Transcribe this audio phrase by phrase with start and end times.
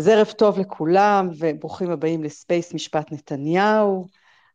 [0.00, 4.06] אז ערב טוב לכולם וברוכים הבאים לספייס משפט נתניהו.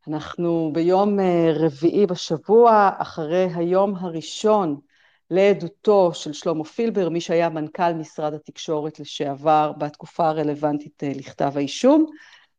[0.08, 4.79] אנחנו ביום אה, רביעי בשבוע, אחרי היום הראשון
[5.31, 12.05] לעדותו של שלמה פילבר, מי שהיה מנכ"ל משרד התקשורת לשעבר בתקופה הרלוונטית אה, לכתב האישום,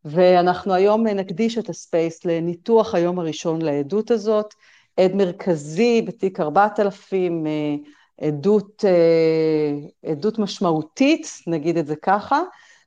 [0.04, 4.54] ואנחנו היום נקדיש את הספייס לניתוח היום הראשון לעדות הזאת,
[4.96, 7.44] עד מרכזי בתיק 4000,
[8.20, 12.40] עדות, אה, עדות משמעותית, נגיד את זה ככה,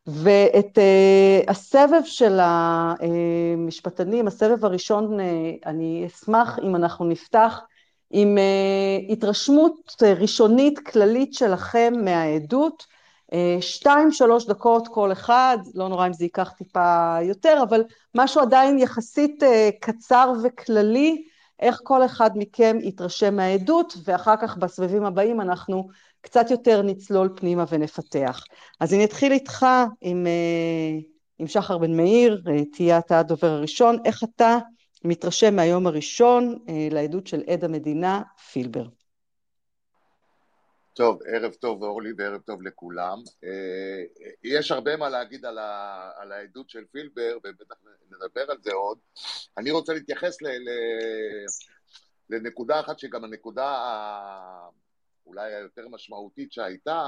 [0.10, 5.24] ואת uh, הסבב של המשפטנים, הסבב הראשון, uh,
[5.65, 7.61] אני אשמח אם אנחנו נפתח
[8.11, 12.86] עם uh, התרשמות ראשונית כללית שלכם מהעדות,
[13.32, 17.84] uh, שתיים, שלוש דקות כל אחד, לא נורא אם זה ייקח טיפה יותר, אבל
[18.15, 19.46] משהו עדיין יחסית uh,
[19.82, 21.23] קצר וכללי,
[21.60, 25.89] איך כל אחד מכם יתרשם מהעדות, ואחר כך בסבבים הבאים אנחנו
[26.21, 28.43] קצת יותר נצלול פנימה ונפתח.
[28.79, 29.65] אז אני אתחיל איתך
[30.01, 31.00] עם, אה,
[31.39, 34.58] עם שחר בן מאיר, אה, תהיה אתה הדובר הראשון, איך אתה
[35.03, 38.86] מתרשם מהיום הראשון אה, לעדות של עד המדינה פילבר.
[40.94, 43.17] טוב, ערב טוב אורלי וערב טוב לכולם.
[44.44, 47.76] יש הרבה מה להגיד על, ה, על העדות של פילבר, ובטח
[48.11, 48.98] נדבר על זה עוד.
[49.58, 50.70] אני רוצה להתייחס ל, ל,
[52.30, 53.66] לנקודה אחת שהיא גם הנקודה
[55.30, 57.08] אולי היותר משמעותית שהייתה,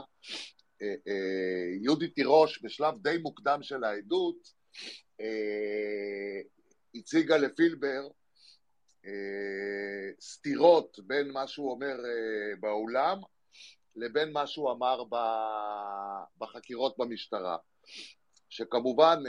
[0.81, 4.53] אה, אה, יהודי תירוש בשלב די מוקדם של העדות
[5.21, 6.41] אה,
[6.95, 8.07] הציגה לפילבר
[10.21, 11.97] סתירות בין מה שהוא אומר
[12.59, 13.17] באולם
[13.95, 15.03] לבין מה שהוא אמר
[16.37, 17.57] בחקירות במשטרה.
[18.49, 19.23] שכמובן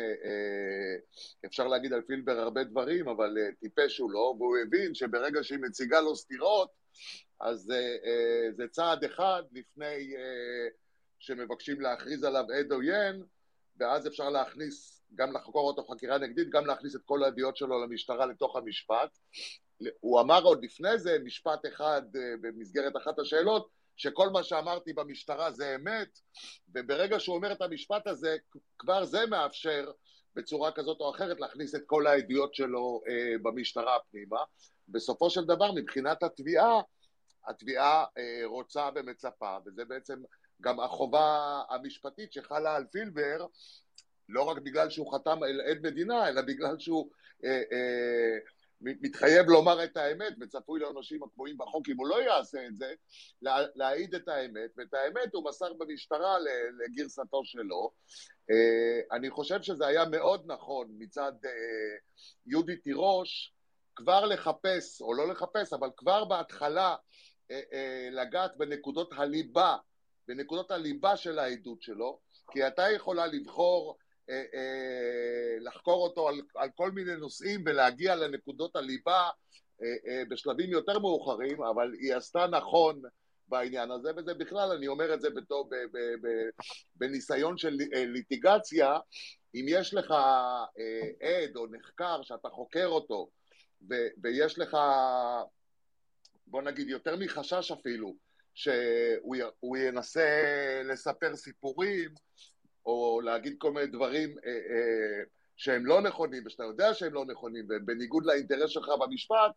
[1.47, 6.01] אפשר להגיד על פילבר הרבה דברים, אבל טיפש הוא לא, והוא הבין שברגע שהיא מציגה
[6.01, 6.70] לו סתירות,
[7.43, 10.19] אז uh, זה צעד אחד לפני uh,
[11.19, 13.23] שמבקשים להכריז עליו עד עוין,
[13.77, 18.27] ואז אפשר להכניס, גם לחקור אותו חקירה נגדית, גם להכניס את כל העדויות שלו למשטרה
[18.27, 19.19] לתוך המשפט.
[20.01, 25.52] הוא אמר עוד לפני זה משפט אחד uh, במסגרת אחת השאלות, שכל מה שאמרתי במשטרה
[25.52, 26.19] זה אמת,
[26.75, 28.36] וברגע שהוא אומר את המשפט הזה,
[28.79, 29.91] כבר זה מאפשר
[30.35, 34.41] בצורה כזאת או אחרת להכניס את כל העדויות שלו אה, במשטרה פנימה.
[34.89, 36.81] בסופו של דבר, מבחינת התביעה,
[37.48, 40.23] התביעה אה, רוצה ומצפה, וזה בעצם
[40.63, 43.47] גם החובה המשפטית שחלה על פילבר,
[44.29, 47.11] לא רק בגלל שהוא חתם על עד מדינה, אלא בגלל שהוא
[47.45, 48.39] אה, אה,
[48.83, 52.95] מתחייב לומר את האמת, וצפוי לעונשים הקבועים בחוק אם הוא לא יעשה את זה,
[53.42, 56.36] לה, להעיד את האמת, ואת האמת הוא מסר במשטרה
[56.85, 57.92] לגרסתו שלו.
[58.51, 61.51] אה, אני חושב שזה היה מאוד נכון מצד אה,
[62.47, 63.52] יהודי תירוש,
[63.97, 66.97] כבר לחפש, או לא לחפש, אבל כבר בהתחלה
[68.11, 69.77] לגעת בנקודות הליבה,
[70.29, 72.19] בנקודות הליבה של העדות שלו,
[72.51, 73.97] כי הייתה יכולה לבחור
[74.30, 79.29] אה, לחקור אותו על, על כל מיני נושאים ולהגיע לנקודות הליבה
[80.29, 83.02] בשלבים יותר מאוחרים, אבל היא עשתה נכון
[83.48, 86.29] בעניין הזה, וזה בכלל, אני אומר את זה בתור, ב, ב, ב,
[86.97, 88.98] בניסיון של ליטיגציה,
[89.55, 90.11] אם יש לך
[91.20, 93.29] עד או נחקר שאתה חוקר אותו,
[93.91, 94.77] ו, ויש לך
[96.47, 98.14] בוא נגיד, יותר מחשש אפילו,
[98.55, 100.30] שהוא ינסה
[100.85, 102.11] לספר סיפורים,
[102.86, 105.25] או להגיד כל מיני דברים אה, אה,
[105.57, 109.52] שהם לא נכונים, ושאתה יודע שהם לא נכונים, ובניגוד לאינטרס שלך במשפט,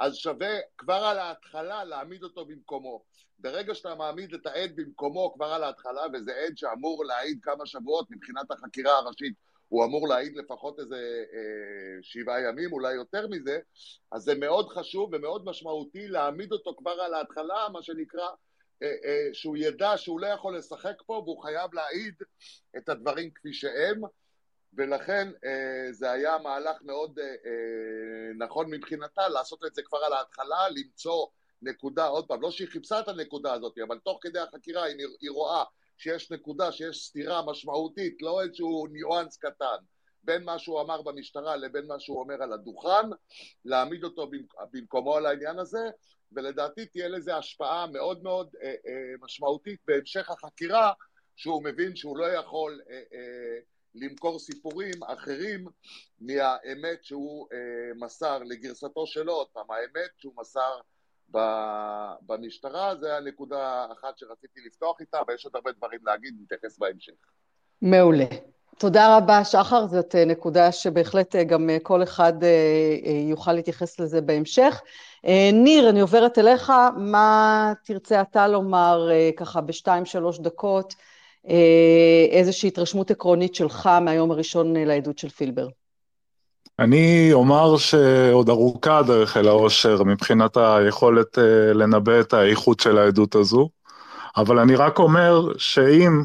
[0.00, 3.04] אז שווה כבר על ההתחלה להעמיד אותו במקומו.
[3.38, 8.10] ברגע שאתה מעמיד את העד במקומו כבר על ההתחלה, וזה עד שאמור להעיד כמה שבועות
[8.10, 9.34] מבחינת החקירה הראשית,
[9.74, 13.58] הוא אמור להעיד לפחות איזה אה, שבעה ימים, אולי יותר מזה,
[14.12, 18.28] אז זה מאוד חשוב ומאוד משמעותי להעמיד אותו כבר על ההתחלה, מה שנקרא,
[18.82, 22.14] אה, אה, שהוא ידע שהוא לא יכול לשחק פה והוא חייב להעיד
[22.76, 24.00] את הדברים כפי שהם,
[24.74, 30.12] ולכן אה, זה היה מהלך מאוד אה, אה, נכון מבחינתה לעשות את זה כבר על
[30.12, 31.26] ההתחלה, למצוא
[31.62, 35.30] נקודה, עוד פעם, לא שהיא חיפשה את הנקודה הזאת, אבל תוך כדי החקירה היא, היא
[35.30, 35.64] רואה
[35.96, 39.76] שיש נקודה, שיש סתירה משמעותית, לא איזשהו ניואנס קטן,
[40.22, 43.10] בין מה שהוא אמר במשטרה לבין מה שהוא אומר על הדוכן,
[43.64, 44.30] להעמיד אותו
[44.72, 45.90] במקומו על העניין הזה,
[46.32, 50.92] ולדעתי תהיה לזה השפעה מאוד מאוד אה, אה, משמעותית בהמשך החקירה,
[51.36, 53.58] שהוא מבין שהוא לא יכול אה, אה,
[53.94, 55.66] למכור סיפורים אחרים
[56.20, 60.80] מהאמת שהוא אה, מסר לגרסתו שלו, פעם, האמת שהוא מסר
[62.26, 67.12] במשטרה, זה הנקודה אחת שרציתי לפתוח איתה, ויש עוד הרבה דברים להגיד, נתייחס בהמשך.
[67.82, 68.24] מעולה.
[68.78, 72.32] תודה רבה, שחר, זאת אה, נקודה שבהחלט אה, גם אה, כל אחד
[73.28, 74.82] יוכל להתייחס לזה בהמשך.
[75.52, 80.94] ניר, אני עוברת אליך, מה תרצה אתה לומר ככה בשתיים, שלוש דקות
[82.30, 85.68] איזושהי התרשמות עקרונית שלך מהיום הראשון לעדות של פילבר.
[86.78, 91.38] אני אומר שעוד ארוכה הדרך אל האושר מבחינת היכולת
[91.74, 93.68] לנבא את האיכות של העדות הזו,
[94.36, 96.22] אבל אני רק אומר שאם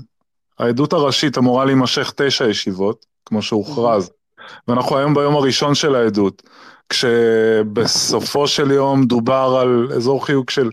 [0.59, 4.11] העדות הראשית אמורה להימשך תשע ישיבות, כמו שהוכרז,
[4.67, 6.43] ואנחנו היום ביום הראשון של העדות,
[6.89, 10.69] כשבסופו של יום דובר על אזור חיוג של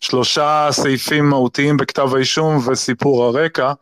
[0.00, 3.72] שלושה סעיפים מהותיים בכתב האישום וסיפור הרקע,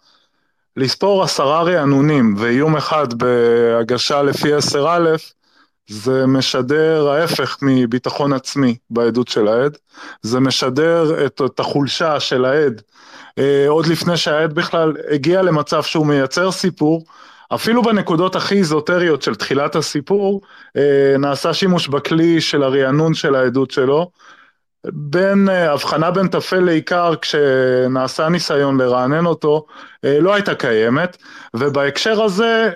[0.76, 5.35] לספור עשרה רענונים ואיום אחד בהגשה לפי עשר א',
[5.88, 9.76] זה משדר ההפך מביטחון עצמי בעדות של העד,
[10.22, 12.82] זה משדר את, את החולשה של העד.
[13.68, 17.04] עוד לפני שהעד בכלל הגיע למצב שהוא מייצר סיפור,
[17.54, 20.40] אפילו בנקודות הכי איזוטריות של תחילת הסיפור,
[21.18, 24.10] נעשה שימוש בכלי של הרענון של העדות שלו,
[24.92, 29.66] בין, הבחנה בין טפל לעיקר כשנעשה ניסיון לרענן אותו,
[30.02, 31.16] לא הייתה קיימת,
[31.54, 32.70] ובהקשר הזה,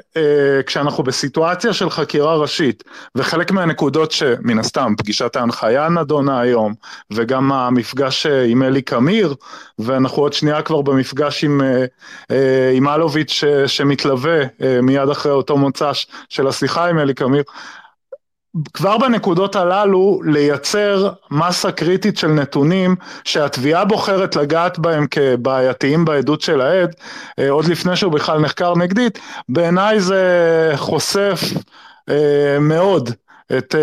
[0.66, 2.84] כשאנחנו בסיטואציה של חקירה ראשית,
[3.14, 6.74] וחלק מהנקודות שמן הסתם פגישת ההנחיה נדונה היום,
[7.10, 9.34] וגם המפגש עם אלי קמיר,
[9.78, 11.60] ואנחנו עוד שנייה כבר במפגש עם,
[12.74, 14.40] עם אלוביץ' שמתלווה
[14.82, 17.42] מיד אחרי אותו מוצ"ש של השיחה עם אלי קמיר,
[18.74, 26.60] כבר בנקודות הללו לייצר מסה קריטית של נתונים שהתביעה בוחרת לגעת בהם כבעייתיים בעדות של
[26.60, 26.94] העד,
[27.48, 29.18] עוד לפני שהוא בכלל נחקר נגדית,
[29.48, 31.40] בעיניי זה חושף
[32.60, 33.10] מאוד
[33.58, 33.74] את,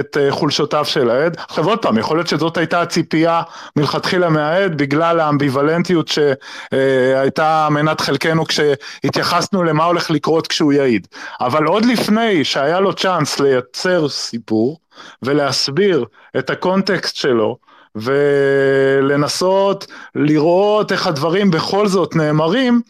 [0.00, 1.36] את חולשותיו של העד.
[1.48, 3.42] עכשיו עוד פעם, יכול להיות שזאת הייתה הציפייה
[3.76, 11.06] מלכתחילה מהעד בגלל האמביוולנטיות שהייתה מנת חלקנו כשהתייחסנו למה הולך לקרות כשהוא יעיד.
[11.40, 14.78] אבל עוד לפני שהיה לו צ'אנס לייצר סיפור
[15.22, 16.04] ולהסביר
[16.38, 17.56] את הקונטקסט שלו
[17.96, 22.80] ולנסות לראות איך הדברים בכל זאת נאמרים,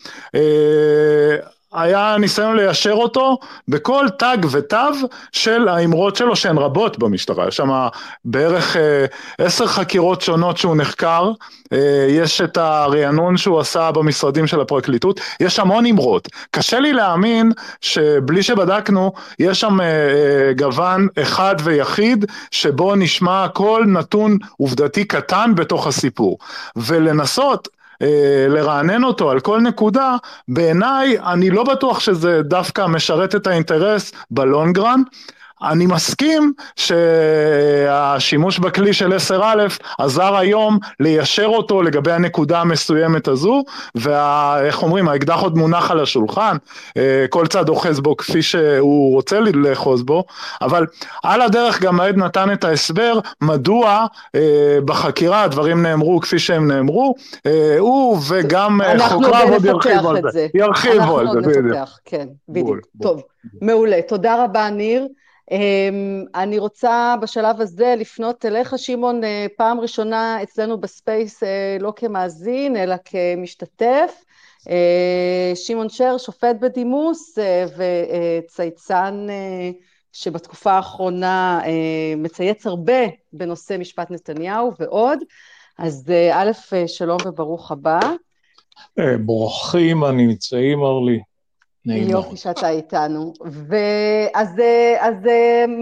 [1.74, 3.38] היה ניסיון ליישר אותו
[3.68, 4.76] בכל תג ותו
[5.32, 7.86] של האמרות שלו שהן רבות במשטרה, יש שם
[8.24, 8.76] בערך
[9.38, 11.30] עשר חקירות שונות שהוא נחקר,
[12.08, 18.42] יש את הרענון שהוא עשה במשרדים של הפרקליטות, יש המון אמרות, קשה לי להאמין שבלי
[18.42, 19.78] שבדקנו יש שם
[20.58, 26.38] גוון אחד ויחיד שבו נשמע כל נתון עובדתי קטן בתוך הסיפור.
[26.76, 27.68] ולנסות
[28.48, 30.16] לרענן אותו על כל נקודה,
[30.48, 35.02] בעיניי אני לא בטוח שזה דווקא משרת את האינטרס בלונגרן,
[35.70, 39.42] אני מסכים שהשימוש בכלי של 10א
[39.98, 43.62] עזר היום ליישר אותו לגבי הנקודה המסוימת הזו,
[43.94, 46.56] ואיך אומרים, האקדח עוד מונח על השולחן,
[47.30, 50.24] כל צד אוחז בו כפי שהוא רוצה לאחוז בו,
[50.62, 50.86] אבל
[51.22, 54.06] על הדרך גם העד נתן את ההסבר מדוע
[54.84, 57.14] בחקירה הדברים נאמרו כפי שהם נאמרו,
[57.78, 60.46] הוא וגם חוקריו עוד ירחיבו על זה.
[60.54, 61.88] ירחיבו על זה, בדיוק.
[62.04, 62.78] כן, בדיוק.
[63.02, 63.22] טוב,
[63.60, 64.02] מעולה.
[64.08, 65.06] תודה רבה, ניר.
[66.34, 69.20] אני רוצה בשלב הזה לפנות אליך, שמעון,
[69.56, 71.42] פעם ראשונה אצלנו בספייס,
[71.80, 74.24] לא כמאזין, אלא כמשתתף.
[75.54, 77.38] שמעון שר, שופט בדימוס
[77.76, 79.26] וצייצן
[80.12, 81.60] שבתקופה האחרונה
[82.16, 83.02] מצייץ הרבה
[83.32, 85.18] בנושא משפט נתניהו ועוד.
[85.78, 86.50] אז א',
[86.86, 88.00] שלום וברוך הבא.
[89.24, 91.20] ברוכים הנמצאים, אורלי.
[91.86, 93.32] יופי שאתה איתנו.
[93.40, 94.48] ואז
[94.98, 95.14] אז,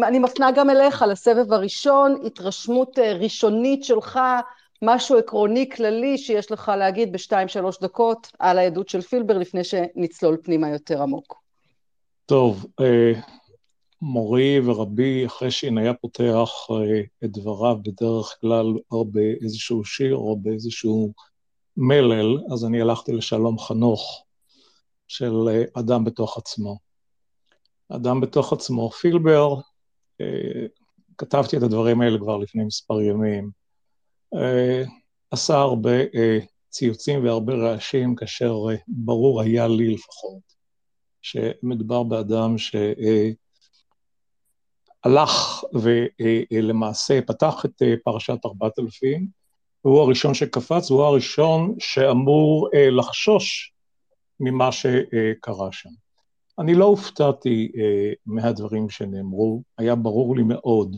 [0.09, 4.21] אני מפנה גם אליך לסבב הראשון, התרשמות ראשונית שלך,
[4.82, 10.37] משהו עקרוני כללי שיש לך להגיד בשתיים שלוש דקות על העדות של פילבר לפני שנצלול
[10.42, 11.42] פנימה יותר עמוק.
[12.26, 12.66] טוב,
[14.02, 16.50] מורי ורבי, אחרי שהנה היה פותח
[17.25, 21.12] את דבריו בדרך כלל או באיזשהו שיר או באיזשהו
[21.76, 24.25] מלל, אז אני הלכתי לשלום חנוך.
[25.12, 26.78] של אדם בתוך עצמו.
[27.88, 28.90] אדם בתוך עצמו.
[28.90, 29.54] פילבר,
[31.19, 33.50] כתבתי את הדברים האלה כבר לפני מספר ימים,
[35.31, 35.90] עשה הרבה
[36.71, 38.57] ציוצים והרבה רעשים, כאשר
[38.88, 40.52] ברור היה לי לפחות,
[41.23, 42.54] שמדובר באדם
[45.04, 45.64] שהלך
[46.52, 49.28] ולמעשה פתח את פרשת 4000,
[49.85, 53.72] והוא הראשון שקפץ, והוא הראשון שאמור לחשוש
[54.41, 55.91] ממה שקרה שם.
[56.59, 57.73] אני לא הופתעתי
[58.27, 60.97] מהדברים שנאמרו, היה ברור לי מאוד,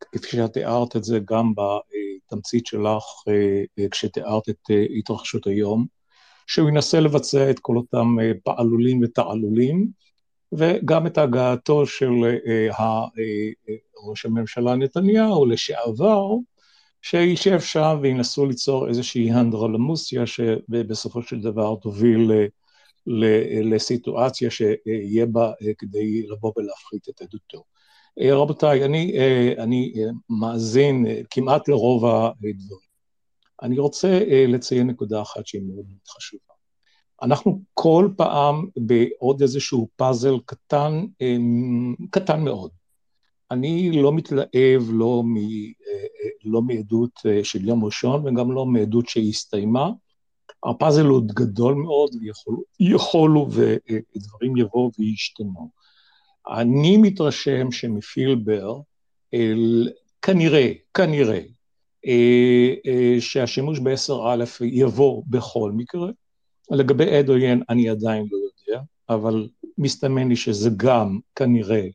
[0.00, 3.04] כפי שאת תיארת את זה גם בתמצית שלך,
[3.90, 4.60] כשתיארת את
[4.98, 5.86] התרחשות היום,
[6.46, 9.88] שהוא ינסה לבצע את כל אותם פעלולים ותעלולים,
[10.52, 12.10] וגם את הגעתו של
[14.06, 16.26] ראש הממשלה נתניהו לשעבר,
[17.08, 22.30] שישב שם וינסו ליצור איזושהי אנדרלמוסיה שבסופו של דבר תוביל
[23.62, 27.64] לסיטואציה שיהיה בה כדי לבוא ולהפחית את עדותו.
[28.20, 29.14] רבותיי, אני,
[29.58, 29.94] אני
[30.30, 32.86] מאזין כמעט לרוב הדברים.
[33.62, 36.54] אני רוצה לציין נקודה אחת שהיא מאוד מאוד חשובה.
[37.22, 41.06] אנחנו כל פעם בעוד איזשהו פאזל קטן,
[42.10, 42.70] קטן מאוד.
[43.50, 45.34] אני לא מתלהב לא, מ,
[46.44, 49.90] לא מעדות של יום ראשון וגם לא מעדות שהסתיימה.
[50.64, 52.10] הפאזל עוד גדול מאוד,
[52.80, 55.70] ויכולו ודברים יבואו וישתנו.
[56.48, 58.80] אני מתרשם שמפילבר,
[59.34, 59.88] אל,
[60.22, 61.40] כנראה, כנראה,
[62.06, 66.10] אה, אה, שהשימוש ב-10א יבוא בכל מקרה.
[66.70, 69.48] לגבי עד עוין אני עדיין לא יודע, אבל
[69.78, 71.88] מסתמן לי שזה גם כנראה אה,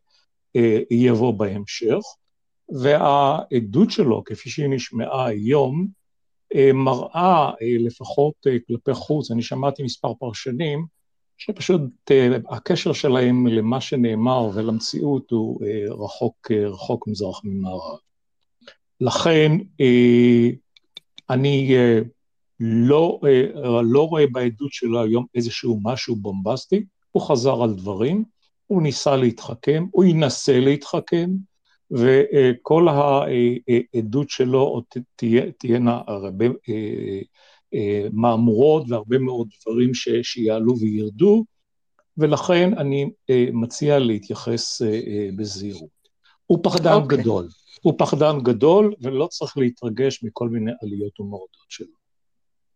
[0.91, 2.00] יבוא בהמשך,
[2.70, 5.88] והעדות שלו, כפי שהיא נשמעה היום,
[6.55, 10.86] אה, מראה אה, לפחות אה, כלפי חוץ, אני שמעתי מספר פרשנים,
[11.38, 11.81] שפשוט
[12.50, 17.98] הקשר שלהם למה שנאמר ולמציאות הוא רחוק, רחוק מזרח ממערב.
[19.01, 19.51] לכן
[21.29, 21.75] אני
[22.60, 23.20] לא,
[23.84, 28.24] לא רואה בעדות שלו היום איזשהו משהו בומבסטי, הוא חזר על דברים,
[28.72, 31.30] הוא ניסה להתחכם, הוא ינסה להתחכם,
[31.92, 34.82] וכל העדות שלו
[35.58, 37.20] תהיינה הרבה אה,
[37.74, 39.92] אה, מהמורות והרבה מאוד דברים
[40.24, 41.46] שיעלו וירדו,
[42.18, 44.82] ולכן אני אה, מציע להתייחס
[45.36, 45.90] בזהירות.
[46.46, 46.94] הוא פחדן okay.
[46.94, 47.18] אוקיי.
[47.18, 47.48] גדול,
[47.82, 52.00] הוא פחדן גדול ולא צריך להתרגש מכל מיני עליות ומורדות שלו.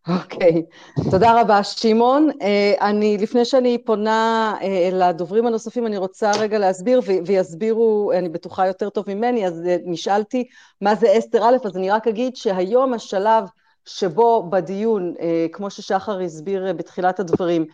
[0.08, 0.64] אוקיי,
[1.00, 1.12] okay.
[1.12, 2.30] תודה רבה שמעון.
[2.30, 8.68] Uh, אני, לפני שאני פונה uh, לדוברים הנוספים, אני רוצה רגע להסביר, ויסבירו, אני בטוחה
[8.68, 10.48] יותר טוב ממני, אז uh, נשאלתי
[10.82, 13.44] מה זה אסתר א', אז אני רק אגיד שהיום השלב
[13.88, 15.14] שבו בדיון,
[15.52, 17.66] כמו ששחר הסביר בתחילת הדברים,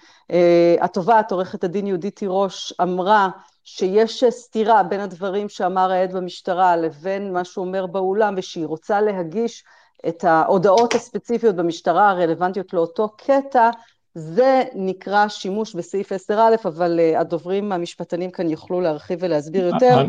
[0.82, 3.30] התובעת, עורכת הדין יהודית תירוש, אמרה
[3.64, 9.64] שיש סתירה בין הדברים שאמר העד במשטרה לבין מה שהוא אומר באולם, ושהיא רוצה להגיש
[10.08, 13.70] את ההודעות הספציפיות במשטרה הרלוונטיות לאותו קטע,
[14.16, 16.34] זה נקרא שימוש בסעיף 10א,
[16.66, 20.02] אבל uh, הדוברים המשפטנים כאן יוכלו להרחיב ולהסביר יותר.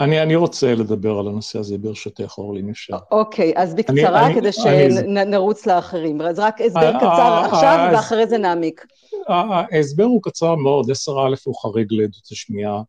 [0.00, 2.96] אני, אני רוצה לדבר על הנושא הזה ברשותך, אורלי, אם אפשר.
[3.10, 6.20] אוקיי, אז בקצרה, אני, כדי שנרוץ לאחרים.
[6.20, 8.86] אז רק הסבר קצר עכשיו, ואחרי זה נעמיק.
[9.28, 11.12] ההסבר הוא קצר מאוד, 10א
[11.44, 12.82] הוא חריג לעדות השמיעה.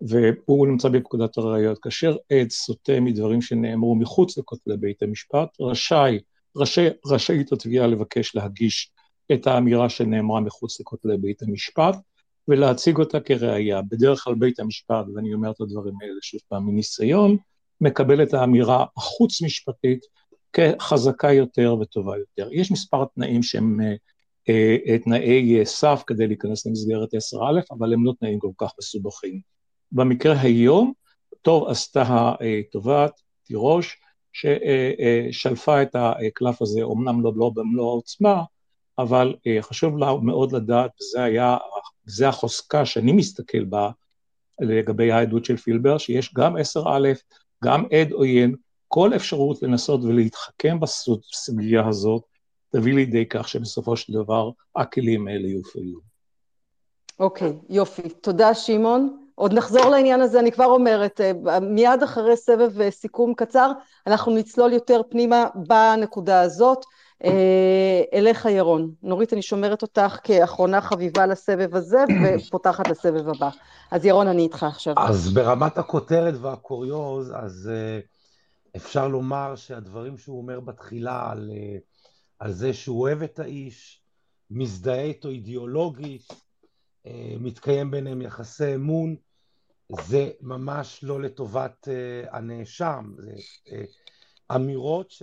[0.00, 1.78] והוא נמצא בפקודת הראיות.
[1.78, 6.18] כאשר עד סוטה מדברים שנאמרו מחוץ לכותלי בית המשפט, רשאי,
[6.56, 8.90] רשאי, רשאית התביעה לבקש להגיש
[9.32, 11.96] את האמירה שנאמרה מחוץ לכותלי בית המשפט,
[12.48, 13.82] ולהציג אותה כראיה.
[13.82, 17.36] בדרך כלל בית המשפט, ואני אומר את הדברים האלה שוב פעם מניסיון,
[17.80, 20.00] מקבל את האמירה החוץ-משפטית
[20.52, 22.48] כחזקה יותר וטובה יותר.
[22.52, 23.80] יש מספר תנאים שהם
[24.48, 29.55] אה, אה, תנאי סף כדי להיכנס למסגרת 10א, אבל הם לא תנאים כל כך מסובכים.
[29.92, 30.92] במקרה היום,
[31.42, 33.96] טוב עשתה התובעת, תירוש,
[34.32, 38.42] ששלפה את הקלף הזה, אמנם לא, לא במלוא העוצמה,
[38.98, 41.56] אבל אה, חשוב לה מאוד לדעת, וזה היה,
[42.06, 43.90] זה החוזקה שאני מסתכל בה
[44.60, 46.90] לגבי העדות של פילבר, שיש גם 10א,
[47.64, 48.54] גם עד עוין,
[48.88, 52.22] כל אפשרות לנסות ולהתחכם בסוגיה הזאת,
[52.72, 56.00] תביא לידי כך שבסופו של דבר הכלים האלה יופעלו.
[57.20, 58.02] אוקיי, okay, יופי.
[58.08, 59.25] תודה, שמעון.
[59.38, 63.72] עוד נחזור לעניין הזה, אני כבר אומרת, אה, מיד אחרי סבב אה, סיכום קצר,
[64.06, 66.84] אנחנו נצלול יותר פנימה בנקודה הזאת.
[67.24, 68.90] אה, אליך ירון.
[69.02, 73.50] נורית, אני שומרת אותך כאחרונה חביבה לסבב הזה ופותחת לסבב הבא.
[73.90, 74.94] אז ירון, אני איתך עכשיו.
[74.96, 77.70] אז ברמת הכותרת והקוריוז, אז
[78.76, 81.50] אפשר לומר שהדברים שהוא אומר בתחילה על,
[82.38, 84.02] על זה שהוא אוהב את האיש,
[84.50, 86.32] מזדהה איתו אידיאולוגית,
[87.40, 89.16] מתקיים ביניהם יחסי אמון,
[89.92, 93.32] זה ממש לא לטובת uh, הנאשם, זה
[93.66, 93.70] uh,
[94.56, 95.14] אמירות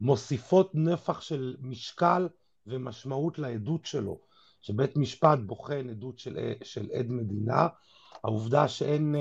[0.00, 2.28] שמוסיפות נפח של משקל
[2.66, 4.20] ומשמעות לעדות שלו,
[4.60, 7.68] שבית משפט בוחן עדות של, של עד מדינה,
[8.24, 9.18] העובדה שאין uh,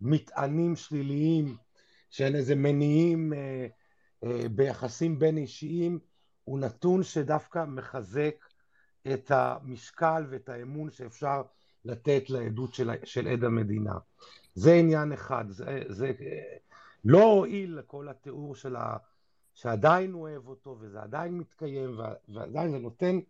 [0.00, 1.56] מטענים שליליים,
[2.10, 3.36] שאין איזה מניעים uh,
[4.24, 5.98] uh, ביחסים בין אישיים,
[6.44, 8.34] הוא נתון שדווקא מחזק
[9.12, 11.42] את המשקל ואת האמון שאפשר
[11.84, 13.94] לתת לעדות של, של עד המדינה.
[14.54, 16.12] זה עניין אחד, זה, זה
[17.04, 18.96] לא הועיל לכל התיאור של ה...
[19.54, 23.20] שעדיין הוא אוהב אותו וזה עדיין מתקיים ועדיין זה נותן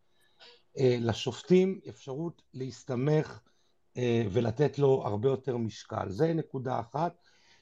[0.79, 3.41] אה, לשופטים אפשרות להסתמך
[3.97, 6.09] אה, ולתת לו הרבה יותר משקל.
[6.09, 7.15] זה נקודה אחת.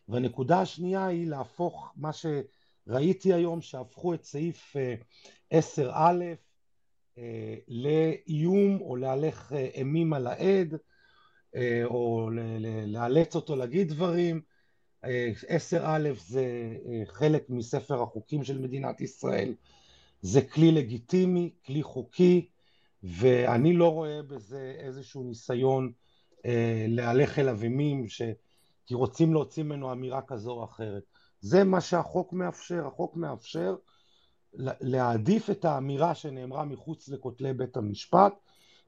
[0.09, 4.77] והנקודה השנייה היא להפוך מה שראיתי היום, שהפכו את סעיף
[5.55, 6.13] 10א
[7.69, 10.75] לאיום או להלך אימים על העד,
[11.85, 12.31] או
[12.87, 14.41] לאלץ אותו להגיד דברים.
[15.05, 16.77] 10א זה
[17.07, 19.55] חלק מספר החוקים של מדינת ישראל,
[20.23, 22.49] זה כלי לגיטימי, כלי חוקי,
[23.03, 25.93] ואני לא רואה בזה איזשהו ניסיון
[26.47, 28.23] אה, להלך אליו אימים, ש...
[28.87, 31.03] כי רוצים להוציא ממנו אמירה כזו או אחרת.
[31.41, 33.77] זה מה שהחוק מאפשר, החוק מאפשר
[34.55, 38.35] להעדיף את האמירה שנאמרה מחוץ לכותלי בית המשפט,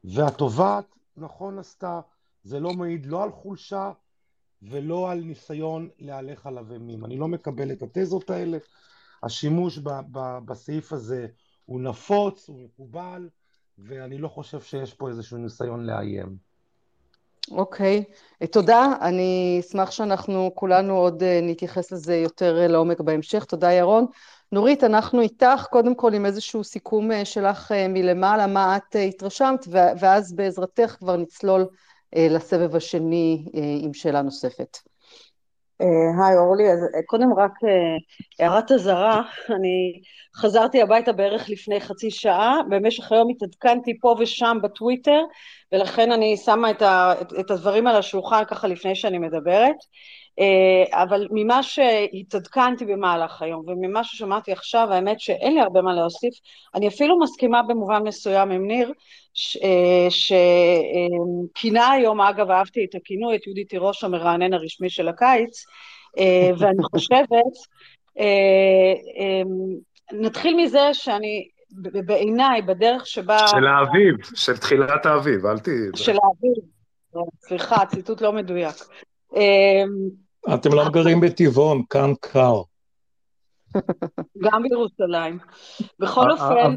[0.04, 0.84] והתובעת
[1.16, 2.00] נכון עשתה,
[2.42, 3.92] זה לא מעיד לא על חולשה
[4.62, 7.04] ולא על ניסיון להלך עליו אימים.
[7.04, 8.58] אני לא מקבל את התזות האלה,
[9.22, 11.26] השימוש ב- ב- בסעיף הזה
[11.64, 13.28] הוא נפוץ, הוא מקובל,
[13.78, 16.51] ואני לא חושב שיש פה איזשהו ניסיון לאיים.
[17.50, 18.46] אוקיי, okay.
[18.46, 18.86] תודה.
[19.00, 23.44] אני אשמח שאנחנו כולנו עוד אה, נתייחס לזה יותר אה, לעומק בהמשך.
[23.44, 24.06] תודה, ירון.
[24.52, 30.32] נורית, אנחנו איתך, קודם כל עם איזשהו סיכום אה, שלך מלמעלה, מה את התרשמת, ואז
[30.32, 31.66] בעזרתך כבר נצלול
[32.16, 33.44] לסבב השני
[33.82, 34.91] עם שאלה נוספת.
[35.82, 39.22] אה, היי אורלי, אז אה, קודם רק אה, הערת אזהרה,
[39.56, 40.02] אני
[40.36, 45.20] חזרתי הביתה בערך לפני חצי שעה, במשך היום התעדכנתי פה ושם בטוויטר,
[45.72, 49.76] ולכן אני שמה את, ה, את, את הדברים על השולחן ככה לפני שאני מדברת.
[50.38, 56.34] אה, אבל ממה שהתעדכנתי במהלך היום וממה ששמעתי עכשיו, האמת שאין לי הרבה מה להוסיף.
[56.74, 58.92] אני אפילו מסכימה במובן מסוים עם ניר,
[60.08, 65.64] שכינה אה, היום, אגב, אהבתי את הכינוי, את יהודית תירוש המרענן הרשמי של הקיץ,
[66.18, 67.28] אה, ואני חושבת,
[70.12, 71.48] נתחיל מזה שאני
[72.06, 73.38] בעיניי, בדרך שבה...
[73.46, 75.74] של האביב, של תחילת האביב, אל תהיי...
[75.94, 76.64] של האביב,
[77.40, 78.76] סליחה, ציטוט לא מדויק.
[80.54, 82.62] אתם לא גרים בטבעון, כאן קר.
[84.44, 85.38] גם בירושלים.
[85.98, 86.74] בכל אופן...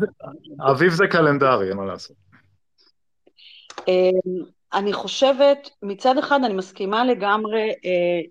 [0.71, 2.17] אביב זה קלנדרי, אין מה לעשות.
[3.87, 4.11] אמ,
[4.73, 8.21] אני חושבת, מצד אחד אני מסכימה לגמרי אה,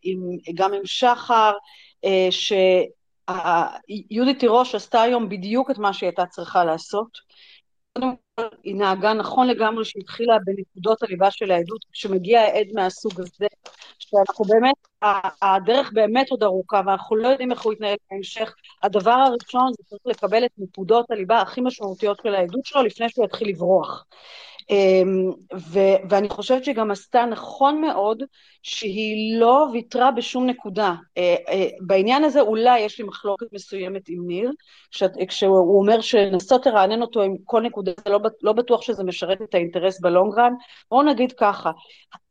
[0.54, 1.52] גם עם שחר,
[2.04, 7.18] אה, שיהודית תירוש עשתה היום בדיוק את מה שהיא הייתה צריכה לעשות.
[7.98, 13.46] קודם כל, היא נהגה נכון לגמרי שהתחילה בנקודות הליבה של העדות, כשמגיע העד מהסוג הזה,
[13.98, 14.74] שאנחנו באמת,
[15.42, 18.54] הדרך באמת עוד ארוכה, ואנחנו לא יודעים איך הוא יתנהל בהמשך.
[18.82, 23.24] הדבר הראשון זה צריך לקבל את נקודות הליבה הכי משמעותיות של העדות שלו לפני שהוא
[23.24, 24.04] יתחיל לברוח.
[24.70, 28.22] אמ, ו- ואני חושבת שהיא גם עשתה נכון מאוד
[28.62, 30.94] שהיא לא ויתרה בשום נקודה.
[31.18, 34.52] אה, אה, בעניין הזה אולי יש לי מחלוקת מסוימת עם ניר,
[35.28, 39.54] כשהוא אומר שלנסות לרענן אותו עם כל נקודה, זה לא, לא בטוח שזה משרת את
[39.54, 40.52] האינטרס בלונגרן.
[40.90, 41.70] בואו נגיד ככה,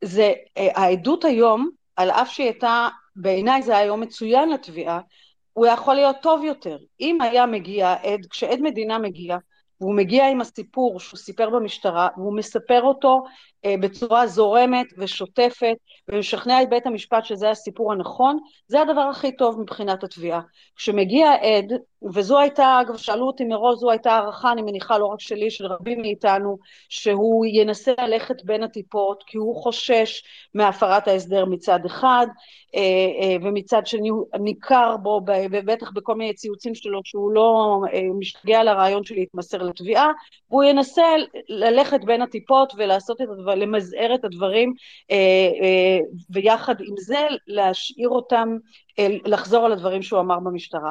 [0.04, 5.00] זה, אה, העדות היום, על אף שהיא הייתה, בעיניי זה היה יום מצוין לתביעה,
[5.52, 6.78] הוא יכול להיות טוב יותר.
[7.00, 9.36] אם היה מגיע עד, כשעד מדינה מגיע,
[9.80, 13.24] והוא מגיע עם הסיפור שהוא סיפר במשטרה, והוא מספר אותו
[13.64, 15.76] אה, בצורה זורמת ושוטפת,
[16.08, 20.40] ומשכנע את בית המשפט שזה הסיפור הנכון, זה הדבר הכי טוב מבחינת התביעה.
[20.76, 21.72] כשמגיע עד,
[22.14, 25.66] וזו הייתה, אגב, שאלו אותי מראש, זו הייתה הערכה, אני מניחה, לא רק שלי, של
[25.66, 30.22] רבים מאיתנו, שהוא ינסה ללכת בין הטיפות, כי הוא חושש
[30.54, 32.26] מהפרת ההסדר מצד אחד,
[32.74, 37.80] אה, אה, ומצד שני הוא ניכר בו, ובטח בכל מיני ציוצים שלו, שהוא לא
[38.18, 40.08] משתגע על הרעיון של להתמסר לתביעה,
[40.50, 41.02] והוא ינסה
[41.48, 44.74] ללכת בין הטיפות ולעשות את הדבר, למזער את הדברים,
[45.10, 45.16] אה,
[45.62, 45.98] אה,
[46.30, 48.56] ויחד עם זה להשאיר אותם,
[48.98, 50.90] אה, לחזור על הדברים שהוא אמר במשטרה.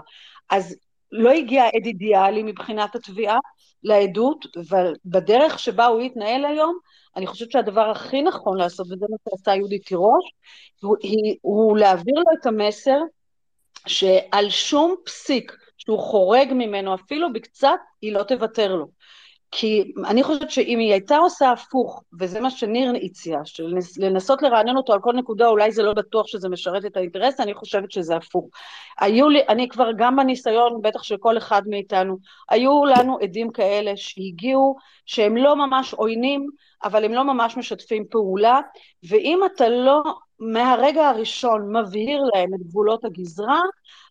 [0.50, 0.76] אז
[1.14, 3.38] לא הגיע עד אידיאלי מבחינת התביעה
[3.84, 6.78] לעדות, ובדרך שבה הוא התנהל היום,
[7.16, 10.24] אני חושבת שהדבר הכי נכון לעשות, וזה מה שעשתה יהודית תירוש,
[10.82, 10.98] הוא,
[11.42, 13.00] הוא להעביר לו את המסר
[13.88, 18.88] שעל שום פסיק שהוא חורג ממנו אפילו בקצת, היא לא תוותר לו.
[19.56, 23.40] כי אני חושבת שאם היא הייתה עושה הפוך, וזה מה שניר הציע,
[23.98, 27.54] לנסות לרענן אותו על כל נקודה, אולי זה לא בטוח שזה משרת את האינטרס, אני
[27.54, 28.50] חושבת שזה הפוך.
[29.00, 32.18] היו לי, אני כבר גם בניסיון, בטח של כל אחד מאיתנו,
[32.50, 36.48] היו לנו עדים כאלה שהגיעו, שהם לא ממש עוינים,
[36.84, 38.60] אבל הם לא ממש משתפים פעולה,
[39.10, 40.04] ואם אתה לא
[40.52, 43.62] מהרגע הראשון מבהיר להם את גבולות הגזרה,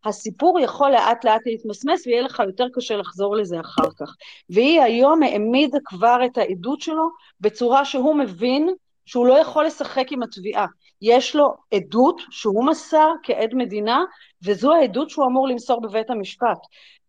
[0.05, 4.15] הסיפור יכול לאט לאט להתמסמס ויהיה לך יותר קשה לחזור לזה אחר כך.
[4.51, 7.09] והיא היום העמידה כבר את העדות שלו
[7.41, 8.75] בצורה שהוא מבין
[9.07, 10.67] שהוא לא יכול לשחק עם התביעה.
[11.03, 14.05] יש לו עדות שהוא מסר כעד מדינה,
[14.45, 16.59] וזו העדות שהוא אמור למסור בבית המשפט.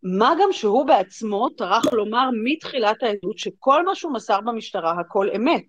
[0.03, 5.65] מה גם שהוא בעצמו טרח לומר מתחילת העדות שכל מה שהוא מסר במשטרה הכל אמת.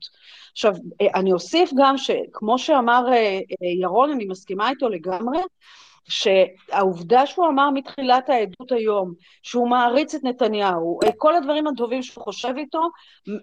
[0.52, 0.74] עכשיו,
[1.14, 3.40] אני אוסיף גם שכמו שאמר אה, אה,
[3.80, 5.38] ירון, אני מסכימה איתו לגמרי,
[6.08, 9.12] שהעובדה שהוא אמר מתחילת העדות היום,
[9.42, 12.80] שהוא מעריץ את נתניהו, כל הדברים הטובים שהוא חושב איתו,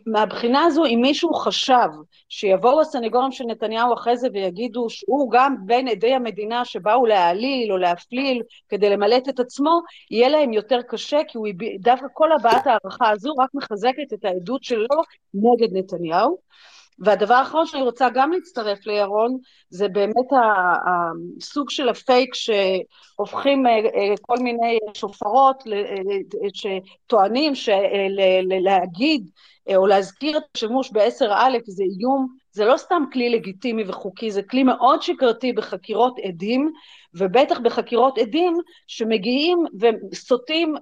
[0.08, 1.88] מהבחינה הזו, אם מישהו חשב
[2.30, 7.78] שיבואו הסנגורים של נתניהו אחרי זה ויגידו שהוא גם בין עדי המדינה שבאו להעליל או
[7.78, 11.47] להפליל כדי למלט את עצמו, יהיה להם יותר קשה, כי הוא
[11.80, 15.02] דווקא כל הבעת ההערכה הזו רק מחזקת את העדות שלו
[15.34, 16.38] נגד נתניהו.
[17.02, 19.38] והדבר האחרון שאני רוצה גם להצטרף לירון,
[19.70, 20.28] זה באמת
[20.88, 29.30] הסוג של הפייק שהופכים אה, אה, כל מיני שופרות אה, שטוענים שלהגיד
[29.76, 34.44] או להזכיר את השימוש בעשר א' זה איום, זה לא סתם כלי לגיטימי וחוקי, זה
[34.44, 36.72] כלי מאוד שגרתי בחקירות עדים,
[37.14, 39.58] ובטח בחקירות עדים שמגיעים
[40.12, 40.76] וסוטים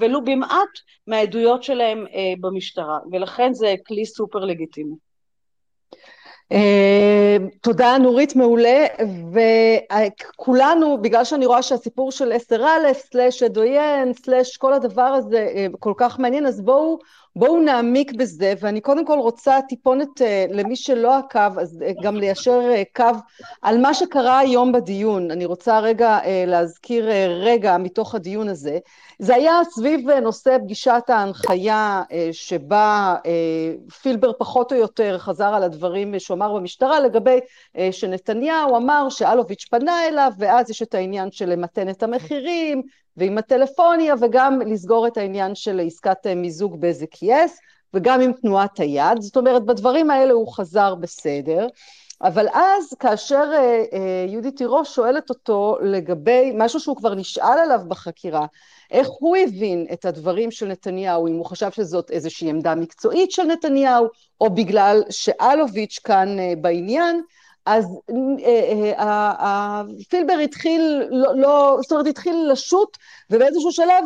[0.00, 2.04] ולו במעט מהעדויות שלהם
[2.40, 5.05] במשטרה, ולכן זה כלי סופר לגיטימי.
[6.52, 8.86] אה, תודה נורית מעולה
[9.32, 15.92] וכולנו בגלל שאני רואה שהסיפור של 10א סלאש אדויין סלאש כל הדבר הזה אה, כל
[15.96, 16.98] כך מעניין אז בואו
[17.36, 22.60] בואו נעמיק בזה ואני קודם כל רוצה טיפונת אה, למי שלא עקב אז גם ליישר
[22.96, 23.04] קו
[23.62, 25.30] על מה שקרה היום בדיון.
[25.30, 27.08] אני רוצה רגע להזכיר
[27.42, 28.78] רגע מתוך הדיון הזה.
[29.18, 33.72] זה היה סביב נושא פגישת ההנחיה אה, שבה אה,
[34.02, 37.40] פילבר פחות או יותר חזר על הדברים שהוא אמר במשטרה לגבי
[37.76, 42.82] אה, שנתניהו אמר שאלוביץ' פנה אליו ואז יש את העניין של למתן את המחירים
[43.16, 47.58] ועם הטלפוניה וגם לסגור את העניין של עסקת מיזוג בזק יס
[47.94, 51.66] וגם עם תנועת היד, זאת אומרת בדברים האלה הוא חזר בסדר.
[52.22, 57.80] אבל אז כאשר אה, אה, יהודית תירוש שואלת אותו לגבי משהו שהוא כבר נשאל עליו
[57.88, 58.46] בחקירה,
[58.90, 63.42] איך הוא הבין את הדברים של נתניהו, אם הוא חשב שזאת איזושהי עמדה מקצועית של
[63.42, 64.06] נתניהו,
[64.40, 67.22] או בגלל שאלוביץ' כאן אה, בעניין,
[67.66, 67.86] אז
[70.08, 72.96] פילבר התחיל, לא, לא, זאת אומרת התחיל לשוט,
[73.30, 74.04] ובאיזשהו שלב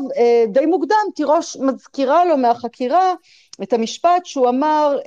[0.48, 3.14] די מוקדם תירוש מזכירה לו מהחקירה
[3.62, 4.98] את המשפט שהוא אמר,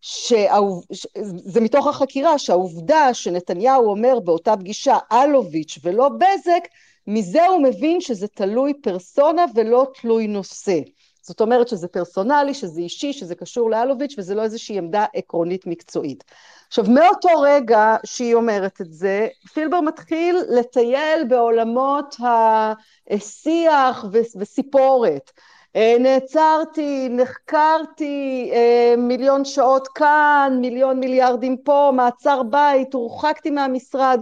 [0.00, 6.68] שזה מתוך החקירה שהעובדה שנתניהו אומר באותה פגישה אלוביץ' ולא בזק,
[7.06, 10.78] מזה הוא מבין שזה תלוי פרסונה ולא תלוי נושא.
[11.22, 16.24] זאת אומרת שזה פרסונלי, שזה אישי, שזה קשור לאלוביץ' וזה לא איזושהי עמדה עקרונית מקצועית.
[16.70, 22.16] עכשיו מאותו רגע שהיא אומרת את זה, פילבר מתחיל לטייל בעולמות
[23.10, 24.04] השיח
[24.38, 25.30] וסיפורת.
[25.76, 34.20] אה, נעצרתי, נחקרתי, אה, מיליון שעות כאן, מיליון מיליארדים פה, מעצר בית, הורחקתי מהמשרד,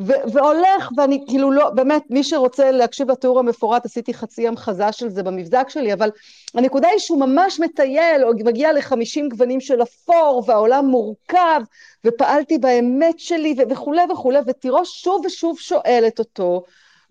[0.00, 5.08] ו- והולך, ואני כאילו לא, באמת, מי שרוצה להקשיב לתיאור המפורט, עשיתי חצי המחזה של
[5.08, 6.10] זה במבזק שלי, אבל
[6.54, 11.60] הנקודה היא שהוא ממש מטייל, או מגיע לחמישים גוונים של אפור, והעולם מורכב,
[12.04, 16.62] ופעלתי באמת שלי, וכולי וכולי, ותירוש שוב ושוב שואלת אותו,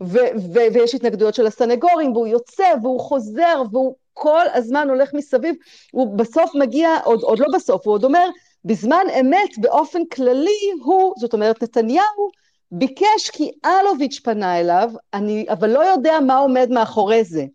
[0.04, 0.18] ו-
[0.54, 5.56] ו- ויש התנגדויות של הסנגורים, והוא יוצא, והוא חוזר, והוא כל הזמן הולך מסביב,
[5.92, 8.30] הוא בסוף מגיע, עוד, עוד לא בסוף, הוא עוד אומר,
[8.66, 12.45] בזמן אמת, באופן כללי, הוא, זאת אומרת, נתניהו,
[12.78, 17.46] ביקש כי אלוביץ' פנה אליו, אני אבל לא יודע מה עומד מאחורי זה.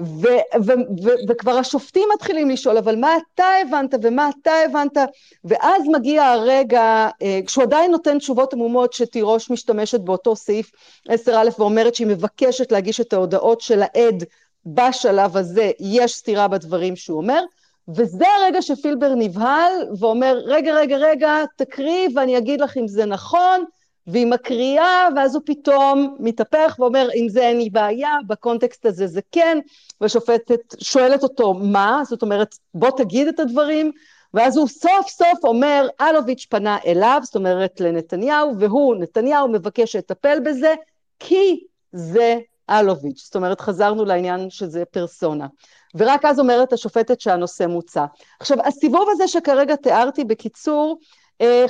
[0.00, 4.96] ו- ו- ו- וכבר השופטים מתחילים לשאול, אבל מה אתה הבנת ומה אתה הבנת?
[5.44, 10.70] ואז מגיע הרגע, אה, כשהוא עדיין נותן תשובות עמומות שתירוש משתמשת באותו סעיף
[11.08, 14.24] 10א ואומרת שהיא מבקשת להגיש את ההודעות של העד
[14.66, 17.44] בשלב הזה, יש סתירה בדברים שהוא אומר,
[17.88, 23.64] וזה הרגע שפילבר נבהל ואומר, רגע, רגע, רגע, תקריא ואני אגיד לך אם זה נכון,
[24.06, 29.20] והיא מקריאה, ואז הוא פתאום מתהפך ואומר, עם זה אין לי בעיה, בקונטקסט הזה זה
[29.32, 29.58] כן,
[30.00, 32.02] והשופטת שואלת אותו, מה?
[32.04, 33.92] זאת אומרת, בוא תגיד את הדברים,
[34.34, 40.38] ואז הוא סוף סוף אומר, אלוביץ' פנה אליו, זאת אומרת לנתניהו, והוא, נתניהו, מבקש לטפל
[40.44, 40.74] בזה,
[41.18, 41.60] כי
[41.92, 42.38] זה
[42.70, 43.24] אלוביץ'.
[43.24, 45.46] זאת אומרת, חזרנו לעניין שזה פרסונה.
[45.94, 48.04] ורק אז אומרת השופטת שהנושא מוצע.
[48.40, 50.98] עכשיו, הסיבוב הזה שכרגע תיארתי בקיצור,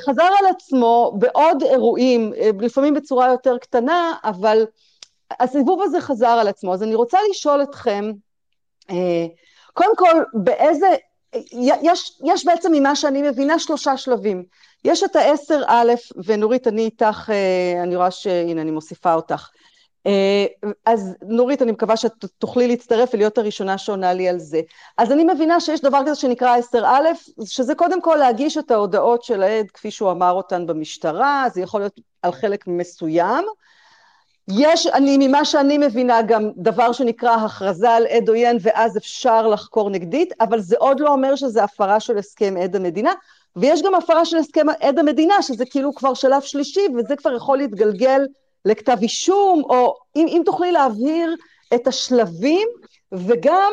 [0.05, 4.65] חזר על עצמו בעוד אירועים, אה, לפעמים בצורה יותר קטנה, אבל
[5.39, 6.73] הסיבוב הזה חזר על עצמו.
[6.73, 8.11] אז אני רוצה לשאול אתכם,
[8.89, 9.25] אה,
[9.73, 10.87] קודם כל, באיזה,
[11.81, 14.43] יש, יש בעצם ממה שאני מבינה שלושה שלבים.
[14.85, 15.93] יש את העשר א',
[16.25, 17.29] ונורית, אני איתך,
[17.83, 19.49] אני רואה שהנה, אני מוסיפה אותך.
[20.05, 20.45] אה,
[20.85, 24.61] אז נורית, אני מקווה שאת תוכלי להצטרף ולהיות הראשונה שעונה לי על זה.
[24.97, 26.77] אז אני מבינה שיש דבר כזה שנקרא 10א,
[27.45, 31.81] שזה קודם כל להגיש את ההודעות של העד כפי שהוא אמר אותן במשטרה, זה יכול
[31.81, 33.45] להיות על חלק מסוים.
[34.47, 39.89] יש, אני, ממה שאני מבינה, גם דבר שנקרא הכרזה על עד עוין, ואז אפשר לחקור
[39.89, 43.13] נגדית, אבל זה עוד לא אומר שזה הפרה של הסכם עד המדינה,
[43.55, 47.57] ויש גם הפרה של הסכם עד המדינה, שזה כאילו כבר שלב שלישי, וזה כבר יכול
[47.57, 48.21] להתגלגל
[48.65, 51.35] לכתב אישום, או אם, אם תוכלי להבהיר
[51.73, 52.67] את השלבים,
[53.11, 53.71] וגם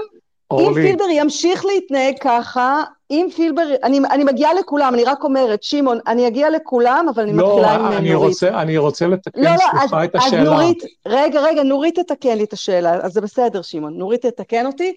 [0.51, 0.69] אורלי.
[0.69, 5.99] אם פילבר ימשיך להתנהג ככה, אם פילבר, אני, אני מגיעה לכולם, אני רק אומרת, שמעון,
[6.07, 8.29] אני אגיע לכולם, אבל אני לא, מתחילה עם אני נורית.
[8.29, 10.43] רוצה, אני רוצה לתקן, לא, לא, סליחה, אז, את השאלה.
[10.43, 14.67] אז נורית, רגע, רגע, נורית תתקן לי את השאלה, אז זה בסדר, שמעון, נורית תתקן
[14.67, 14.95] אותי.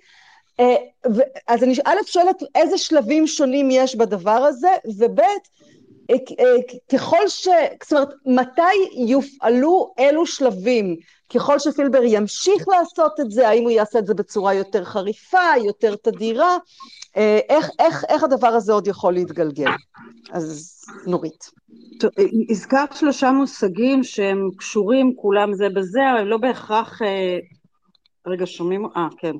[0.60, 0.76] אה,
[1.48, 5.34] אז אני א' שואלת איזה שלבים שונים יש בדבר הזה, וב' אה, אה,
[6.92, 7.48] ככל ש...
[7.84, 10.96] זאת אומרת, מתי יופעלו אילו שלבים?
[11.34, 15.96] ככל שפילבר ימשיך לעשות את זה, האם הוא יעשה את זה בצורה יותר חריפה, יותר
[15.96, 16.58] תדירה?
[17.50, 19.72] איך, איך, איך הדבר הזה עוד יכול להתגלגל?
[20.32, 20.76] אז
[21.08, 21.52] נורית.
[22.00, 22.12] טוב,
[22.50, 27.00] הזכרת שלושה מושגים שהם קשורים כולם זה בזה, אבל הם לא בהכרח...
[28.28, 28.86] רגע, שומעים?
[28.86, 29.34] אה, כן.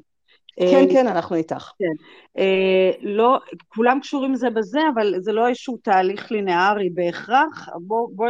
[0.60, 1.72] כן, אה, כן, אנחנו איתך.
[1.80, 2.04] כן.
[2.38, 7.70] אה, לא, כולם קשורים זה בזה, אבל זה לא איזשהו תהליך לינארי בהכרח.
[7.82, 8.28] בואו, בוא,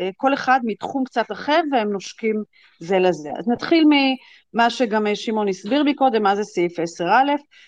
[0.00, 2.42] אה, כל אחד מתחום קצת אחר והם נושקים
[2.78, 3.30] זה לזה.
[3.38, 7.04] אז נתחיל ממה שגם שמעון הסביר מקודם, מה זה סעיף 10א.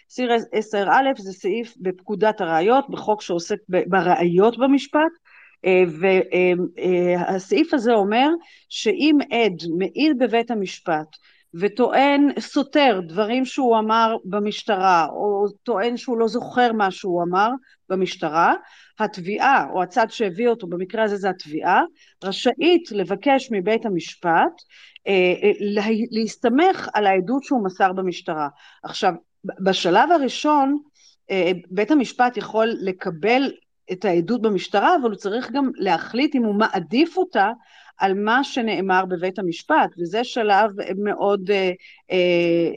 [0.09, 5.13] סעיף 10א זה סעיף בפקודת הראיות, בחוק שעוסק בראיות במשפט.
[5.99, 8.29] והסעיף הזה אומר
[8.69, 11.17] שאם עד מעיד בבית המשפט
[11.61, 17.51] וטוען, סותר דברים שהוא אמר במשטרה, או טוען שהוא לא זוכר מה שהוא אמר
[17.89, 18.55] במשטרה,
[18.99, 21.83] התביעה, או הצד שהביא אותו, במקרה הזה זה התביעה,
[22.25, 24.53] רשאית לבקש מבית המשפט
[25.07, 28.49] אה, אה, להסתמך על העדות שהוא מסר במשטרה.
[28.83, 29.13] עכשיו,
[29.45, 30.79] בשלב הראשון,
[31.31, 33.53] אה, בית המשפט יכול לקבל
[33.93, 37.51] את העדות במשטרה, אבל הוא צריך גם להחליט אם הוא מעדיף אותה
[37.99, 40.71] על מה שנאמר בבית המשפט, וזה שלב
[41.05, 41.71] מאוד אה,
[42.11, 42.17] אה,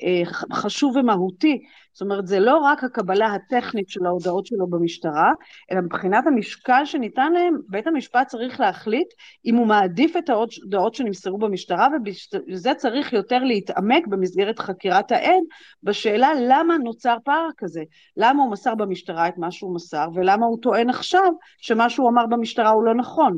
[0.04, 1.60] אה, חשוב ומהותי.
[1.94, 5.32] זאת אומרת, זה לא רק הקבלה הטכנית של ההודעות שלו במשטרה,
[5.72, 9.08] אלא מבחינת המשקל שניתן להם, בית המשפט צריך להחליט
[9.46, 15.44] אם הוא מעדיף את ההודעות שנמסרו במשטרה, ובזה צריך יותר להתעמק במסגרת חקירת העד,
[15.84, 17.84] בשאלה למה נוצר פער כזה,
[18.18, 22.26] למה הוא מסר במשטרה את מה שהוא מסר, ולמה הוא טוען עכשיו שמה שהוא אמר
[22.26, 23.38] במשטרה הוא לא נכון.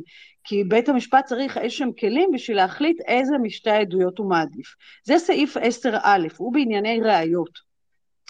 [0.49, 4.75] כי בית המשפט צריך איזשהם כלים בשביל להחליט איזה משתי העדויות הוא מעדיף.
[5.03, 6.07] זה סעיף 10א,
[6.37, 7.59] הוא בענייני ראיות.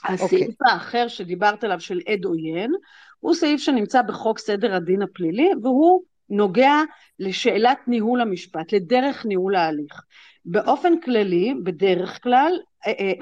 [0.04, 0.52] הסעיף okay.
[0.52, 0.74] אוקיי.
[0.74, 2.72] האחר שדיברת עליו של עד עוין,
[3.20, 6.76] הוא סעיף שנמצא בחוק סדר הדין הפלילי, והוא נוגע
[7.20, 10.02] לשאלת ניהול המשפט, לדרך ניהול ההליך.
[10.46, 12.54] באופן כללי, בדרך כלל,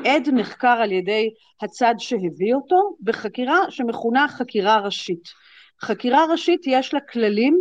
[0.06, 1.30] עד נחקר על ידי
[1.62, 5.24] הצד שהביא אותו בחקירה שמכונה חקירה ראשית.
[5.82, 7.60] חקירה ראשית יש לה כללים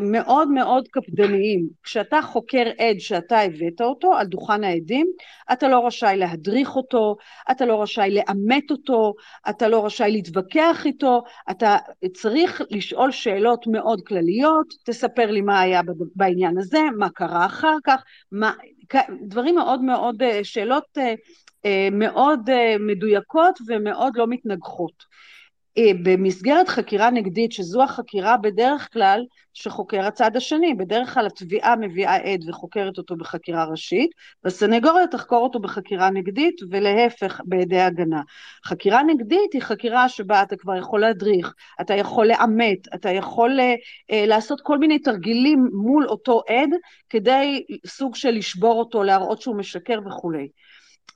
[0.00, 1.68] מאוד מאוד קפדניים.
[1.82, 5.06] כשאתה חוקר עד שאתה הבאת אותו על דוכן העדים,
[5.52, 7.16] אתה לא רשאי להדריך אותו,
[7.50, 9.14] אתה לא רשאי לאמת אותו,
[9.50, 11.76] אתה לא רשאי להתווכח איתו, אתה
[12.14, 15.80] צריך לשאול שאלות מאוד כלליות, תספר לי מה היה
[16.16, 18.52] בעניין הזה, מה קרה אחר כך, מה,
[19.22, 20.98] דברים מאוד מאוד, אה, שאלות
[21.64, 25.12] אה, מאוד מדויקות ומאוד לא מתנגחות.
[25.78, 32.16] אה, במסגרת חקירה נגדית, שזו החקירה בדרך כלל שחוקר הצד השני, בדרך כלל התביעה מביאה
[32.16, 34.10] עד וחוקרת אותו בחקירה ראשית,
[34.44, 38.22] והסנגוריה תחקור אותו בחקירה נגדית, ולהפך בידי הגנה.
[38.64, 44.14] חקירה נגדית היא חקירה שבה אתה כבר יכול להדריך, אתה יכול לאמת, אתה יכול uh,
[44.26, 46.70] לעשות כל מיני תרגילים מול אותו עד,
[47.10, 50.48] כדי סוג של לשבור אותו, להראות שהוא משקר וכולי.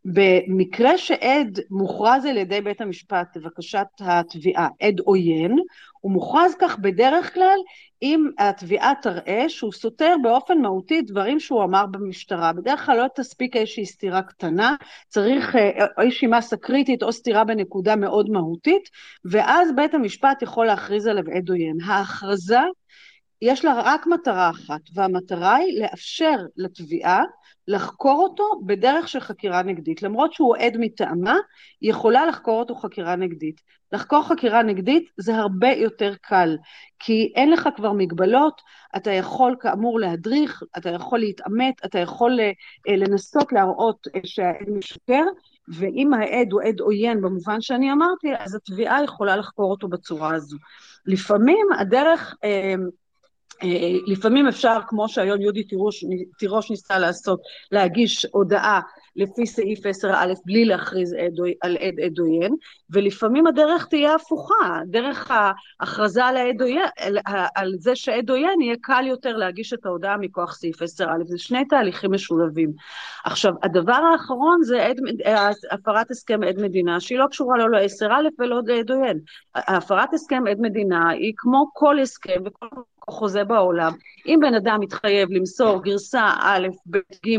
[0.04, 5.56] במקרה שעד מוכרז על ידי בית המשפט לבקשת התביעה, עד עוין,
[6.00, 7.58] הוא מוכרז כך בדרך כלל
[8.02, 12.52] אם התביעה תראה שהוא סותר באופן מהותי דברים שהוא אמר במשטרה.
[12.52, 14.74] בדרך כלל לא תספיק איזושהי סתירה קטנה,
[15.08, 18.90] צריך אה, איזושהי מסה קריטית או סתירה בנקודה מאוד מהותית,
[19.24, 21.76] ואז בית המשפט יכול להכריז עליו עד עוין.
[21.86, 22.60] ההכרזה
[23.42, 27.22] יש לה רק מטרה אחת, והמטרה היא לאפשר לתביעה
[27.68, 30.02] לחקור אותו בדרך של חקירה נגדית.
[30.02, 31.36] למרות שהוא עד מטעמה,
[31.80, 33.60] היא יכולה לחקור אותו חקירה נגדית.
[33.92, 36.56] לחקור חקירה נגדית זה הרבה יותר קל,
[36.98, 38.62] כי אין לך כבר מגבלות,
[38.96, 42.52] אתה יכול כאמור להדריך, אתה יכול להתעמת, אתה יכול אה,
[42.96, 45.24] לנסות להראות אה, שהעד משקר,
[45.68, 50.56] ואם העד הוא עד עוין במובן שאני אמרתי, אז התביעה יכולה לחקור אותו בצורה הזו.
[51.06, 52.74] לפעמים הדרך אה, אה,
[54.06, 56.04] לפעמים אפשר, כמו שהיום יהודי תירוש,
[56.38, 57.40] תירוש ניסה לעשות,
[57.72, 58.80] להגיש הודעה
[59.16, 61.12] לפי סעיף 10א בלי להכריז
[61.60, 62.54] על עד עד עוין,
[62.90, 67.18] ולפעמים הדרך תהיה הפוכה, דרך ההכרזה על, העד עוין, על,
[67.54, 71.64] על זה שעד עוין יהיה קל יותר להגיש את ההודעה מכוח סעיף 10א, זה שני
[71.64, 72.72] תהליכים משולבים.
[73.24, 74.96] עכשיו, הדבר האחרון זה עד,
[75.70, 79.20] הפרת הסכם עד מדינה, שהיא לא קשורה לא ל-10א ולא לעד עוין.
[79.54, 82.66] הפרת הסכם עד מדינה היא כמו כל הסכם וכל
[83.10, 83.92] חוזה בעולם,
[84.26, 87.38] אם בן אדם מתחייב למסור גרסה א', ב', ג'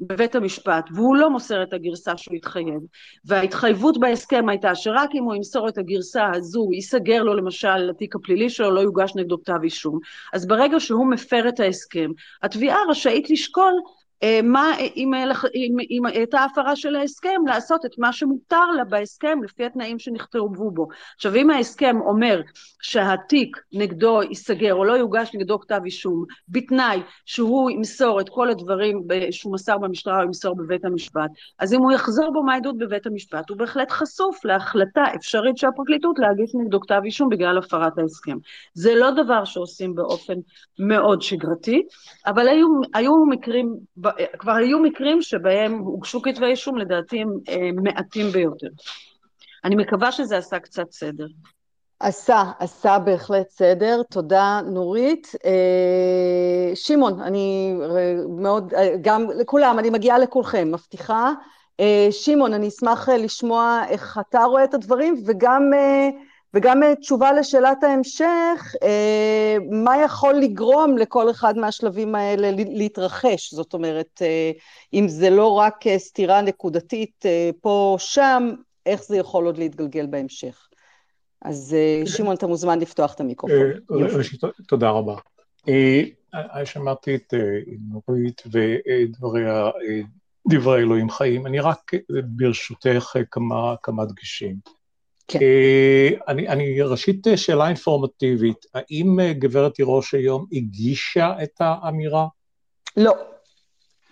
[0.00, 2.80] בבית המשפט, והוא לא מוסר את הגרסה שהוא התחייב,
[3.24, 8.50] וההתחייבות בהסכם הייתה שרק אם הוא ימסור את הגרסה הזו, ייסגר לו למשל התיק הפלילי
[8.50, 9.98] שלו, לא יוגש נגדו כתב אישום,
[10.32, 12.10] אז ברגע שהוא מפר את ההסכם,
[12.42, 13.72] התביעה רשאית לשקול
[14.42, 15.14] מה, אם,
[15.54, 20.70] אם, אם הייתה הפרה של ההסכם, לעשות את מה שמותר לה בהסכם לפי התנאים שנכתבו
[20.70, 20.88] בו.
[21.16, 22.40] עכשיו, אם ההסכם אומר
[22.82, 29.02] שהתיק נגדו ייסגר או לא יוגש נגדו כתב אישום, בתנאי שהוא ימסור את כל הדברים
[29.30, 33.50] שהוא מסר במשטרה או ימסור בבית המשפט, אז אם הוא יחזור בו מהעדות בבית המשפט,
[33.50, 38.36] הוא בהחלט חשוף להחלטה אפשרית של הפרקליטות להגיש נגדו כתב אישום בגלל הפרת ההסכם.
[38.74, 40.34] זה לא דבר שעושים באופן
[40.78, 41.82] מאוד שגרתי,
[42.26, 43.76] אבל היו, היו מקרים
[44.38, 48.68] כבר היו מקרים שבהם הוגשו כתבי אישום, לדעתי הם אה, מעטים ביותר.
[49.64, 51.26] אני מקווה שזה עשה קצת סדר.
[52.00, 55.32] עשה, עשה בהחלט סדר, תודה נורית.
[55.44, 57.74] אה, שמעון, אני
[58.28, 61.32] מאוד, אה, גם לכולם, אני מגיעה לכולכם, מבטיחה.
[62.10, 65.70] שמעון, אני אשמח לשמוע איך אתה רואה את הדברים, וגם
[66.54, 73.54] וגם אה, תשובה לשאלת ההמשך, אה, מה יכול לגרום לכל אחד מהשלבים האלה להתרחש?
[73.54, 74.50] זאת אומרת, אה,
[74.94, 77.24] אם זה לא רק סתירה נקודתית
[77.60, 78.50] פה או שם,
[78.86, 80.68] איך זה יכול עוד להתגלגל בהמשך?
[81.42, 83.58] אז שמעון, אתה מוזמן לפתוח את המיקרופון.
[84.68, 85.14] תודה רבה.
[86.64, 87.34] שמעתי את
[87.90, 88.42] נורית
[90.46, 91.46] ודברי אלוהים חיים.
[91.46, 91.90] אני רק
[92.36, 93.16] ברשותך
[93.82, 94.77] כמה דגשים.
[95.28, 95.38] כן.
[95.42, 102.26] אה, אני, אני ראשית שאלה אינפורמטיבית, האם אה, גברת תירוש היום הגישה את האמירה?
[102.96, 103.12] לא.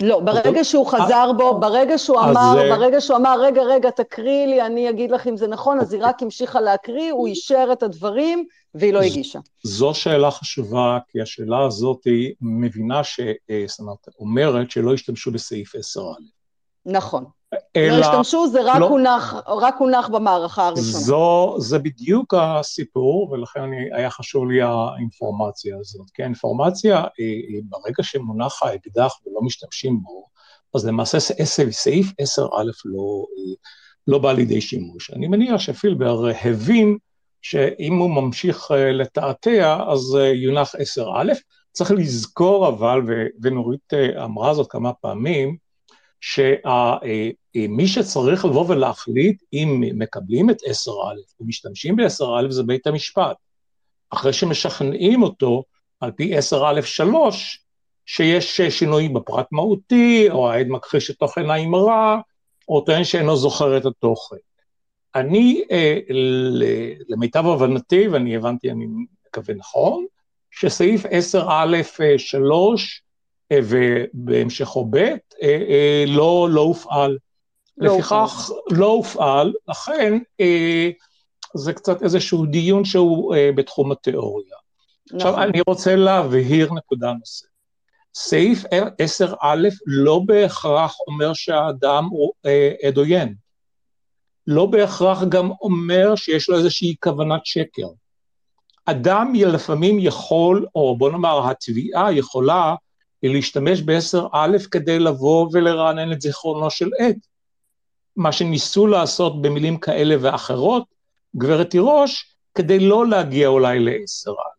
[0.00, 4.46] לא, ברגע שהוא חזר בו, ברגע שהוא אמר, אה, ברגע שהוא אמר, רגע, רגע, תקריא
[4.46, 7.82] לי, אני אגיד לך אם זה נכון, אז היא רק המשיכה להקריא, הוא אישר את
[7.82, 9.38] הדברים, והיא לא הגישה.
[9.62, 13.20] זו שאלה חשובה, כי השאלה הזאת היא מבינה ש...
[13.66, 16.00] זאת אומרת, אומרת שלא השתמשו בסעיף 10א.
[16.86, 17.24] נכון.
[17.76, 17.96] אלא...
[17.96, 21.04] לא השתמשו, זה רק, לא, הונח, רק הונח במערכה הראשונה.
[21.04, 26.10] זו, זה בדיוק הסיפור, ולכן אני, היה חשוב לי האינפורמציה הזאת.
[26.14, 30.24] כי האינפורמציה, אה, אה, ברגע שמונח האקדח ולא משתמשים בו,
[30.74, 31.20] אז למעשה
[31.70, 33.54] סעיף 10א לא, אה,
[34.06, 35.10] לא בא לידי שימוש.
[35.10, 36.98] אני מניח שפילבר הבין
[37.42, 41.34] שאם הוא ממשיך לתעתע, אז יונח 10א.
[41.72, 43.00] צריך לזכור אבל,
[43.42, 43.92] ונורית
[44.24, 45.56] אמרה זאת כמה פעמים,
[47.56, 53.36] שמי שצריך לבוא ולהחליט אם מקבלים את 10א ומשתמשים ב-10א זה בית המשפט.
[54.10, 55.64] אחרי שמשכנעים אותו
[56.00, 57.14] על פי 10א3,
[58.06, 62.20] שיש שינויים בפרט מהותי, או העד מכחיש את תוכן האמרה,
[62.68, 64.36] או טוען שאינו זוכר את התוכן.
[65.14, 65.98] אני, אה,
[67.08, 68.86] למיטב הבנתי, ואני הבנתי, אני
[69.28, 70.06] מקווה נכון,
[70.50, 72.52] שסעיף 10א3
[73.52, 77.18] אה, ובהמשכו ב', אה, אה, לא, לא הופעל.
[77.78, 80.18] לא לפיכך לא הופעל, לכן
[81.54, 84.56] זה קצת איזשהו דיון שהוא בתחום התיאוריה.
[85.06, 85.16] נכון.
[85.16, 87.48] עכשיו אני רוצה להבהיר נקודה נוספת.
[88.14, 89.46] סעיף 10א
[89.86, 92.32] לא בהכרח אומר שהאדם הוא
[92.82, 93.34] עד עוין.
[94.46, 97.86] לא בהכרח גם אומר שיש לו איזושהי כוונת שקר.
[98.84, 102.74] אדם לפעמים יכול, או בוא נאמר, התביעה יכולה
[103.22, 107.16] להשתמש ב-10א כדי לבוא ולרענן את זיכרונו של עד.
[108.16, 110.84] מה שניסו לעשות במילים כאלה ואחרות,
[111.36, 114.56] גברת תירוש, כדי לא להגיע אולי ל-10א.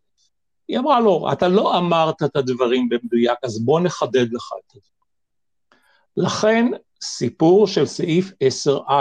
[0.67, 4.80] היא אמרה לו, אתה לא אמרת את הדברים במדויק, אז בוא נחדד לך את זה.
[6.17, 6.65] לכן,
[7.02, 8.32] סיפור של סעיף
[8.67, 8.91] 10א,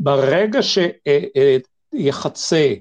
[0.00, 0.60] ברגע
[1.94, 2.74] שיחצה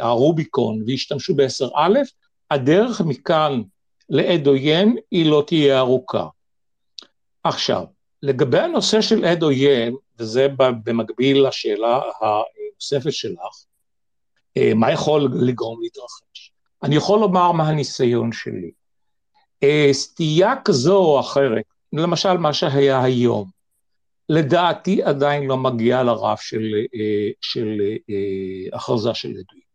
[0.00, 1.98] הרוביקון וישתמשו ב-10א,
[2.50, 3.62] הדרך מכאן
[4.08, 6.26] לעד עוין היא לא תהיה ארוכה.
[7.44, 7.84] עכשיו,
[8.22, 13.64] לגבי הנושא של עד עוין, וזה במקביל לשאלה הנוספת שלך,
[14.56, 16.52] אה, מה יכול לגרום להתרחש?
[16.82, 18.70] אני יכול לומר מה הניסיון שלי.
[19.62, 23.50] אה, סטייה כזו או אחרת, למשל מה שהיה היום,
[24.28, 27.80] לדעתי עדיין לא מגיע לרף של, אה, של
[28.72, 29.68] הכרזה של עדויות.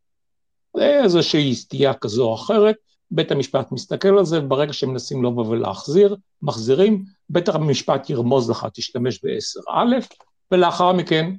[0.77, 2.75] זה איזושהי סטייה כזו או אחרת,
[3.15, 9.19] בית המשפט מסתכל על זה, וברגע שמנסים לבוא ולהחזיר, מחזירים, בית המשפט ירמוז לך, תשתמש
[9.23, 10.15] ב-10א,
[10.51, 11.35] ולאחר מכן,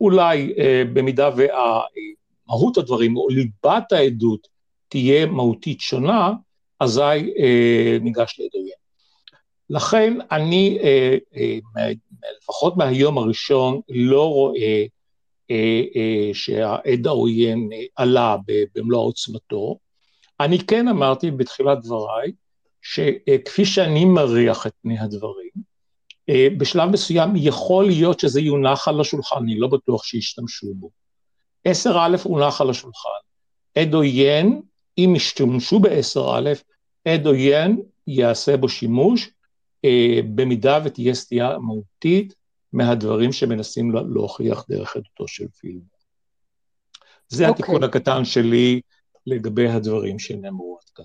[0.00, 4.48] אולי אה, במידה ומהות הדברים, או ליבת העדות,
[4.88, 6.32] תהיה מהותית שונה,
[6.80, 8.80] אזי אה, ניגש לעדויין.
[9.70, 11.58] לכן אני, אה, אה,
[12.42, 14.84] לפחות מהיום הראשון, לא רואה
[15.50, 18.36] אה, אה, שהעד העוין עלה
[18.74, 19.76] במלוא עוצמתו,
[20.40, 22.32] אני כן אמרתי בתחילת דבריי,
[22.82, 25.50] שכפי שאני מריח את פני הדברים,
[26.28, 30.90] אה, בשלב מסוים יכול להיות שזה יונח על השולחן, אני לא בטוח שישתמשו בו.
[31.68, 33.08] 10א הונח על השולחן.
[33.74, 34.62] עד עוין,
[34.98, 36.58] אם ישתמשו ב-10א,
[37.04, 39.30] עד עוין יעשה בו שימוש,
[39.84, 42.34] אה, במידה ותהיה סטייה מהותית
[42.72, 45.84] מהדברים שמנסים להוכיח דרך עדותו של פילבר.
[47.28, 47.48] זה okay.
[47.48, 47.64] אוקיי.
[47.64, 48.80] התיקון הקטן שלי
[49.30, 51.04] לגבי הדברים שנאמרו עד כאן.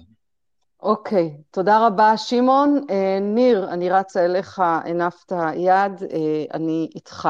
[0.82, 2.86] אוקיי, okay, תודה רבה, שמעון.
[2.90, 7.30] אה, ניר, אני רצה אליך, הנפת יד, אה, אני איתך.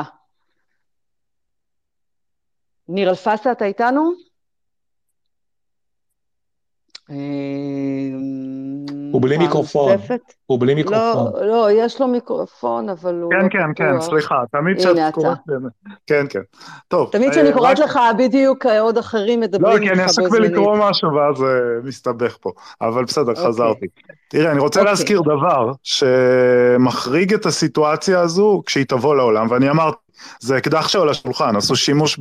[2.88, 4.12] ניר אלפסה, אתה איתנו?
[7.10, 7.16] אה,
[9.16, 9.92] הוא בלי מיקרופון.
[10.46, 11.34] הוא בלי מיקרופון.
[11.34, 13.32] לא, לא, יש לו מיקרופון, אבל הוא...
[13.32, 15.38] כן, לא כן, כן, סליחה, תמיד כשאת קוראת...
[16.08, 16.40] כן, כן.
[16.88, 17.10] טוב.
[17.12, 19.90] תמיד כשאני אה, קוראת לך, בדיוק אה, עוד אחרים מדברים איתך בו זמנית.
[19.90, 21.46] לא, כי אני עסוק בלקרוא משהו, ואז
[21.84, 22.52] מסתבך פה.
[22.82, 23.46] אבל בסדר, אוקיי.
[23.46, 23.86] חזרתי.
[24.30, 24.92] תראה, אני רוצה אוקיי.
[24.92, 30.05] להזכיר דבר שמחריג את הסיטואציה הזו כשהיא תבוא לעולם, ואני אמרתי,
[30.40, 32.20] זה אקדח שעל השולחן, עשו שימוש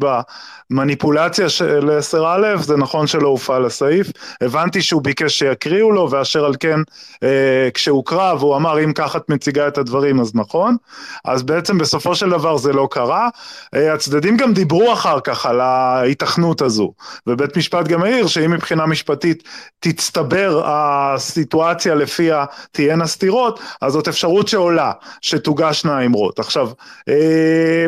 [0.71, 4.07] במניפולציה של 10א, זה נכון שלא הופעל הסעיף,
[4.41, 6.79] הבנתי שהוא ביקש שיקריאו לו, ואשר על כן,
[7.23, 10.77] אה, כשהוקרא והוא אמר אם ככה את מציגה את הדברים אז נכון,
[11.25, 13.29] אז בעצם בסופו של דבר זה לא קרה,
[13.75, 16.93] אה, הצדדים גם דיברו אחר כך על ההיתכנות הזו,
[17.27, 19.43] ובית משפט גם העיר שאם מבחינה משפטית
[19.81, 26.39] תצטבר הסיטואציה לפיה תהיינה סתירות, אז זאת אפשרות שעולה, שתוגשנה האמרות.
[26.39, 26.71] עכשיו,
[27.09, 27.87] אה,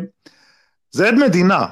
[0.97, 1.67] זה עד מדינה.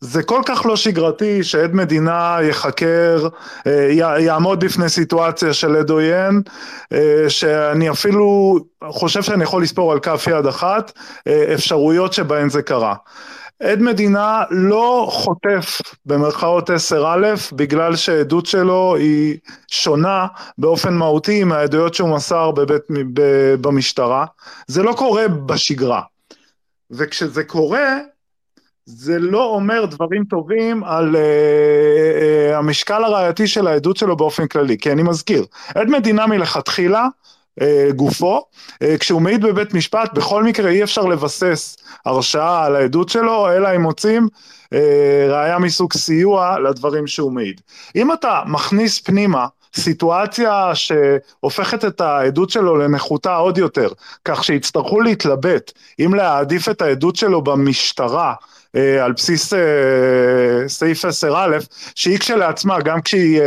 [0.00, 3.28] זה כל כך לא שגרתי שעד מדינה יחקר,
[3.66, 3.88] אה,
[4.20, 6.42] יעמוד בפני סיטואציה של עד עוין,
[6.92, 8.58] אה, שאני אפילו
[8.88, 10.92] חושב שאני יכול לספור על כף יד אחת
[11.26, 12.94] אה, אפשרויות שבהן זה קרה.
[13.62, 19.38] עד מדינה לא חוטף במרכאות 10א בגלל שהעדות שלו היא
[19.70, 20.26] שונה
[20.58, 22.82] באופן מהותי מהעדויות שהוא מסר בבית,
[23.60, 24.26] במשטרה.
[24.66, 26.02] זה לא קורה בשגרה.
[26.90, 27.98] וכשזה קורה,
[28.86, 34.78] זה לא אומר דברים טובים על uh, uh, המשקל הראייתי של העדות שלו באופן כללי,
[34.78, 37.06] כי אני מזכיר, עד מדינה מלכתחילה,
[37.60, 37.64] uh,
[37.96, 38.40] גופו,
[38.74, 43.76] uh, כשהוא מעיד בבית משפט, בכל מקרה אי אפשר לבסס הרשעה על העדות שלו, אלא
[43.76, 44.28] אם מוצאים
[44.64, 44.76] uh,
[45.28, 47.60] ראייה מסוג סיוע לדברים שהוא מעיד.
[47.96, 53.88] אם אתה מכניס פנימה סיטואציה שהופכת את העדות שלו לנחותה עוד יותר,
[54.24, 58.34] כך שיצטרכו להתלבט אם להעדיף את העדות שלו במשטרה
[59.02, 59.58] על בסיס אה,
[60.68, 61.64] סעיף 10א,
[61.94, 63.40] שהיא כשלעצמה, גם כשהיא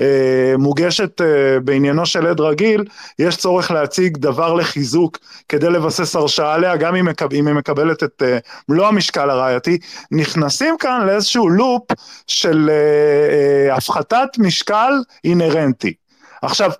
[0.00, 1.20] אה, מוגשת
[1.64, 2.84] בעניינו של עד רגיל,
[3.18, 5.18] יש צורך להציג דבר לחיזוק
[5.48, 8.22] כדי לבסס הרשעה עליה, גם אם, היא מקבלת את
[8.68, 9.78] מלוא המשקל הראייתי,
[10.10, 11.82] נכנסים כאן לאיזשהו לופ
[12.26, 12.70] של
[13.72, 14.92] הפחתת משקל
[15.24, 15.94] אינהרנטי.
[16.42, 16.70] עכשיו,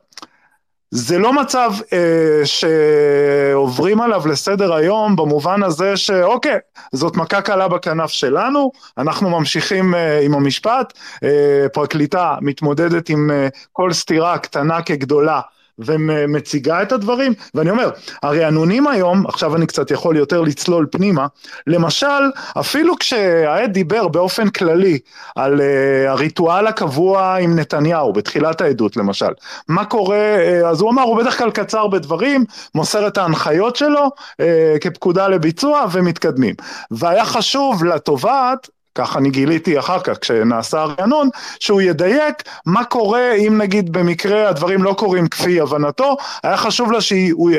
[0.90, 6.58] זה לא מצב אה, שעוברים עליו לסדר היום במובן הזה שאוקיי,
[6.92, 10.92] זאת מכה קלה בכנף שלנו, אנחנו ממשיכים אה, עם המשפט,
[11.24, 15.40] אה, פרקליטה מתמודדת עם אה, כל סתירה קטנה כגדולה
[15.78, 17.90] ומציגה את הדברים, ואני אומר,
[18.22, 21.26] הרענונים היום, עכשיו אני קצת יכול יותר לצלול פנימה,
[21.66, 24.98] למשל, אפילו כשהעד דיבר באופן כללי
[25.36, 25.62] על uh,
[26.08, 29.30] הריטואל הקבוע עם נתניהו, בתחילת העדות למשל,
[29.68, 34.10] מה קורה, uh, אז הוא אמר, הוא בדרך כלל קצר בדברים, מוסר את ההנחיות שלו
[34.32, 34.44] uh,
[34.80, 36.54] כפקודה לביצוע ומתקדמים.
[36.90, 38.68] והיה חשוב לתובעת
[38.98, 41.28] כך אני גיליתי אחר כך כשנעשה הרענון,
[41.60, 46.98] שהוא ידייק מה קורה אם נגיד במקרה הדברים לא קורים כפי הבנתו, היה חשוב לה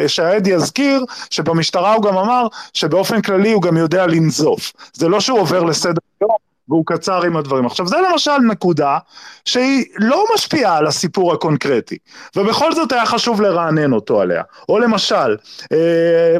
[0.08, 4.74] שהעד יזכיר שבמשטרה הוא גם אמר שבאופן כללי הוא גם יודע לנזוף.
[4.94, 6.36] זה לא שהוא עובר לסדר יום
[6.70, 7.66] והוא קצר עם הדברים.
[7.66, 8.98] עכשיו זה למשל נקודה
[9.46, 11.98] שהיא לא משפיעה על הסיפור הקונקרטי,
[12.36, 14.44] ובכל זאת היה חשוב לרענן אותו עליה.
[14.70, 15.38] או למשל,
[15.72, 15.78] אה,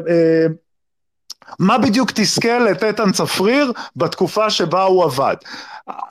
[0.08, 0.46] אה,
[1.58, 5.36] מה בדיוק תסכל את איתן צפריר בתקופה שבה הוא עבד.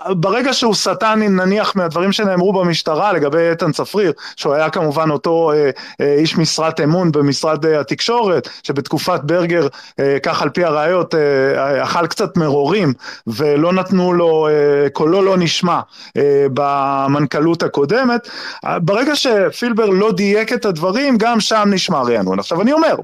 [0.09, 5.69] ברגע שהוא סטה נניח מהדברים שנאמרו במשטרה לגבי איתן צפריר, שהוא היה כמובן אותו אה,
[6.01, 9.67] אה, איש משרת אמון במשרד אה, התקשורת, שבתקופת ברגר,
[9.99, 12.93] אה, כך על פי הראיות, אה, אכל קצת מרורים
[13.27, 15.79] ולא נתנו לו, אה, קולו לא נשמע
[16.17, 18.29] אה, במנכ"לות הקודמת,
[18.81, 22.39] ברגע שפילבר לא דייק את הדברים, גם שם נשמע רענון.
[22.39, 22.95] עכשיו אני אומר,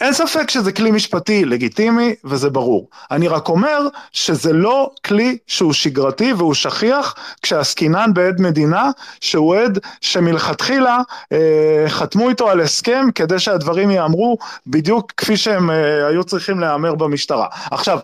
[0.00, 2.88] אין ספק שזה כלי משפטי לגיטימי וזה ברור.
[3.10, 8.90] אני רק אומר שזה לא כלי שהוא שגרתי והוא שכיח כשעסקינן בעד מדינה
[9.20, 10.98] שהוא עד שמלכתחילה
[11.32, 16.94] אה, חתמו איתו על הסכם כדי שהדברים ייאמרו בדיוק כפי שהם אה, היו צריכים להיאמר
[16.94, 17.46] במשטרה.
[17.70, 17.98] עכשיו,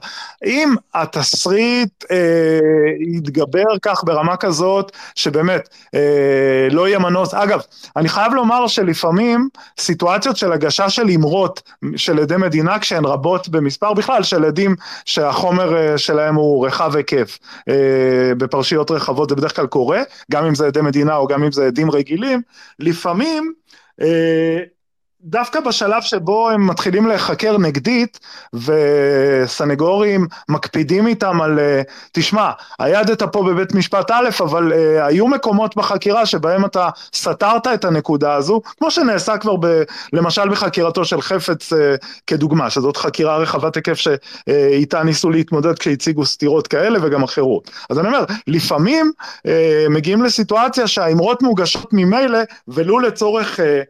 [0.44, 2.16] אם התסריט אה,
[3.00, 7.60] יתגבר כך ברמה כזאת שבאמת אה, לא יהיה מנוס, אגב,
[7.96, 9.48] אני חייב לומר שלפעמים
[9.80, 11.62] סיטואציות של הגשה של אמרות
[11.96, 14.74] של עדי מדינה כשהן רבות במספר בכלל של עדים
[15.04, 20.54] שהחומר אה, שלהם הוא רחב היקף אה, בפרשיות רחבות זה בדרך כלל קורה גם אם
[20.54, 22.42] זה עדי מדינה או גם אם זה עדים רגילים.
[22.78, 23.52] לפעמים
[24.00, 24.58] אה,
[25.28, 28.20] דווקא בשלב שבו הם מתחילים להיחקר נגדית
[28.54, 35.76] וסנגורים מקפידים איתם על, אה, תשמע, הידת פה בבית משפט א', אבל uh, היו מקומות
[35.76, 41.72] בחקירה שבהם אתה סתרת את הנקודה הזו, כמו שנעשה כבר ב, למשל בחקירתו של חפץ
[41.72, 41.76] uh,
[42.26, 47.70] כדוגמה, שזאת חקירה רחבת היקף שאיתה ניסו להתמודד כשהציגו סתירות כאלה וגם אחרות.
[47.90, 49.50] אז אני אומר, לפעמים uh,
[49.90, 53.82] מגיעים לסיטואציה שהאמרות מוגשות ממילא ולו לצורך אה,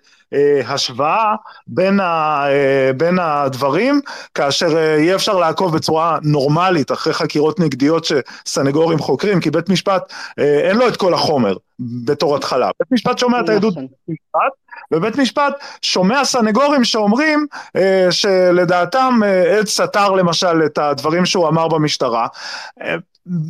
[0.67, 1.35] השוואה
[1.67, 4.01] בין, ה, אה, בין הדברים,
[4.35, 10.13] כאשר אה, יהיה אפשר לעקוב בצורה נורמלית אחרי חקירות נגדיות שסנגורים חוקרים, כי בית משפט
[10.39, 12.71] אין לו את כל החומר בתור התחלה.
[12.81, 13.87] בית משפט שומע את העדות נכון.
[13.87, 14.53] בבית משפט,
[14.93, 17.47] ובית משפט שומע סנגורים שאומרים
[17.77, 22.27] אה, שלדעתם אה, עד סתר למשל את הדברים שהוא אמר במשטרה.
[22.83, 22.95] אה,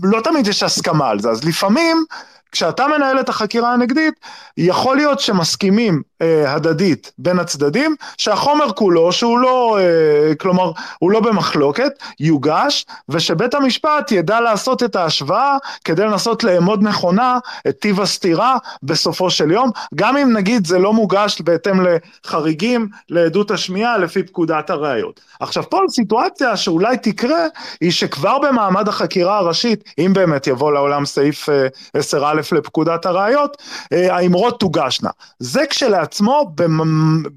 [0.02, 2.04] לא תמיד יש הסכמה על זה, אז לפעמים
[2.52, 4.14] כשאתה מנהל את החקירה הנגדית,
[4.56, 11.20] יכול להיות שמסכימים אה, הדדית בין הצדדים, שהחומר כולו, שהוא לא, אה, כלומר, הוא לא
[11.20, 17.38] במחלוקת, יוגש, ושבית המשפט ידע לעשות את ההשוואה כדי לנסות לאמוד נכונה
[17.68, 23.50] את טיב הסתירה בסופו של יום, גם אם נגיד זה לא מוגש בהתאם לחריגים לעדות
[23.50, 25.20] השמיעה לפי פקודת הראיות.
[25.40, 27.46] עכשיו פה הסיטואציה שאולי תקרה,
[27.80, 31.66] היא שכבר במעמד החקירה הראשית, אם באמת יבוא לעולם סעיף אה,
[31.98, 33.56] 10א לפקודת הראיות,
[33.92, 35.10] אה, האמרות תוגשנה.
[35.38, 36.05] זה כשלעצמו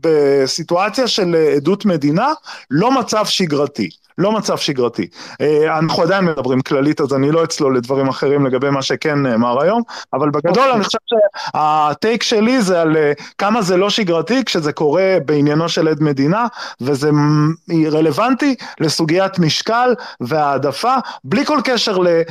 [0.02, 2.34] בסיטואציה של עדות מדינה
[2.72, 3.90] לא מצב שגרתי.
[4.20, 5.08] לא מצב שגרתי.
[5.42, 9.62] אה, אנחנו עדיין מדברים כללית, אז אני לא אצלול לדברים אחרים לגבי מה שכן נאמר
[9.62, 9.82] היום,
[10.14, 15.18] אבל בגדול אני חושב שהטייק שלי זה על אה, כמה זה לא שגרתי כשזה קורה
[15.26, 16.48] בעניינו של עד מדינה,
[16.82, 17.10] וזה
[17.92, 22.22] רלוונטי לסוגיית משקל והעדפה, בלי כל קשר אה,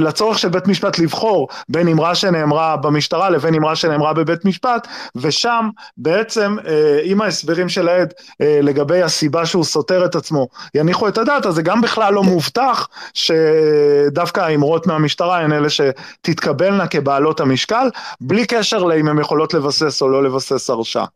[0.00, 4.86] לצורך של בית משפט לבחור בין אמרה שנאמרה במשטרה לבין אמרה שנאמרה בבית משפט,
[5.16, 6.56] ושם בעצם
[7.04, 11.35] עם ההסברים של העד לגבי הסיבה שהוא סותר את עצמו, יניחו את הדעת.
[11.36, 17.88] יודעת, אז זה גם בכלל לא מובטח שדווקא האמרות מהמשטרה הן אלה שתתקבלנה כבעלות המשקל,
[18.20, 21.06] בלי קשר לאם הן יכולות לבסס או לא לבסס הרשעה.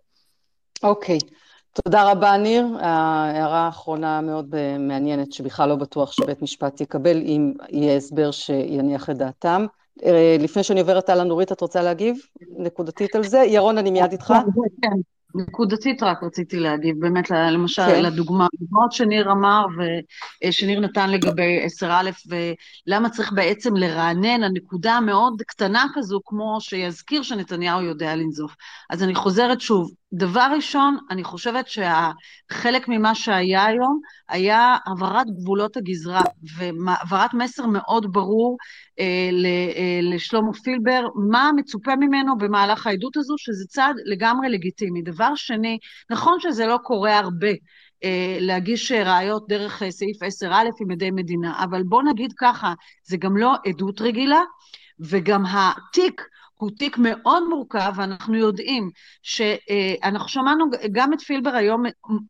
[0.82, 1.18] אוקיי.
[1.72, 2.66] תודה רבה, ניר.
[2.80, 9.16] ההערה האחרונה מאוד מעניינת, שבכלל לא בטוח שבית משפט יקבל, אם יהיה הסבר שיניח את
[9.16, 9.66] דעתם.
[10.04, 12.16] אה, לפני שאני עוברת הלאה, נורית, את רוצה להגיב
[12.58, 13.38] נקודתית על זה?
[13.38, 14.34] ירון, אני מיד איתך.
[14.82, 14.96] כן.
[15.34, 18.02] נקודתית רק רציתי להגיב, באמת למשל כן.
[18.02, 19.64] לדוגמה, דוגמאות שניר אמר
[20.44, 21.86] ושניר נתן לגבי 10א
[22.86, 28.54] ולמה צריך בעצם לרענן הנקודה המאוד קטנה כזו כמו שיזכיר שנתניהו יודע לנזוף.
[28.90, 35.76] אז אני חוזרת שוב, דבר ראשון, אני חושבת שחלק ממה שהיה היום היה העברת גבולות
[35.76, 36.22] הגזרה
[36.56, 38.89] והעברת מסר מאוד ברור אה, אה,
[40.02, 45.02] לשלמה פילבר, מה מצופה ממנו במהלך העדות הזו, שזה צעד לגמרי לגיטימי.
[45.02, 45.78] דבר שני,
[46.10, 47.50] נכון שזה לא קורה הרבה,
[48.04, 52.74] אה, להגיש ראיות דרך אה, סעיף 10א עם עדי מדינה, אבל בוא נגיד ככה,
[53.04, 54.40] זה גם לא עדות רגילה,
[55.00, 56.22] וגם התיק
[56.60, 58.90] הוא תיק מאוד מורכב, ואנחנו יודעים
[59.22, 61.82] שאנחנו שמענו גם את פילבר היום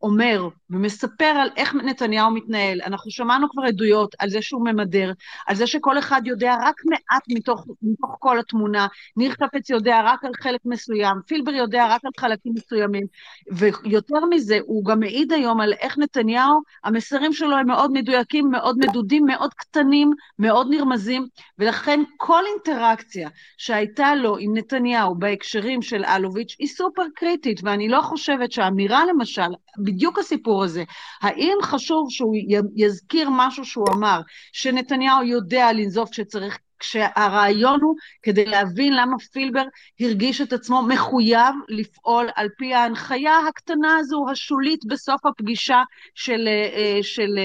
[0.02, 5.12] אומר ומספר על איך נתניהו מתנהל, אנחנו שמענו כבר עדויות על זה שהוא ממדר,
[5.46, 10.24] על זה שכל אחד יודע רק מעט מתוך, מתוך כל התמונה, ניר חפץ יודע רק
[10.24, 13.06] על חלק מסוים, פילבר יודע רק על חלקים מסוימים,
[13.52, 18.78] ויותר מזה, הוא גם מעיד היום על איך נתניהו, המסרים שלו הם מאוד מדויקים, מאוד
[18.78, 21.26] מדודים, מאוד קטנים, מאוד נרמזים,
[21.58, 28.00] ולכן כל אינטראקציה שהייתה לו עם נתניהו בהקשרים של אלוביץ' היא סופר קריטית, ואני לא
[28.00, 29.50] חושבת שהאמירה למשל,
[29.84, 30.84] בדיוק הסיפור הזה,
[31.20, 32.34] האם חשוב שהוא
[32.76, 34.20] יזכיר משהו שהוא אמר,
[34.52, 39.62] שנתניהו יודע לנזוף כשצריך כשהרעיון הוא כדי להבין למה פילבר
[40.00, 45.82] הרגיש את עצמו מחויב לפעול על פי ההנחיה הקטנה הזו, השולית בסוף הפגישה
[46.14, 47.38] של, אה, של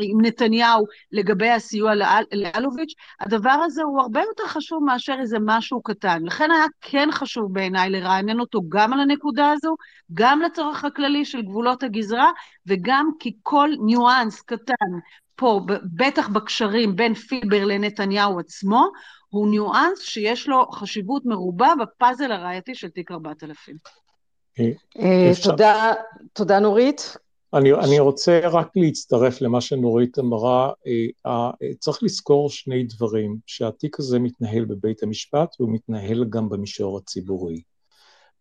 [0.00, 1.92] עם נתניהו לגבי הסיוע
[2.32, 6.22] לאלוביץ', הדבר הזה הוא הרבה יותר חשוב מאשר איזה משהו קטן.
[6.24, 9.76] לכן היה כן חשוב בעיניי לרענן אותו גם על הנקודה הזו,
[10.14, 12.30] גם לצורך הכללי של גבולות הגזרה,
[12.66, 14.98] וגם כי כל ניואנס קטן
[15.36, 15.60] פה,
[15.94, 18.86] בטח בקשרים בין פילבר לנתניהו עצמו,
[19.28, 23.76] הוא ניואנס שיש לו חשיבות מרובה בפאזל הראייתי של תיק 4000.
[24.60, 25.92] אה, אה, תודה,
[26.32, 27.16] תודה נורית.
[27.54, 30.72] אני, אני רוצה רק להצטרף למה שנורית אמרה.
[31.26, 37.62] אה, צריך לזכור שני דברים, שהתיק הזה מתנהל בבית המשפט והוא מתנהל גם במישור הציבורי.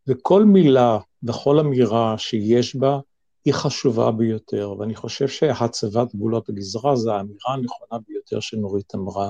[0.07, 2.99] וכל מילה וכל אמירה שיש בה
[3.45, 9.29] היא חשובה ביותר, ואני חושב שהצבת גבולות הגזרה זו האמירה הנכונה ביותר שנורית אמרה.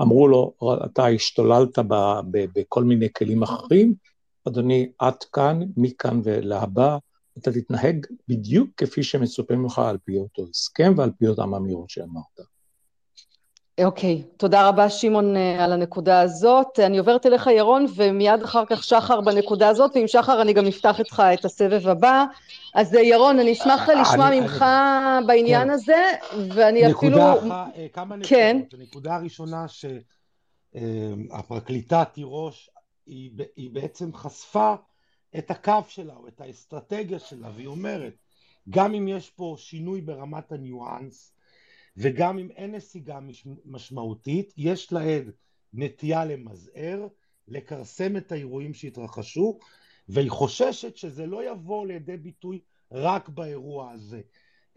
[0.00, 0.54] אמרו לו,
[0.84, 1.94] אתה השתוללת ב,
[2.30, 3.94] ב, בכל מיני כלים אחרים,
[4.48, 6.98] אדוני, עד כאן, מכאן ולהבא,
[7.38, 12.55] אתה תתנהג בדיוק כפי שמצופה ממך על פי אותו הסכם ועל פי אותם אמירות שאמרת.
[13.84, 16.80] אוקיי, okay, תודה רבה שמעון אה, על הנקודה הזאת.
[16.80, 20.98] אני עוברת אליך ירון ומיד אחר כך שחר בנקודה הזאת, ועם שחר אני גם אפתח
[20.98, 22.24] איתך את הסבב הבא.
[22.74, 25.70] אז אה, ירון, אני אשמח אה, לשמוע אני, ממך אני, בעניין כן.
[25.70, 26.10] הזה,
[26.54, 27.18] ואני אפילו...
[27.18, 28.30] נקודה אחת, כמה נקודות.
[28.30, 28.60] כן.
[28.72, 29.66] הנקודה הראשונה
[30.74, 32.70] שהפרקליטה תירוש,
[33.06, 34.74] היא, היא בעצם חשפה
[35.38, 38.14] את הקו שלה או את האסטרטגיה שלה, והיא אומרת,
[38.70, 41.35] גם אם יש פה שינוי ברמת הניואנס,
[41.96, 43.18] וגם אם אין נסיגה
[43.64, 45.30] משמעותית, יש לעד
[45.74, 47.06] נטייה למזער,
[47.48, 49.58] לכרסם את האירועים שהתרחשו,
[50.08, 52.60] והיא חוששת שזה לא יבוא לידי ביטוי
[52.92, 54.20] רק באירוע הזה.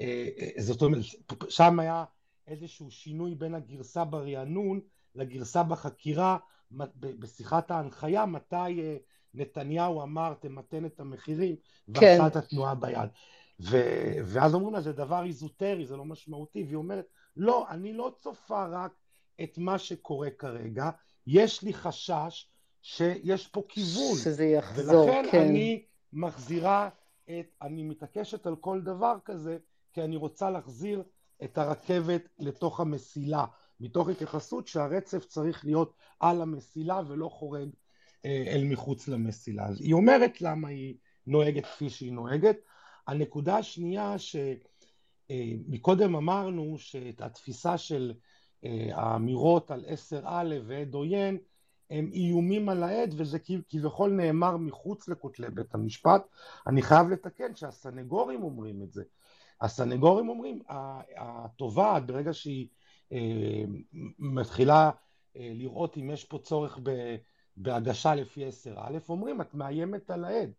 [0.01, 1.01] אה, אה, זאת אומרת,
[1.49, 2.05] שם היה
[2.47, 4.80] איזשהו שינוי בין הגרסה ברענון
[5.15, 6.38] לגרסה בחקירה,
[6.99, 8.97] בשיחת ההנחיה, מתי אה,
[9.34, 11.55] נתניהו אמר תמתן את המחירים,
[11.88, 12.28] ועשה כן.
[12.28, 13.09] את התנועה ביד.
[13.60, 17.05] ו- ואז אומרים לה, זה דבר איזוטרי, זה לא משמעותי, והיא אומרת,
[17.38, 18.91] לא, אני לא צופה רק
[19.43, 20.89] את מה שקורה כרגע,
[21.28, 22.49] יש לי חשש
[22.82, 24.16] שיש פה כיוון.
[24.24, 25.26] שזה יחזור, ולכן כן.
[25.26, 26.89] ולכן אני מחזירה
[27.26, 29.57] את, אני מתעקשת על כל דבר כזה,
[29.93, 31.03] כי אני רוצה להחזיר
[31.43, 33.45] את הרכבת לתוך המסילה,
[33.80, 37.70] מתוך התייחסות שהרצף צריך להיות על המסילה ולא חורג
[38.26, 39.66] אה, אל מחוץ למסילה.
[39.68, 40.95] אז היא אומרת למה היא
[41.28, 42.57] נוהגת כפי שהיא נוהגת.
[43.10, 44.16] הנקודה השנייה
[45.30, 48.14] שמקודם אמרנו שהתפיסה של
[48.66, 50.26] אה, האמירות על 10א
[50.66, 51.38] ועד עוין
[51.89, 53.39] הם איומים על העד וזה
[53.70, 56.28] כביכול נאמר מחוץ לכותלי בית המשפט.
[56.68, 59.03] אני חייב לתקן שהסנגורים אומרים את זה.
[59.62, 60.62] הסנגורים אומרים,
[61.18, 62.68] התובעת ברגע שהיא
[63.12, 63.64] אה,
[64.20, 64.91] מתחילה
[65.36, 66.80] אה, לראות אם יש פה צורך
[67.57, 70.51] בהגשה לפי 10א, אומרים, את מאיימת על העד.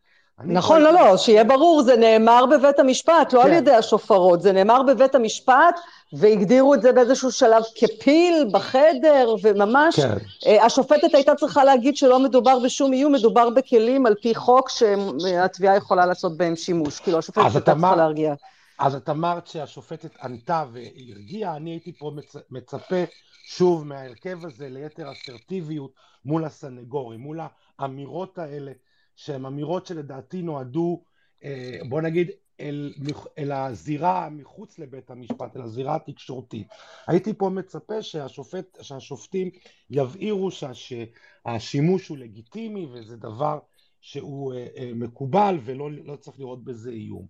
[0.45, 3.47] נכון, לא, לא, שיהיה ברור, זה נאמר בבית המשפט, לא כן.
[3.47, 5.81] על ידי השופרות, זה נאמר בבית המשפט,
[6.13, 10.17] והגדירו את זה באיזשהו שלב כפיל בחדר, וממש, כן.
[10.47, 15.77] אה, השופטת הייתה צריכה להגיד שלא מדובר בשום איום, מדובר בכלים על פי חוק שהתביעה
[15.77, 18.35] יכולה לעשות בהם שימוש, כאילו השופטת הייתה צריכה להרגיע.
[18.79, 23.05] אז את אמרת שהשופטת ענתה והרגיעה, אני הייתי פה מצ, מצפה
[23.47, 25.91] שוב מההרכב הזה ליתר אסרטיביות
[26.25, 27.41] מול הסנגורים, מול
[27.79, 28.73] האמירות האלה
[29.21, 31.03] שהן אמירות שלדעתי נועדו,
[31.45, 32.93] אה, בוא נגיד, אל,
[33.39, 36.67] אל הזירה מחוץ לבית המשפט, אל הזירה התקשורתית.
[37.07, 39.51] הייתי פה מצפה שהשופט, שהשופטים
[39.91, 43.59] יבהירו שהשימוש הוא לגיטימי וזה דבר
[44.01, 47.27] שהוא אה, אה, מקובל ולא לא צריך לראות בזה איום.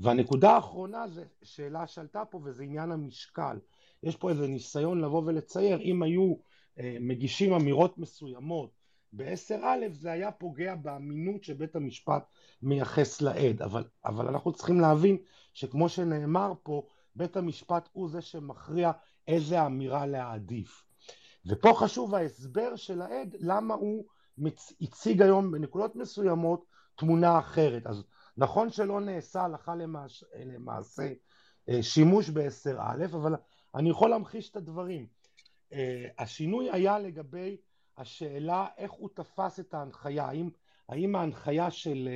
[0.00, 3.58] והנקודה האחרונה זה שאלה שעלתה פה וזה עניין המשקל.
[4.02, 6.34] יש פה איזה ניסיון לבוא ולצייר, אם היו
[7.00, 8.83] מגישים אמירות מסוימות
[9.16, 12.26] ב-10א זה היה פוגע באמינות שבית המשפט
[12.62, 15.16] מייחס לעד, אבל, אבל אנחנו צריכים להבין
[15.52, 16.86] שכמו שנאמר פה,
[17.16, 18.90] בית המשפט הוא זה שמכריע
[19.28, 20.84] איזה אמירה להעדיף.
[21.46, 24.04] ופה חשוב ההסבר של העד, למה הוא
[24.38, 24.72] מצ...
[24.80, 26.64] הציג היום בנקודות מסוימות
[26.96, 27.86] תמונה אחרת.
[27.86, 28.04] אז
[28.36, 30.24] נכון שלא נעשה הלכה למעש...
[30.44, 31.12] למעשה
[31.68, 33.34] אה, שימוש ב-10א, אבל
[33.74, 35.06] אני יכול להמחיש את הדברים.
[35.72, 37.56] אה, השינוי היה לגבי
[37.98, 40.50] השאלה איך הוא תפס את ההנחיה, האם,
[40.88, 42.08] האם ההנחיה של,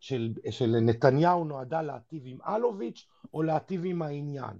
[0.00, 4.58] של, של נתניהו נועדה להטיב עם אלוביץ' או להטיב עם העניין.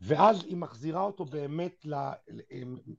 [0.00, 2.12] ואז היא מחזירה אותו באמת, לה,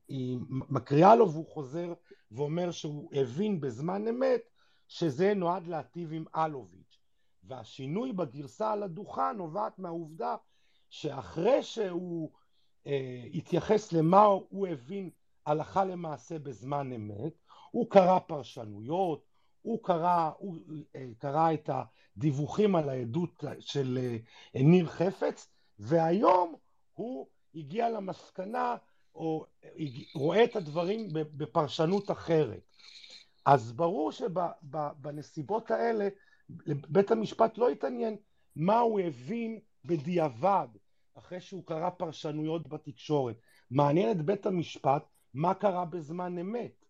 [0.07, 1.93] היא מקריאה לו והוא חוזר
[2.31, 4.41] ואומר שהוא הבין בזמן אמת
[4.87, 6.99] שזה נועד להטיב עם אלוביץ'.
[7.43, 10.35] והשינוי בגרסה על הדוכן נובעת מהעובדה
[10.89, 12.31] שאחרי שהוא
[12.87, 15.09] אה, התייחס למה הוא הבין
[15.45, 17.33] הלכה למעשה בזמן אמת,
[17.71, 19.25] הוא קרא פרשנויות,
[19.61, 20.57] הוא קרא, הוא
[20.95, 21.69] אה, קרא את
[22.17, 23.99] הדיווחים על העדות של
[24.55, 26.55] אה, ניר חפץ, והיום
[26.93, 28.75] הוא הגיע למסקנה,
[29.15, 29.45] או
[30.15, 32.61] רואה את הדברים בפרשנות אחרת.
[33.45, 36.07] אז ברור שבנסיבות האלה
[36.67, 38.17] בית המשפט לא התעניין
[38.55, 40.67] מה הוא הבין בדיעבד
[41.17, 43.35] אחרי שהוא קרא פרשנויות בתקשורת.
[43.71, 45.03] מעניין את בית המשפט
[45.33, 46.85] מה קרה בזמן אמת.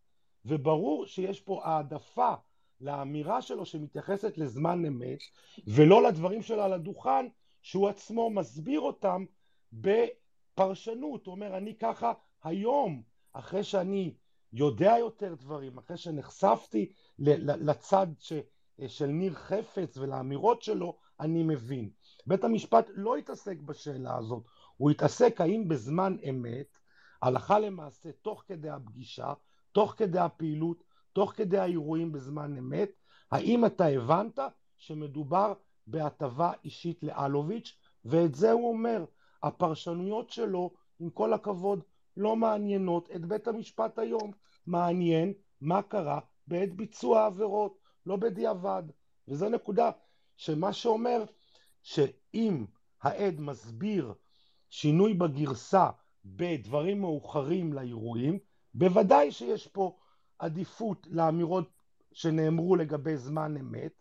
[0.45, 2.33] וברור שיש פה העדפה
[2.81, 5.19] לאמירה שלו שמתייחסת לזמן אמת,
[5.67, 7.25] ולא לדברים שלו על הדוכן,
[7.61, 9.25] שהוא עצמו מסביר אותם
[9.73, 11.25] בפרשנות.
[11.25, 12.13] הוא אומר, אני ככה
[12.43, 13.01] היום,
[13.33, 14.13] אחרי שאני
[14.53, 18.33] יודע יותר דברים, אחרי שנחשפתי לצד ש,
[18.87, 21.89] של ניר חפץ ולאמירות שלו, אני מבין.
[22.27, 24.43] בית המשפט לא התעסק בשאלה הזאת,
[24.77, 26.67] הוא התעסק האם בזמן אמת,
[27.23, 29.33] הלכה למעשה, תוך כדי הפגישה,
[29.71, 32.91] תוך כדי הפעילות, תוך כדי האירועים בזמן אמת,
[33.31, 34.39] האם אתה הבנת
[34.77, 35.53] שמדובר
[35.87, 39.05] בהטבה אישית לאלוביץ', ואת זה הוא אומר.
[39.43, 41.83] הפרשנויות שלו, עם כל הכבוד,
[42.17, 44.31] לא מעניינות את בית המשפט היום.
[44.67, 48.83] מעניין מה קרה בעת ביצוע העבירות, לא בדיעבד.
[49.27, 49.91] וזו נקודה
[50.37, 51.23] שמה שאומר
[51.83, 52.65] שאם
[53.01, 54.13] העד מסביר
[54.69, 55.89] שינוי בגרסה
[56.25, 58.39] בדברים מאוחרים לאירועים,
[58.73, 59.97] בוודאי שיש פה
[60.39, 61.69] עדיפות לאמירות
[62.13, 63.91] שנאמרו לגבי זמן אמת,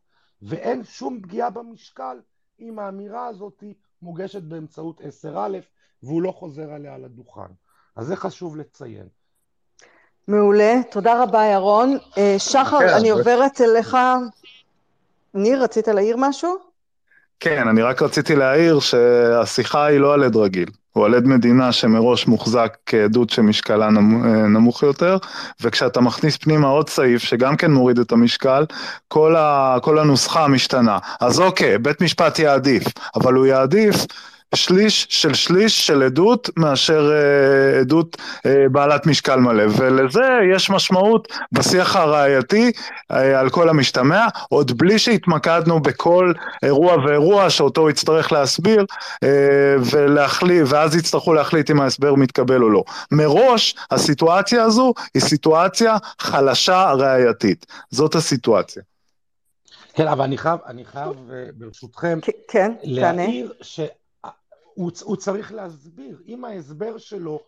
[0.42, 2.16] ואין שום פגיעה במשקל
[2.60, 3.64] אם האמירה הזאת
[4.02, 5.36] מוגשת באמצעות 10א
[6.02, 7.52] והוא לא חוזר עליה לדוכן.
[7.96, 9.08] אז זה חשוב לציין.
[10.28, 11.98] מעולה, תודה רבה ירון.
[12.18, 13.96] אה, שחר, כן, אני עוברת אליך.
[15.34, 16.56] ניר, רצית להעיר משהו?
[17.40, 20.70] כן, אני רק רציתי להעיר שהשיחה היא לא על עד רגיל.
[20.92, 23.90] הוא על עד מדינה שמראש מוחזק כעדות שמשקלה
[24.48, 25.16] נמוך יותר,
[25.60, 28.64] וכשאתה מכניס פנימה עוד סעיף שגם כן מוריד את המשקל,
[29.08, 30.98] כל, ה, כל הנוסחה משתנה.
[31.20, 32.84] אז אוקיי, בית משפט יעדיף,
[33.14, 33.96] אבל הוא יעדיף
[34.54, 41.28] שליש של שליש של עדות מאשר אה, עדות אה, בעלת משקל מלא ולזה יש משמעות
[41.52, 42.72] בשיח הראייתי
[43.10, 44.26] אה, על כל המשתמע.
[44.48, 46.32] עוד בלי שהתמקדנו בכל
[46.62, 48.84] אירוע ואירוע שאותו יצטרך להסביר
[49.24, 49.28] אה,
[49.92, 52.84] ולהחליט ואז יצטרכו להחליט אם ההסבר מתקבל או לא.
[53.12, 57.66] מראש הסיטואציה הזו היא סיטואציה חלשה ראייתית.
[57.90, 58.82] זאת הסיטואציה.
[59.94, 63.80] כן, אבל אני חייב, אני חייב אה, ברשותכם, כן, להעיר ש...
[64.74, 67.40] הוא, הוא צריך להסביר, אם ההסבר שלו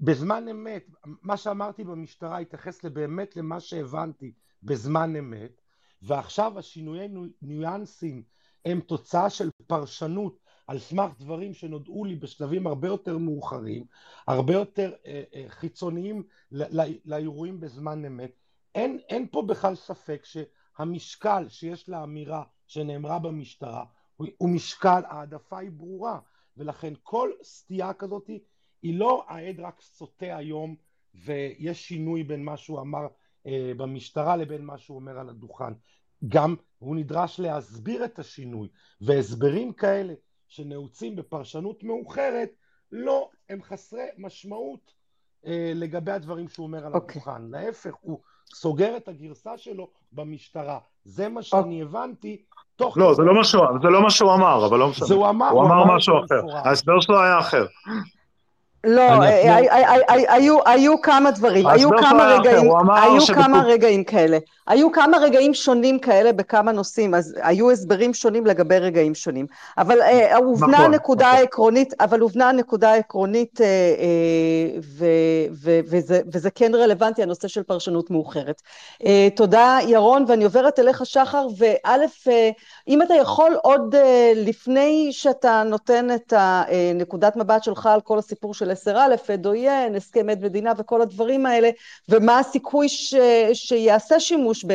[0.00, 5.60] בזמן אמת, מה שאמרתי במשטרה התייחס באמת למה שהבנתי בזמן אמת,
[6.02, 7.08] ועכשיו השינויי
[7.42, 8.22] ניואנסים
[8.64, 13.84] הם תוצאה של פרשנות על סמך דברים שנודעו לי בשלבים הרבה יותר מאוחרים,
[14.26, 16.22] הרבה יותר אה, אה, חיצוניים
[17.04, 18.32] לאירועים בזמן אמת.
[18.74, 23.84] אין, אין פה בכלל ספק שהמשקל שיש לאמירה שנאמרה במשטרה
[24.36, 26.18] הוא משקל, העדפה היא ברורה,
[26.56, 28.30] ולכן כל סטייה כזאת
[28.82, 30.76] היא לא העד רק סוטה היום
[31.14, 33.06] ויש שינוי בין מה שהוא אמר
[33.46, 35.72] אה, במשטרה לבין מה שהוא אומר על הדוכן.
[36.28, 38.68] גם הוא נדרש להסביר את השינוי,
[39.00, 40.14] והסברים כאלה
[40.48, 42.50] שנעוצים בפרשנות מאוחרת,
[42.92, 44.94] לא, הם חסרי משמעות
[45.46, 46.96] אה, לגבי הדברים שהוא אומר על okay.
[46.96, 47.22] אוקיי.
[47.22, 47.50] הדוכן.
[47.50, 48.20] להפך, הוא
[48.54, 50.78] סוגר את הגרסה שלו במשטרה.
[51.04, 51.84] זה מה שאני okay.
[51.84, 52.44] הבנתי
[52.80, 52.98] תוך...
[52.98, 55.06] לא, זה לא, מה שהוא, זה לא מה שהוא אמר, אבל לא משנה.
[55.06, 56.40] זה הוא אמר, הוא אמר משהו אחר.
[56.64, 57.66] ההסבר שלו היה אחר.
[58.84, 59.56] לא, אה,
[60.66, 64.38] היו כמה דברים, היו כמה רגעים, היו כמה רגעים כאלה.
[64.66, 69.46] היו כמה רגעים שונים כאלה בכמה נושאים, אז היו הסברים שונים לגבי רגעים שונים.
[69.78, 71.38] אבל אה, הובנה נכון, הנקודה נכון.
[71.38, 73.66] העקרונית, אבל הובנה הנקודה העקרונית, אה,
[76.32, 78.62] וזה כן רלוונטי, הנושא של פרשנות מאוחרת.
[79.36, 81.96] תודה, ירון, ואני עוברת אליך, שחר, וא',
[82.88, 83.94] אם אתה יכול עוד
[84.36, 86.32] לפני שאתה נותן את
[86.94, 91.46] נקודת מבט שלך על כל הסיפור של 10א, עד עוין, הסכם עד מדינה וכל הדברים
[91.46, 91.70] האלה,
[92.08, 93.14] ומה הסיכוי ש,
[93.52, 94.72] שיעשה שימוש ב,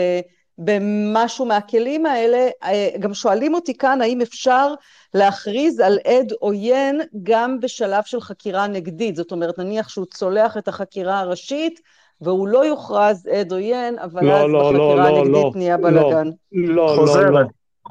[0.57, 2.49] במשהו מהכלים האלה.
[2.63, 4.73] אה, גם שואלים אותי כאן, האם אפשר
[5.13, 9.15] להכריז על עד עוין גם בשלב של חקירה נגדית?
[9.15, 11.79] זאת אומרת, נניח שהוא צולח את החקירה הראשית,
[12.21, 16.29] והוא לא יוכרז עד עוין, אבל לא, אז לא, בחקירה לא, הנגדית לא, נהיה בלאגן.
[16.51, 17.39] לא, לא, חוזרת, לא.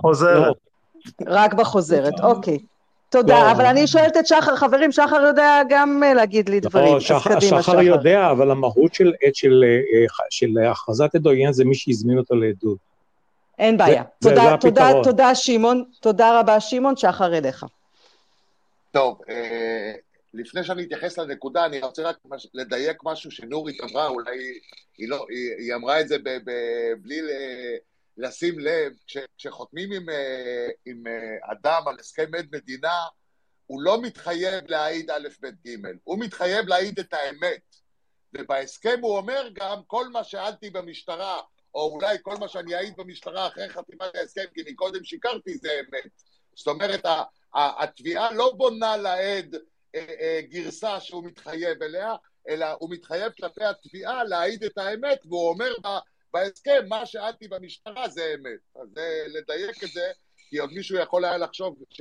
[0.00, 0.56] חוזרת.
[1.26, 2.58] רק בחוזרת, אוקיי.
[3.14, 3.52] תודה, לא.
[3.52, 7.24] אבל אני שואלת את שחר, חברים, שחר יודע גם אה, להגיד לי דברים, לא, שח,
[7.24, 7.62] קדימה, שחר.
[7.62, 12.34] שחר יודע, אבל המהות של, של, אה, של הכרזת עד עוין זה מי שהזמין אותו
[12.34, 12.78] לעדות.
[13.58, 14.02] אין בעיה.
[14.20, 17.66] זה, תודה, זה תודה, תודה, שמעון, תודה רבה, שמעון, שחר אליך.
[18.92, 19.92] טוב, אה,
[20.34, 22.16] לפני שאני אתייחס לנקודה, אני רוצה רק
[22.54, 24.38] לדייק משהו שנורית אמרה, אולי
[24.98, 26.50] היא לא, היא, היא אמרה את זה ב, ב,
[27.02, 27.28] בלי ל,
[28.16, 32.98] לשים לב, כש, כשחותמים עם, אה, עם אה, אדם על הסכם עד מדינה,
[33.66, 37.76] הוא לא מתחייב להעיד א', ב', ג', הוא מתחייב להעיד את האמת.
[38.32, 41.40] ובהסכם הוא אומר גם, כל מה שאלתי במשטרה,
[41.74, 45.80] או אולי כל מה שאני אעיד במשטרה אחרי חתימת ההסכם, כי אני קודם שיקרתי, זה
[45.80, 46.10] אמת.
[46.54, 47.04] זאת אומרת,
[47.54, 49.56] התביעה לא בונה לעד
[49.94, 52.14] אה, גרסה שהוא מתחייב אליה,
[52.48, 55.72] אלא הוא מתחייב כלפי התביעה להעיד את האמת, והוא אומר
[56.34, 58.82] בהסכם, מה שאלתי במשטרה זה אמת.
[58.82, 60.12] אז זה לדייק את זה,
[60.48, 62.00] כי עוד מישהו יכול היה לחשוב ש...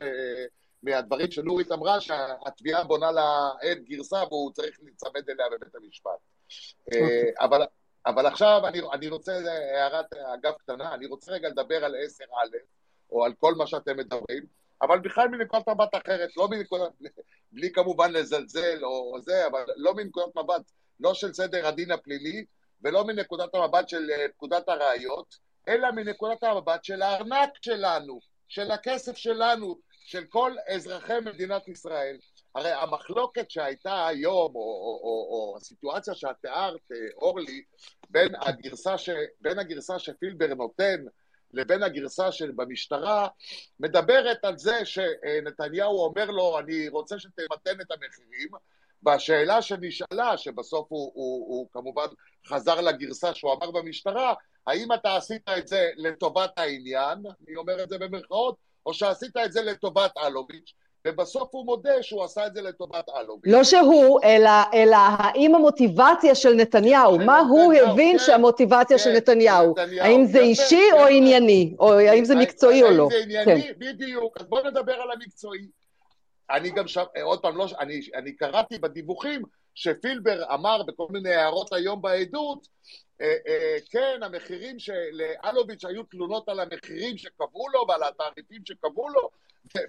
[0.84, 6.11] מהדברים שנורית אמרה, שהתביעה בונה לעד גרסה והוא צריך להיצמד אליה בבית המשפט.
[6.93, 7.31] אה, אוקיי.
[7.39, 7.61] אבל,
[8.05, 9.31] אבל עכשיו אני, אני רוצה,
[9.75, 12.57] הערת אגב קטנה, אני רוצה רגע לדבר על 10א,
[13.11, 14.45] או על כל מה שאתם מדברים,
[14.81, 16.91] אבל בכלל מנקודת מבט אחרת, לא מנקודת,
[17.51, 22.45] בלי כמובן לזלזל או זה, אבל לא מנקודת מבט, לא של סדר הדין הפלילי,
[22.84, 25.36] ולא מנקודת המבט של אה, פקודת הראיות,
[25.67, 32.17] אלא מנקודת המבט של הארנק שלנו, של הכסף שלנו, של כל אזרחי מדינת ישראל.
[32.55, 37.63] הרי המחלוקת שהייתה היום, או, או, או, או הסיטואציה שאת תיארת, אה, אורלי,
[38.09, 39.09] בין הגרסה, ש,
[39.41, 41.05] בין הגרסה שפילבר נותן
[41.53, 43.27] לבין הגרסה של במשטרה,
[43.79, 48.49] מדברת על זה שנתניהו אומר לו, אני רוצה שתמתן את המחירים,
[49.03, 52.05] בשאלה שנשאלה, שבסוף הוא, הוא, הוא כמובן
[52.47, 54.33] חזר לגרסה שהוא אמר במשטרה,
[54.67, 59.51] האם אתה עשית את זה לטובת העניין, אני אומר את זה במרכאות, או שעשית את
[59.51, 60.73] זה לטובת אלוביץ',
[61.07, 63.53] ובסוף הוא מודה שהוא עשה את זה לטובת אלוביץ'.
[63.53, 69.09] לא שהוא, אלא, אלא האם המוטיבציה של נתניהו, מה הוא הבין כן, שהמוטיבציה כן, של
[69.11, 73.03] נתניהו, נתניהו, האם זה אישי כן, או ענייני, או האם זה מקצועי או לא.
[73.03, 73.73] האם זה ענייני, כן.
[73.77, 75.67] בדיוק, אז בוא נדבר על המקצועי.
[76.53, 79.41] אני גם שם, עוד פעם, לא, אני, אני קראתי בדיווחים
[79.75, 82.67] שפילבר אמר בכל מיני הערות היום בעדות,
[83.21, 89.29] אה, אה, כן, המחירים שלאלוביץ' היו תלונות על המחירים שקבעו לו ועל התעריפים שקבעו לו,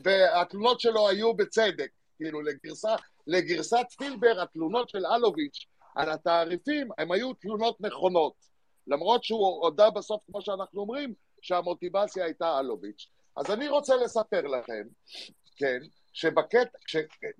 [0.04, 2.94] והתלונות שלו היו בצדק, כאילו לגרסה,
[3.26, 8.34] לגרסת פילבר התלונות של אלוביץ' על התעריפים הם היו תלונות נכונות,
[8.86, 13.08] למרות שהוא הודה בסוף, כמו שאנחנו אומרים, שהמוטיבציה הייתה אלוביץ'.
[13.36, 14.82] אז אני רוצה לספר לכם,
[15.56, 15.78] כן,
[16.14, 16.78] שבקטע,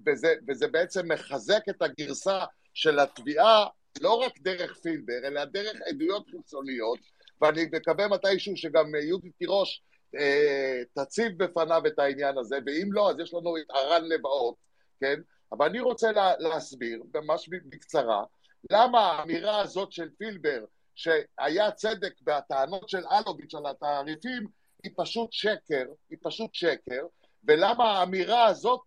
[0.06, 2.44] וזה, וזה בעצם מחזק את הגרסה
[2.74, 3.66] של התביעה
[4.00, 6.98] לא רק דרך פילבר, אלא דרך עדויות חיצוניות,
[7.40, 9.82] ואני מקווה מתישהו שגם יהודית תירוש
[10.16, 14.54] אה, תציב בפניו את העניין הזה, ואם לא, אז יש לנו את ארן לבאות,
[15.00, 15.20] כן?
[15.52, 18.24] אבל אני רוצה לה, להסביר, ממש בקצרה,
[18.70, 20.64] למה האמירה הזאת של פילבר,
[20.94, 24.46] שהיה צדק בטענות של אלוביץ' על התעריפים,
[24.82, 27.06] היא פשוט שקר, היא פשוט שקר,
[27.46, 28.80] ולמה האמירה הזאת,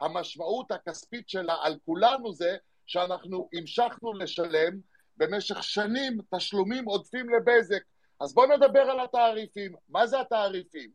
[0.00, 2.56] המשמעות הכספית שלה על כולנו זה
[2.86, 4.72] שאנחנו המשכנו לשלם
[5.16, 7.82] במשך שנים תשלומים עודפים לבזק.
[8.20, 9.74] אז בואו נדבר על התעריפים.
[9.88, 10.90] מה זה התעריפים?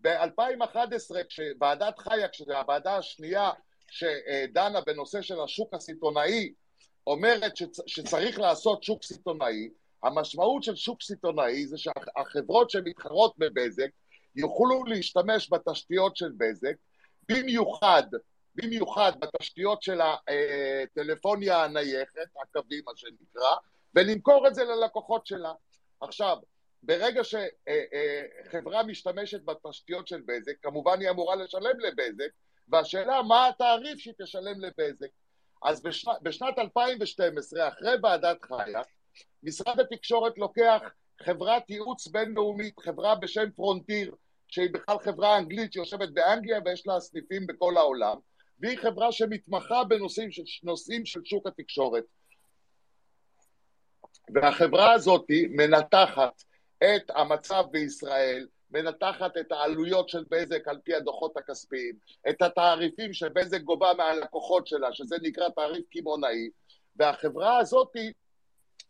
[0.00, 3.50] ב-2011, כשוועדת חיה, כשזו הוועדה השנייה
[3.90, 6.52] שדנה בנושא של השוק הסיטונאי,
[7.06, 9.68] אומרת שצ- שצריך לעשות שוק סיטונאי,
[10.02, 13.88] המשמעות של שוק סיטונאי זה שהחברות שמתחרות בבזק
[14.36, 16.74] יוכלו להשתמש בתשתיות של בזק,
[17.28, 18.02] במיוחד,
[18.54, 23.56] במיוחד בתשתיות של הטלפוניה הנייחת, הקווים מה שנקרא,
[23.94, 25.52] ולמכור את זה ללקוחות שלה.
[26.00, 26.36] עכשיו,
[26.82, 32.28] ברגע שחברה משתמשת בתשתיות של בזק, כמובן היא אמורה לשלם לבזק,
[32.68, 35.08] והשאלה מה התעריף שהיא תשלם לבזק.
[35.62, 38.82] אז בשנת, בשנת 2012, אחרי ועדת חיה,
[39.42, 40.82] משרד התקשורת לוקח
[41.22, 44.14] חברת ייעוץ בינלאומית, חברה בשם פרונטיר,
[44.48, 48.16] שהיא בכלל חברה אנגלית שיושבת באנגליה ויש לה סניפים בכל העולם,
[48.60, 50.42] והיא חברה שמתמחה בנושאים של,
[51.04, 52.04] של שוק התקשורת.
[54.34, 56.42] והחברה הזאת מנתחת
[56.78, 61.94] את המצב בישראל, מנתחת את העלויות של בזק על פי הדוחות הכספיים,
[62.28, 66.48] את התעריפים שבזק גובה מהלקוחות שלה, שזה נקרא תעריף קמעונאי,
[66.96, 67.92] והחברה הזאת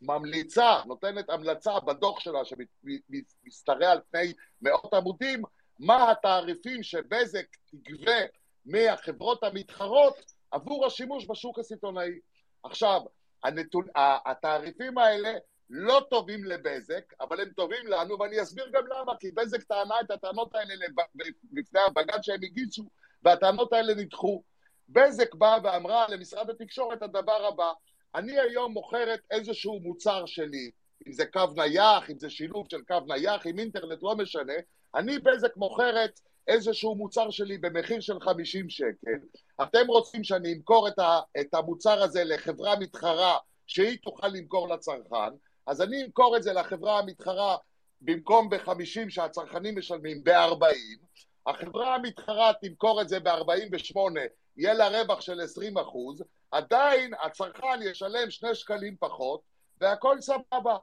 [0.02, 4.32] ממליצה, נותנת המלצה בדוח שלה שמשתרע על פני
[4.62, 5.42] מאות עמודים,
[5.78, 8.20] מה התעריפים שבזק תגבה
[8.66, 12.18] מהחברות המתחרות עבור השימוש בשוק הסיטונאי.
[12.62, 13.00] עכשיו,
[13.44, 15.32] הנתון, התעריפים האלה
[15.70, 20.10] לא טובים לבזק, אבל הם טובים לנו, ואני אסביר גם למה, כי בזק טענה את
[20.10, 20.74] הטענות האלה
[21.52, 22.84] לפני הבג"ץ שהם הגישו,
[23.22, 24.42] והטענות האלה נדחו.
[24.88, 27.72] בזק באה ואמרה למשרד התקשורת הדבר הבא,
[28.16, 30.70] אני היום מוכרת איזשהו מוצר שלי,
[31.06, 34.52] אם זה קו נייח, אם זה שילוב של קו נייח, עם אינטרנט, לא משנה,
[34.94, 39.18] אני בזק מוכרת איזשהו מוצר שלי במחיר של 50 שקל,
[39.62, 45.36] אתם רוצים שאני אמכור את, ה, את המוצר הזה לחברה מתחרה שהיא תוכל למכור לצרכן,
[45.66, 47.56] אז אני אמכור את זה לחברה המתחרה
[48.00, 53.98] במקום ב-50 שהצרכנים משלמים ב-40, החברה המתחרה תמכור את זה ב-48,
[54.56, 59.40] יהיה לה רווח של 20 אחוז, עדיין הצרכן ישלם שני שקלים פחות,
[59.80, 60.76] והכל סבבה.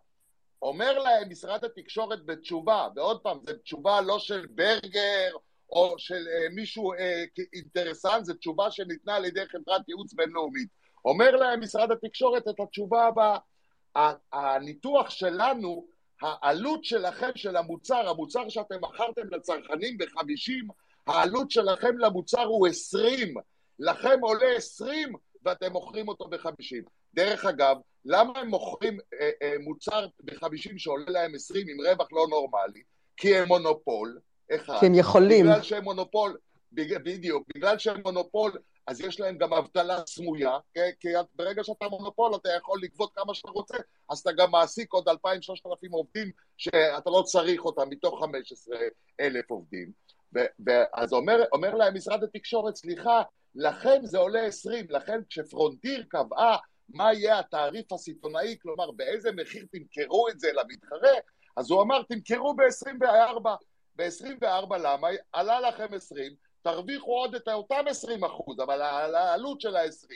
[0.61, 5.31] אומר להם משרד התקשורת בתשובה, ועוד פעם, זו תשובה לא של ברגר
[5.69, 10.69] או של אה, מישהו אה, אינטרסנט, זו תשובה שניתנה על ידי חברת ייעוץ בינלאומית.
[11.05, 13.37] אומר להם משרד התקשורת את התשובה הבאה,
[14.33, 15.87] הניתוח שלנו,
[16.23, 20.73] העלות שלכם של המוצר, המוצר שאתם מכרתם לצרכנים ב-50,
[21.07, 23.33] העלות שלכם למוצר הוא 20,
[23.79, 25.13] לכם עולה 20
[25.45, 26.89] ואתם מוכרים אותו ב-50.
[27.13, 32.27] דרך אגב, למה הם מוכרים אה, אה, מוצר ב-50 שעולה להם 20 עם רווח לא
[32.29, 32.81] נורמלי?
[33.17, 34.19] כי הם מונופול,
[34.55, 34.79] אחד.
[34.79, 35.45] כי הם יכולים.
[35.45, 36.37] בגלל שהם מונופול,
[36.71, 38.51] בדיוק, בגלל שהם מונופול,
[38.87, 43.33] אז יש להם גם אבטלה סמויה, כי, כי ברגע שאתה מונופול אתה יכול לגבות כמה
[43.33, 43.77] שאתה רוצה,
[44.09, 45.13] אז אתה גם מעסיק עוד 2,000-3,000
[45.91, 49.91] עובדים שאתה לא צריך אותם מתוך 15,000 עובדים.
[50.93, 53.21] אז אומר, אומר להם משרד התקשורת, סליחה,
[53.55, 56.57] לכם זה עולה 20, לכן כשפרונטיר קבעה
[56.89, 61.13] מה יהיה התעריף הסיטונאי, כלומר באיזה מחיר תמכרו את זה למתחרה,
[61.57, 63.49] אז הוא אמר תמכרו ב-24.
[63.95, 65.07] ב-24 למה?
[65.33, 70.11] עלה לכם 20, תרוויחו עוד את אותם 20 אחוז, אבל על העלות של ה-20,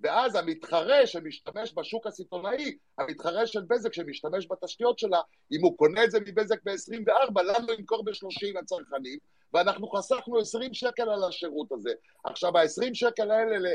[0.00, 5.20] ואז המתחרה שמשתמש בשוק הסיטונאי, המתחרה של בזק שמשתמש בתשתיות שלה,
[5.52, 9.18] אם הוא קונה את זה מבזק ב-24, למה לא ימכור ב-30 הצרכנים?
[9.54, 11.92] ואנחנו חסכנו 20 שקל על השירות הזה.
[12.24, 13.70] עכשיו, ה-20 שקל האלה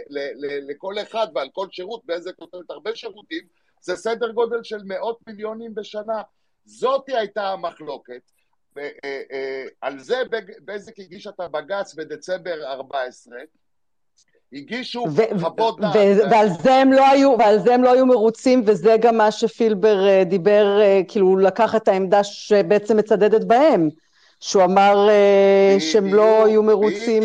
[0.70, 3.44] לכל אחד ועל כל שירות, בזק נותנת הרבה שירותים,
[3.82, 6.22] זה סדר גודל של מאות מיליונים בשנה.
[6.66, 8.22] זאתי הייתה המחלוקת.
[8.78, 10.18] ועל זה
[10.66, 13.38] בזק הגיש את הבג"ץ בדצמבר 14,
[14.54, 15.06] הגישו
[15.40, 15.96] חוות דעת.
[16.32, 20.08] ועל זה הם לא היו, ועל זה הם לא היו מרוצים, וזה גם מה שפילבר
[20.08, 23.90] אה, דיבר, אה, כאילו לקח את העמדה שבעצם מצדדת בהם,
[24.40, 27.24] שהוא אמר אה, שהם לא היו מרוצים...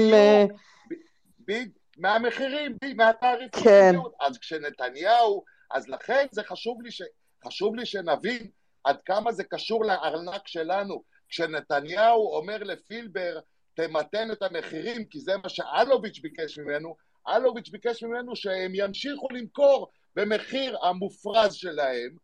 [1.99, 3.63] מהמחירים, מהתעריפים.
[3.65, 3.95] כן.
[4.21, 7.03] אז כשנתניהו, אז לכן זה חשוב לי, ש,
[7.47, 8.47] חשוב לי שנבין
[8.85, 11.03] עד כמה זה קשור לארנק שלנו.
[11.33, 13.39] כשנתניהו אומר לפילבר,
[13.75, 16.97] תמתן את המחירים, כי זה מה שאלוביץ' ביקש ממנו,
[17.29, 22.17] אלוביץ' ביקש ממנו שהם ימשיכו למכור במחיר המופרז שלהם,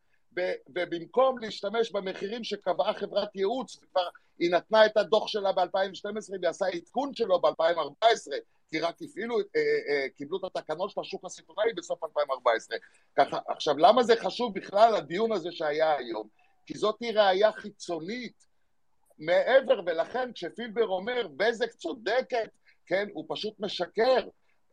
[0.68, 6.66] ובמקום להשתמש במחירים שקבעה חברת ייעוץ, כבר היא נתנה את הדוח שלה ב-2012 והיא עשה
[6.66, 8.04] עדכון שלו ב-2014,
[8.70, 9.44] כי רק הפעילו, אה,
[9.88, 12.76] אה, קיבלו את התקנות של השוק הסיטונאי בסוף 2014.
[13.16, 16.28] ככה, עכשיו, למה זה חשוב בכלל הדיון הזה שהיה היום?
[16.66, 18.47] כי זאת היא ראייה חיצונית
[19.18, 22.50] מעבר, ולכן כשפילבר אומר בזק צודקת,
[22.86, 24.28] כן, הוא פשוט משקר.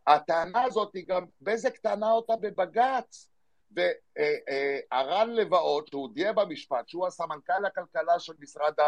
[0.06, 3.28] הטענה הזאת היא גם, בזק טענה אותה בבג"ץ.
[3.70, 8.84] והרן לבאות, שהוא הודיע במשפט, שהוא הסמנכ"ל הכלכלה של משרד, ה...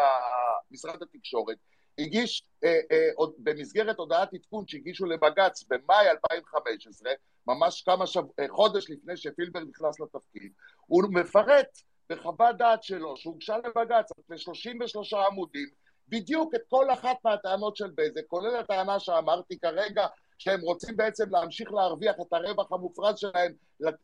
[0.70, 1.56] משרד התקשורת,
[1.98, 7.12] הגיש אה, אה, עוד, במסגרת הודעת עדכון שהגישו לבג"ץ במאי 2015,
[7.46, 8.22] ממש כמה שב...
[8.48, 10.52] חודש לפני שפילבר נכנס לתפקיד,
[10.86, 11.78] הוא מפרט
[12.10, 15.68] בחוות דעת שלו, שהוגשה לבג"ץ ב-33 עמודים,
[16.08, 20.06] בדיוק את כל אחת מהטענות של בזק, כולל הטענה שאמרתי כרגע,
[20.38, 23.52] שהם רוצים בעצם להמשיך להרוויח את הרווח המופרז שלהם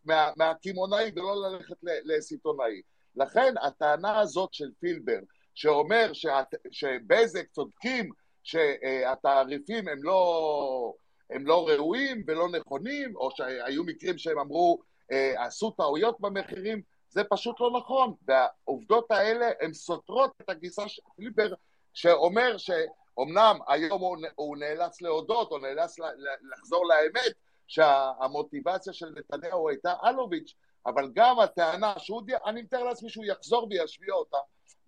[0.04, 2.80] מה, מהקמעונאי ולא ללכת לסיטונאי.
[3.16, 5.18] לכן הטענה הזאת של פילבר,
[5.54, 8.10] שאומר שאת, שבזק צודקים
[8.42, 10.92] שהתעריפים הם לא,
[11.30, 14.78] הם לא ראויים ולא נכונים, או שהיו מקרים שהם אמרו,
[15.12, 16.82] אה, עשו טעויות במחירים,
[17.14, 21.54] זה פשוט לא נכון, והעובדות האלה הן סותרות את הגיסה של פילבר
[21.92, 25.96] שאומר שאומנם היום הוא, הוא נאלץ להודות או נאלץ
[26.52, 27.32] לחזור לאמת
[27.66, 30.54] שהמוטיבציה של נתניהו הייתה אלוביץ',
[30.86, 34.38] אבל גם הטענה שהוא, אני מתאר לעצמי שהוא יחזור וישמיע אותה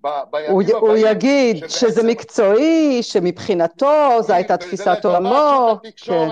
[0.01, 0.77] בימים הוא, הבאים.
[0.77, 1.75] הוא יגיד שבעצם...
[1.75, 5.75] שזה מקצועי, שמבחינתו זו הייתה תפיסת עולמו.
[5.97, 6.29] כן.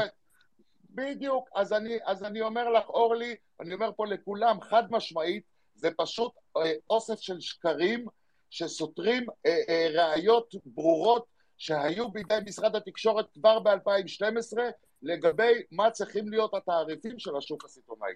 [0.90, 5.88] בדיוק, אז אני, אז אני אומר לך, אורלי, אני אומר פה לכולם, חד משמעית, זה
[5.96, 8.06] פשוט אה, אוסף של שקרים
[8.50, 11.24] שסותרים אה, אה, ראיות ברורות
[11.58, 14.58] שהיו בידי משרד התקשורת כבר ב-2012
[15.02, 18.12] לגבי מה צריכים להיות התעריפים של השוק הסיטונאי.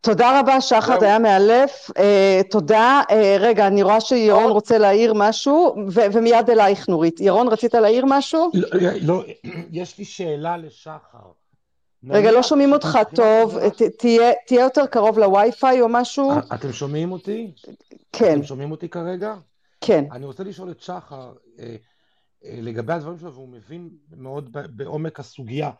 [0.00, 1.90] תודה רבה, שחר, זה היה מאלף.
[1.90, 3.02] Uh, תודה.
[3.08, 7.20] Uh, רגע, אני רואה שירון רוצה להעיר משהו, ו- ומיד אלייך, נורית.
[7.20, 8.50] ירון, רצית להעיר משהו?
[8.54, 9.24] לא, לא,
[9.72, 11.37] יש לי שאלה לשחר.
[12.04, 13.58] רגע, לא שומעים אותך טוב,
[13.98, 16.32] תהיה, תהיה יותר קרוב לווי-פיי או משהו.
[16.54, 17.52] אתם שומעים אותי?
[18.12, 18.34] כן.
[18.34, 19.34] אתם שומעים אותי כרגע?
[19.80, 20.04] כן.
[20.12, 21.76] אני רוצה לשאול את שחר, אה,
[22.44, 25.70] לגבי הדברים שלו, והוא מבין מאוד בעומק הסוגיה.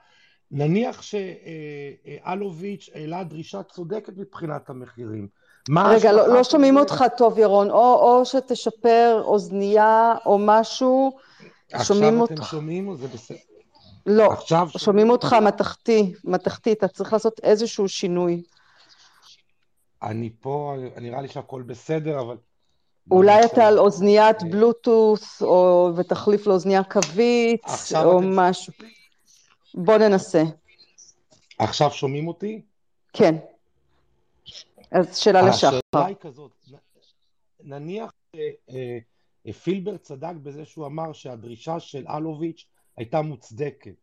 [0.51, 5.29] נניח שאלוביץ' העלה דרישה צודקת מבחינת המחירים.
[5.77, 6.77] רגע, לא, לא שומעים.
[6.77, 11.19] אותך טוב, ירון, או, או שתשפר אוזנייה או משהו,
[11.83, 12.33] שומעים אותך.
[12.33, 13.39] עכשיו אתם שומעים או זה בסדר?
[14.09, 18.43] לא, עכשיו שומעים אותך מתכתי, מתכתי, אתה צריך לעשות איזשהו שינוי.
[20.03, 22.37] אני פה, נראה לי שהכל בסדר, אבל...
[23.11, 27.63] אולי אתה על אוזניית בלוטוס, או ותחליף לאוזנייה קווית,
[27.95, 28.21] או.
[28.23, 28.73] משהו.
[29.75, 30.43] בוא ננסה.
[31.59, 32.63] עכשיו שומעים אותי?
[33.13, 33.35] כן.
[34.91, 35.67] אז שאלה לשחר.
[35.67, 36.51] השאלה היא כזאת,
[37.61, 38.13] נניח
[38.75, 42.67] אה, פילבר צדק בזה שהוא אמר שהדרישה של אלוביץ'
[42.99, 43.94] הייתה מוצדקת.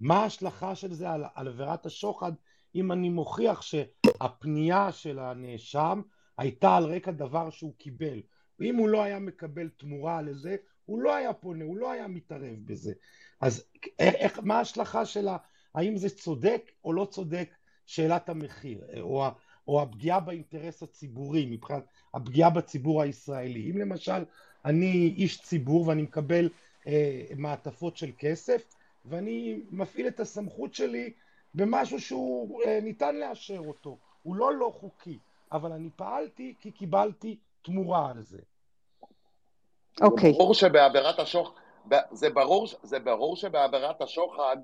[0.00, 2.32] מה ההשלכה של זה על, על עבירת השוחד
[2.74, 6.00] אם אני מוכיח שהפנייה של הנאשם
[6.38, 8.22] הייתה על רקע דבר שהוא קיבל?
[8.58, 12.56] ואם הוא לא היה מקבל תמורה לזה, הוא לא היה פונה, הוא לא היה מתערב
[12.64, 12.92] בזה.
[13.40, 13.64] אז
[13.98, 15.36] איך, מה ההשלכה שלה?
[15.74, 17.50] האם זה צודק או לא צודק
[17.86, 19.26] שאלת המחיר, או,
[19.68, 21.84] או הפגיעה באינטרס הציבורי, מבחינת
[22.14, 23.70] הפגיעה בציבור הישראלי.
[23.70, 24.24] אם למשל
[24.64, 26.48] אני איש ציבור ואני מקבל
[27.36, 28.74] מעטפות של כסף
[29.04, 31.12] ואני מפעיל את הסמכות שלי
[31.54, 35.18] במשהו שהוא אה, ניתן לאשר אותו, הוא לא לא חוקי,
[35.52, 38.38] אבל אני פעלתי כי קיבלתי תמורה על זה.
[40.00, 40.30] אוקיי.
[40.30, 40.38] Okay.
[40.38, 41.60] ברור שבעבירת השוחד,
[42.12, 44.56] זה ברור, זה ברור שבעבירת השוחד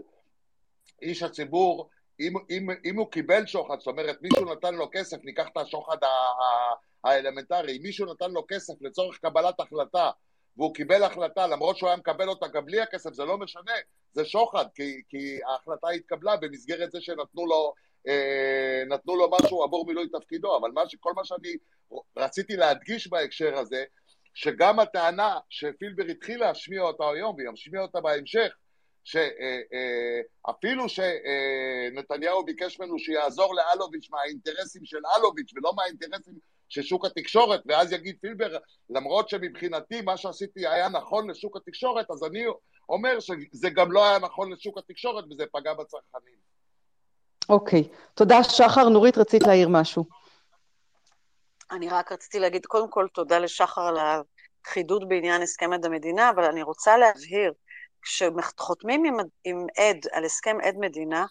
[1.02, 1.88] איש הציבור
[2.20, 5.96] אם, אם, אם הוא קיבל שוחד, זאת אומרת מישהו נתן לו כסף, ניקח את השוחד
[7.04, 10.10] האלמנטרי, אם מישהו נתן לו כסף לצורך קבלת החלטה
[10.56, 13.72] והוא קיבל החלטה למרות שהוא היה מקבל אותה גם בלי הכסף, זה לא משנה,
[14.12, 17.74] זה שוחד, כי, כי ההחלטה התקבלה במסגרת זה שנתנו לו,
[18.08, 21.56] אה, נתנו לו משהו עבור מילוי תפקידו, אבל מה, כל מה שאני
[22.16, 23.84] רציתי להדגיש בהקשר הזה,
[24.34, 28.54] שגם הטענה שפילבר התחיל להשמיע אותה היום וישמיע אותה בהמשך,
[29.04, 36.34] שאפילו שנתניהו ביקש ממנו שיעזור לאלוביץ' מהאינטרסים של אלוביץ' ולא מהאינטרסים
[36.68, 38.56] של שוק התקשורת, ואז יגיד פילבר,
[38.90, 42.44] למרות שמבחינתי מה שעשיתי היה נכון לשוק התקשורת, אז אני
[42.88, 46.34] אומר שזה גם לא היה נכון לשוק התקשורת וזה פגע בצרכנים.
[47.48, 47.96] אוקיי, okay.
[48.14, 48.88] תודה שחר.
[48.88, 50.04] נורית, רצית להעיר משהו.
[51.70, 53.96] אני רק רציתי להגיד, קודם כל, תודה לשחר על
[54.66, 57.52] החידוד בעניין הסכם עד המדינה, אבל אני רוצה להבהיר
[58.02, 61.26] כשחותמים עם, עם עד על הסכם עד מדינה,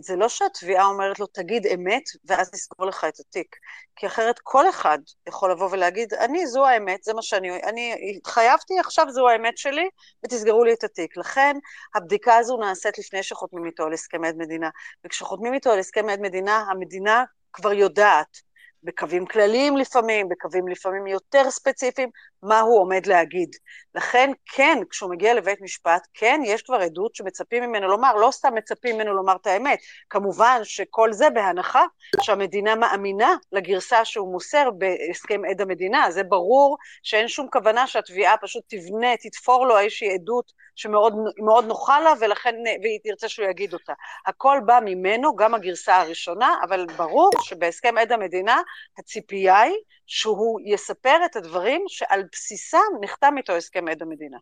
[0.00, 3.56] זה לא שהתביעה אומרת לו, תגיד אמת, ואז נסגור לך את התיק.
[3.96, 4.98] כי אחרת כל אחד
[5.28, 9.88] יכול לבוא ולהגיד, אני, זו האמת, זה מה שאני, אני התחייבתי, עכשיו זו האמת שלי,
[10.24, 11.16] ותסגרו לי את התיק.
[11.16, 11.56] לכן,
[11.94, 14.70] הבדיקה הזו נעשית לפני שחותמים איתו על הסכם עד מדינה.
[15.04, 18.46] וכשחותמים איתו על הסכם עד מדינה, המדינה כבר יודעת
[18.82, 22.10] בקווים כלליים לפעמים, בקווים לפעמים יותר ספציפיים,
[22.42, 23.48] מה הוא עומד להגיד.
[23.94, 28.54] לכן, כן, כשהוא מגיע לבית משפט, כן, יש כבר עדות שמצפים ממנו לומר, לא סתם
[28.54, 29.78] מצפים ממנו לומר את האמת.
[30.10, 31.84] כמובן שכל זה בהנחה
[32.20, 36.10] שהמדינה מאמינה לגרסה שהוא מוסר בהסכם עד המדינה.
[36.10, 42.12] זה ברור שאין שום כוונה שהתביעה פשוט תבנה, תתפור לו איזושהי עדות שמאוד נוחה לה,
[42.20, 43.92] ולכן, והיא תרצה שהוא יגיד אותה.
[44.26, 48.60] הכל בא ממנו, גם הגרסה הראשונה, אבל ברור שבהסכם עד המדינה
[48.98, 49.76] הציפייה היא
[50.06, 54.38] שהוא יספר את הדברים שעל בסיסם נחתם איתו הסכם עד המדינה.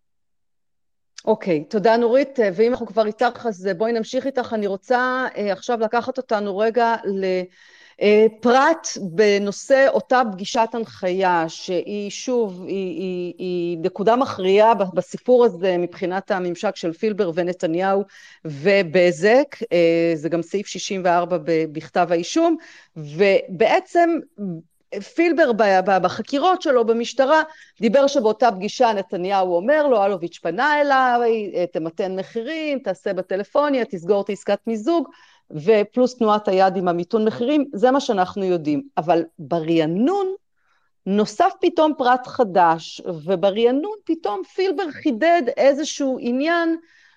[1.24, 5.38] אוקיי, okay, תודה נורית, ואם אנחנו כבר איתך אז בואי נמשיך איתך, אני רוצה uh,
[5.52, 13.78] עכשיו לקחת אותנו רגע לפרט uh, בנושא אותה פגישת הנחיה, שהיא שוב, היא, היא, היא
[13.78, 18.04] נקודה מכריעה בסיפור הזה מבחינת הממשק של פילבר ונתניהו
[18.44, 19.56] ובזק,
[20.14, 21.38] זה גם סעיף 64
[21.72, 22.56] בכתב האישום,
[22.96, 24.10] ובעצם
[25.00, 25.50] פילבר
[26.02, 27.42] בחקירות שלו במשטרה
[27.80, 34.30] דיבר שבאותה פגישה נתניהו אומר לו, אלוביץ' פנה אליי, תמתן מחירים, תעשה בטלפוניה, תסגור את
[34.30, 35.08] עסקת מיזוג,
[35.50, 38.82] ופלוס תנועת היד עם המיתון מחירים, זה מה שאנחנו יודעים.
[38.96, 40.26] אבל ברענון
[41.06, 46.76] נוסף פתאום פרט חדש, וברענון פתאום פילבר חידד איזשהו עניין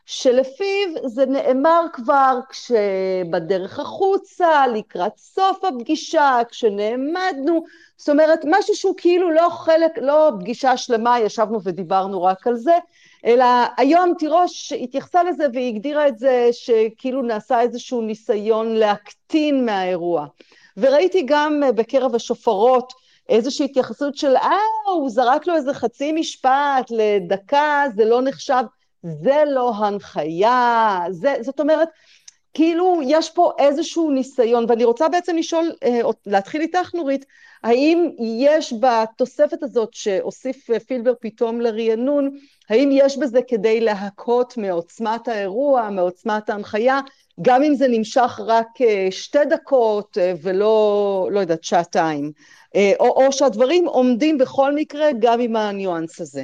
[0.10, 7.64] שלפיו זה נאמר כבר כשבדרך החוצה, לקראת סוף הפגישה, כשנעמדנו,
[7.98, 12.78] זאת אומרת, משהו שהוא כאילו לא חלק, לא פגישה שלמה, ישבנו ודיברנו רק על זה,
[13.26, 13.46] אלא
[13.78, 20.26] היום תירוש התייחסה לזה והיא הגדירה את זה שכאילו נעשה איזשהו ניסיון להקטין מהאירוע.
[20.78, 22.94] וראיתי גם בקרב השופרות
[23.30, 28.64] איזושהי התייחסות של, אה, הוא זרק לו איזה חצי משפט לדקה, זה לא נחשב.
[29.04, 31.90] זה לא הנחיה, זה, זאת אומרת,
[32.54, 37.26] כאילו יש פה איזשהו ניסיון, ואני רוצה בעצם לשאול, אה, להתחיל איתך נורית,
[37.64, 42.32] האם יש בתוספת הזאת שהוסיף פילבר פתאום לרענון,
[42.70, 47.00] האם יש בזה כדי להכות מעוצמת האירוע, מעוצמת ההנחיה,
[47.42, 52.32] גם אם זה נמשך רק אה, שתי דקות אה, ולא, לא יודעת, שעתיים,
[53.00, 56.44] או, או שהדברים עומדים בכל מקרה גם עם הניואנס הזה?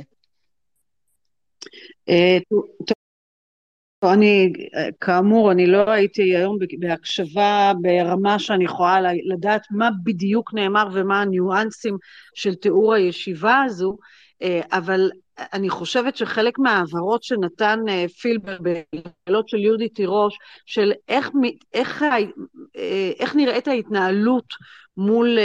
[4.11, 4.53] אני,
[4.99, 8.99] כאמור, אני לא הייתי היום בהקשבה ברמה שאני יכולה
[9.33, 11.97] לדעת מה בדיוק נאמר ומה הניואנסים
[12.35, 13.97] של תיאור הישיבה הזו,
[14.41, 15.09] אה, אבל
[15.53, 21.31] אני חושבת שחלק מההבהרות שנתן אה, פילבר בשאלות של יהודי תירוש, של איך,
[21.73, 24.45] איך, אה, איך נראית ההתנהלות
[24.97, 25.37] מול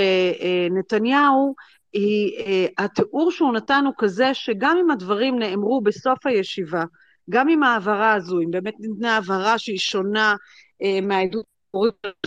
[0.71, 1.55] נתניהו,
[1.93, 6.85] היא, התיאור שהוא נתן הוא כזה שגם אם הדברים נאמרו בסוף הישיבה,
[7.31, 10.35] גם עם ההעברה הזו, אם באמת ניתנה העברה שהיא שונה
[10.83, 11.45] אה, מהעדות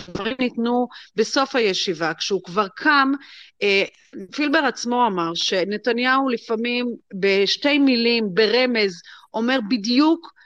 [0.09, 3.11] דברים ניתנו בסוף הישיבה, כשהוא כבר קם,
[3.63, 3.83] אה,
[4.31, 9.01] פילבר עצמו אמר שנתניהו לפעמים בשתי מילים, ברמז,
[9.33, 10.40] אומר בדיוק אה,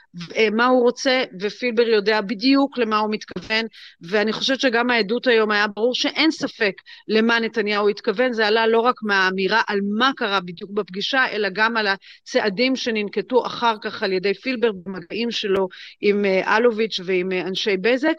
[0.52, 3.66] מה הוא רוצה, ופילבר יודע בדיוק למה הוא מתכוון,
[4.00, 6.72] ואני חושבת שגם העדות היום היה ברור שאין ספק
[7.08, 11.76] למה נתניהו התכוון, זה עלה לא רק מהאמירה על מה קרה בדיוק בפגישה, אלא גם
[11.76, 15.68] על הצעדים שננקטו אחר כך על ידי פילבר במגעים שלו
[16.00, 18.14] עם אה, אלוביץ' ועם אה, אנשי בזק,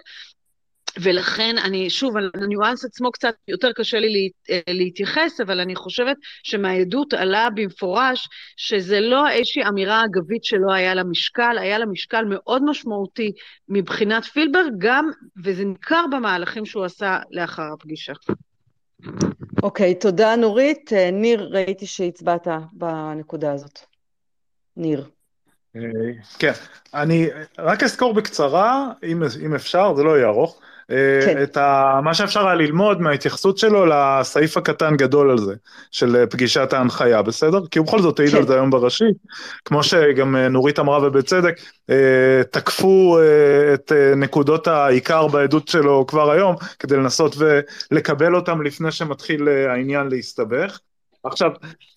[1.01, 6.17] ולכן אני, שוב, על הניואנס עצמו קצת יותר קשה לי אה, להתייחס, אבל אני חושבת
[6.43, 12.25] שמהעדות עלה במפורש שזה לא איזושהי אמירה אגבית שלא היה לה משקל, היה לה משקל
[12.29, 13.31] מאוד משמעותי
[13.69, 15.09] מבחינת פילברג, גם,
[15.43, 18.13] וזה ניכר במהלכים שהוא עשה לאחר הפגישה.
[19.63, 20.93] אוקיי, okay, תודה נורית.
[20.93, 23.79] אה, ניר, ראיתי שהצבעת בנקודה הזאת.
[24.77, 25.05] ניר.
[25.75, 25.81] אה,
[26.39, 26.51] כן,
[26.93, 30.61] אני רק אזכור בקצרה, אם, אם אפשר, זה לא יהיה ארוך.
[31.26, 31.43] כן.
[31.43, 35.53] את ה, מה שאפשר היה ללמוד מההתייחסות שלו לסעיף הקטן גדול על זה,
[35.91, 37.59] של פגישת ההנחיה, בסדר?
[37.72, 38.38] כי הוא בכל זאת העיד כן.
[38.38, 39.11] על זה היום בראשי,
[39.65, 41.59] כמו שגם אה, נורית אמרה ובצדק,
[41.89, 48.91] אה, תקפו אה, את נקודות העיקר בעדות שלו כבר היום, כדי לנסות ולקבל אותם לפני
[48.91, 50.80] שמתחיל העניין להסתבך.
[51.23, 51.51] עכשיו,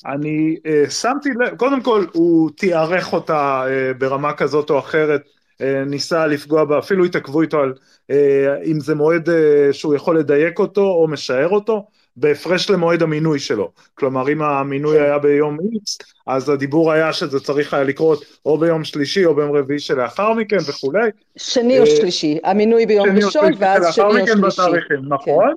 [0.07, 5.40] אני uh, שמתי לב, קודם כל הוא תיארך אותה uh, ברמה כזאת או אחרת אה,
[5.87, 7.75] ניסה לפגוע בה, אפילו התעכבו איתו על
[8.11, 13.39] אה, אם זה מועד אה, שהוא יכול לדייק אותו או משער אותו, בהפרש למועד המינוי
[13.39, 13.73] שלו.
[13.95, 15.05] כלומר, אם המינוי כן.
[15.05, 19.57] היה ביום X, אז הדיבור היה שזה צריך היה לקרות או ביום שלישי או ביום
[19.57, 21.11] רביעי שלאחר מכן וכולי.
[21.37, 24.41] שני או שלישי, המינוי ביום ראשון ואז שני או שלישי.
[24.41, 25.55] בתאריכים, נכון.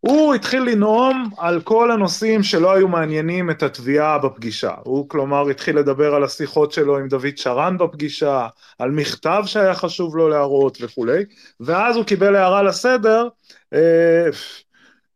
[0.00, 4.74] הוא התחיל לנאום על כל הנושאים שלא היו מעניינים את התביעה בפגישה.
[4.84, 8.48] הוא כלומר התחיל לדבר על השיחות שלו עם דוד שרן בפגישה,
[8.78, 11.24] על מכתב שהיה חשוב לו להראות וכולי,
[11.60, 13.28] ואז הוא קיבל הערה לסדר,
[13.72, 14.28] אה,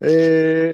[0.03, 0.71] אה,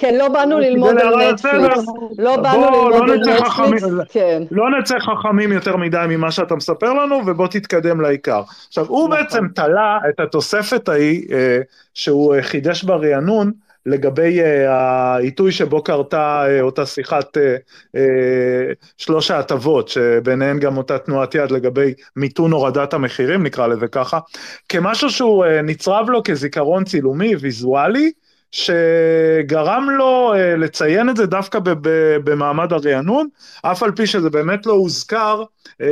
[0.00, 1.84] כן, לא באנו ללמוד על נטפליקס.
[2.18, 4.42] לא באנו ללמוד לא על נטפליקס, כן.
[4.50, 8.42] לא נצא חכמים יותר מדי ממה שאתה מספר לנו, ובוא תתקדם לעיקר.
[8.68, 9.10] עכשיו, הוא נכון.
[9.10, 11.58] בעצם תלה את התוספת ההיא, אה,
[11.94, 13.52] שהוא אה, חידש ברענון,
[13.86, 17.40] לגבי uh, העיתוי שבו קרתה uh, אותה שיחת uh,
[17.96, 17.98] uh,
[18.96, 24.18] שלוש ההטבות, שביניהן גם אותה תנועת יד לגבי מיתון הורדת המחירים, נקרא לזה ככה,
[24.68, 28.10] כמשהו שהוא uh, נצרב לו כזיכרון צילומי, ויזואלי,
[28.52, 31.58] שגרם לו uh, לציין את זה דווקא
[32.24, 33.28] במעמד הרענון,
[33.62, 35.84] אף על פי שזה באמת לא הוזכר uh,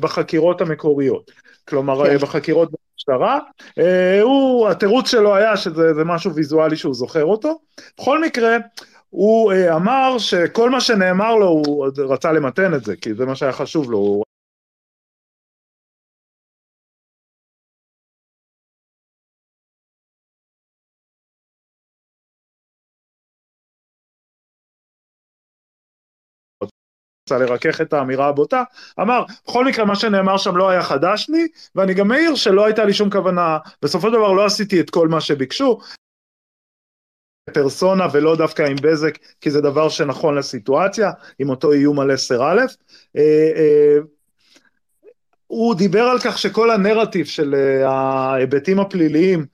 [0.00, 1.30] בחקירות המקוריות.
[1.68, 2.18] כלומר, כן.
[2.18, 3.38] בחקירות במשטרה.
[3.68, 3.82] Uh,
[4.22, 7.58] הוא, התירוץ שלו היה שזה משהו ויזואלי שהוא זוכר אותו.
[7.98, 8.56] בכל מקרה,
[9.10, 13.34] הוא uh, אמר שכל מה שנאמר לו, הוא רצה למתן את זה, כי זה מה
[13.34, 13.98] שהיה חשוב לו.
[13.98, 14.24] הוא
[27.38, 28.62] לרכך את האמירה הבוטה,
[29.00, 32.84] אמר, בכל מקרה מה שנאמר שם לא היה חדש לי, ואני גם מעיר שלא הייתה
[32.84, 35.78] לי שום כוונה, בסופו של דבר לא עשיתי את כל מה שביקשו,
[37.54, 42.42] פרסונה ולא דווקא עם בזק, כי זה דבר שנכון לסיטואציה, עם אותו איום על 10א.
[43.16, 43.22] אה,
[43.56, 43.98] אה,
[45.46, 49.46] הוא דיבר על כך שכל הנרטיב של אה, ההיבטים הפליליים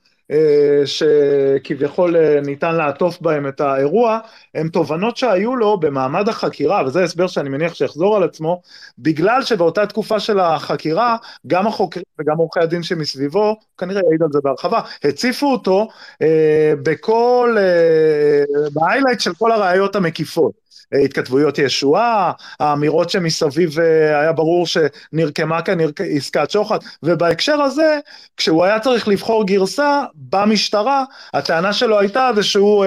[0.85, 4.19] שכביכול אה, ניתן לעטוף בהם את האירוע,
[4.55, 8.61] הם תובנות שהיו לו במעמד החקירה, וזה הסבר שאני מניח שיחזור על עצמו,
[8.99, 11.17] בגלל שבאותה תקופה של החקירה,
[11.47, 15.87] גם החוקרים וגם עורכי הדין שמסביבו, כנראה יעיד על זה בהרחבה, הציפו אותו
[16.21, 20.66] אה, בכל, אה, בהיילייט של כל הראיות המקיפות.
[21.03, 23.79] התכתבויות ישועה, האמירות שמסביב
[24.21, 25.77] היה ברור שנרקמה כאן
[26.15, 27.99] עסקת שוחד, ובהקשר הזה,
[28.37, 31.03] כשהוא היה צריך לבחור גרסה במשטרה,
[31.33, 32.85] הטענה שלו הייתה זה שהוא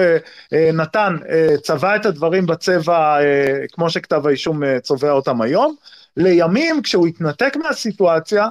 [0.73, 1.15] נתן,
[1.63, 3.17] צבע את הדברים בצבע
[3.71, 5.75] כמו שכתב האישום צובע אותם היום,
[6.17, 8.49] לימים כשהוא התנתק מהסיטואציה, אה,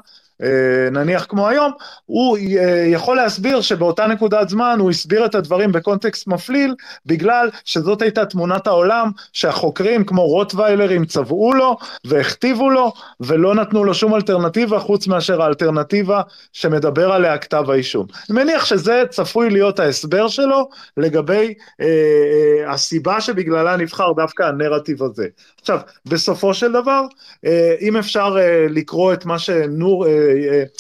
[0.93, 1.73] נניח כמו היום,
[2.07, 6.75] הוא אה, יכול להסביר שבאותה נקודת זמן הוא הסביר את הדברים בקונטקסט מפליל,
[7.07, 13.95] בגלל שזאת הייתה תמונת העולם שהחוקרים כמו רוטוויילרים צבעו לו והכתיבו לו ולא נתנו לו
[13.95, 16.23] שום אלטרנטיבה חוץ מאשר האלטרנטיבה
[16.53, 18.07] שמדבר עליה כתב האישום.
[18.31, 25.03] אני מניח שזה צפוי להיות ההסבר שלו לגבי אה, אה, הסיבה שבגללה נבחר דווקא הנרטיב
[25.03, 25.27] הזה.
[25.61, 27.05] עכשיו, בסופו של דבר,
[27.47, 30.71] אה, אם אפשר אה, לקרוא את מה שנור, אה, é, é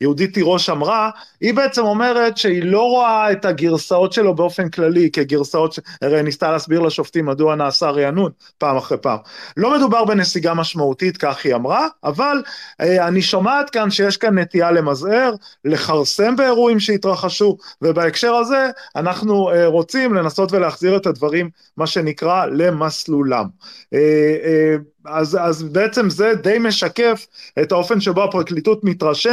[0.00, 1.10] יהודית תירוש אמרה,
[1.40, 5.80] היא בעצם אומרת שהיא לא רואה את הגרסאות שלו באופן כללי כגרסאות, ש...
[6.02, 9.18] הרי ניסתה להסביר לשופטים מדוע נעשה רענון פעם אחרי פעם.
[9.56, 12.42] לא מדובר בנסיגה משמעותית, כך היא אמרה, אבל
[12.80, 15.34] אה, אני שומעת כאן שיש כאן נטייה למזער,
[15.64, 23.46] לכרסם באירועים שהתרחשו, ובהקשר הזה אנחנו אה, רוצים לנסות ולהחזיר את הדברים, מה שנקרא, למסלולם.
[23.94, 23.98] אה,
[24.44, 24.76] אה,
[25.06, 27.26] אז, אז בעצם זה די משקף
[27.62, 29.25] את האופן שבו הפרקליטות מתרשמת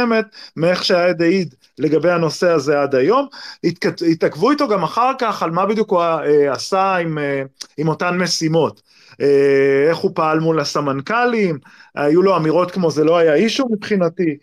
[0.56, 3.26] מאיך שהעד העיד לגבי הנושא הזה עד היום.
[4.12, 7.42] התעכבו איתו גם אחר כך על מה בדיוק הוא אה, עשה עם, אה,
[7.78, 8.82] עם אותן משימות.
[9.20, 11.58] אה, איך הוא פעל מול הסמנכ"לים,
[11.94, 14.36] היו לו אמירות כמו זה לא היה אישו מבחינתי.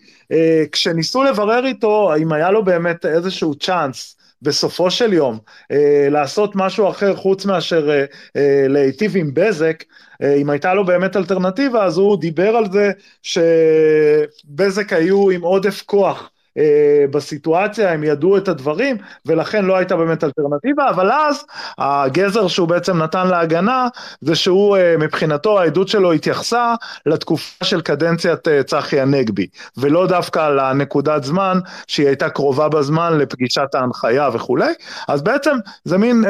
[0.71, 5.39] כשניסו לברר איתו אם היה לו באמת איזשהו צ'אנס בסופו של יום
[5.71, 8.05] אה, לעשות משהו אחר חוץ מאשר אה,
[8.35, 9.83] אה, להיטיב עם בזק,
[10.21, 12.91] אה, אם הייתה לו באמת אלטרנטיבה, אז הוא דיבר על זה
[13.23, 20.23] שבזק היו עם עודף כוח אה, בסיטואציה, הם ידעו את הדברים, ולכן לא הייתה באמת
[20.23, 21.45] אלטרנטיבה, אבל אז
[21.77, 23.87] הגזר שהוא בעצם נתן להגנה,
[24.21, 26.75] זה שהוא אה, מבחינתו, העדות שלו התייחסה
[27.05, 29.47] לתקופה של קדנציית אה, צחי הנגבי,
[29.77, 34.73] ולא דווקא לנקודת זמן שהיא הייתה קרובה בזמן לפגישת ההנחיה וכולי,
[35.07, 36.25] אז בעצם זה מין,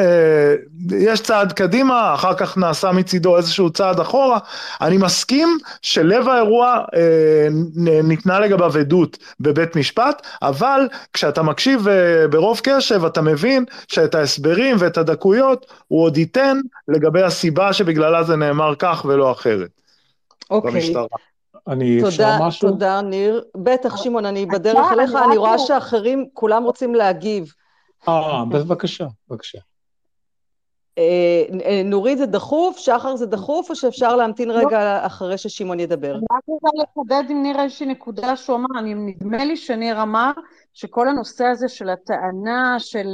[0.92, 4.40] יש צעד קדימה, אחר כך נעשה מצידו איזשהו צעד אחורה,
[4.82, 6.80] אני מסכים שלב האירוע
[8.04, 14.16] ניתנה לגביו עדות בבית משפט, המשפט, אבל כשאתה מקשיב אה, ברוב קשב אתה מבין שאת
[14.16, 16.58] ההסברים ואת הדקויות הוא עוד ייתן
[16.88, 19.70] לגבי הסיבה שבגללה זה נאמר כך ולא אחרת.
[20.50, 20.72] אוקיי.
[20.72, 21.06] במשטרה.
[21.68, 22.70] אני אפשר משהו?
[22.70, 23.44] תודה, ניר.
[23.58, 27.54] בטח, שמעון, אני בדרך אליך, אני רואה שאחרים, כולם רוצים להגיב.
[28.08, 29.58] אה, בבקשה, בבקשה.
[30.98, 36.16] אה, אה, נורית זה דחוף, שחר זה דחוף, או שאפשר להמתין רגע אחרי ששמעון ידבר?
[36.16, 40.32] אני רק רוצה לחדד אם ניר איזושהי נקודה שהוא אמר, נדמה לי שניר אמר
[40.74, 43.08] שכל הנושא הזה של הטענה, של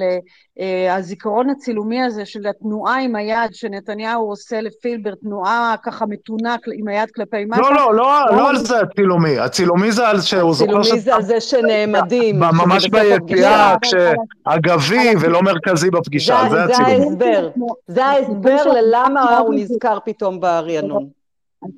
[0.60, 6.88] uh, הזיכרון הצילומי הזה, של התנועה עם היד שנתניהו עושה לפילבר, תנועה ככה מתונה עם
[6.88, 7.62] היד כלפי מטה.
[7.62, 10.80] לא, לא, לא, לא על זה הצילומי, הצילומי זה על שהוא זוכר...
[10.80, 12.40] הצילומי זה על זה שנעמדים.
[12.40, 16.98] ממש ביציאה, כשאגבי ולא מרכזי בפגישה, זה הצילומי.
[16.98, 17.50] זה ההסבר,
[17.88, 21.17] זה ההסבר ללמה הוא נזכר פתאום ברענון.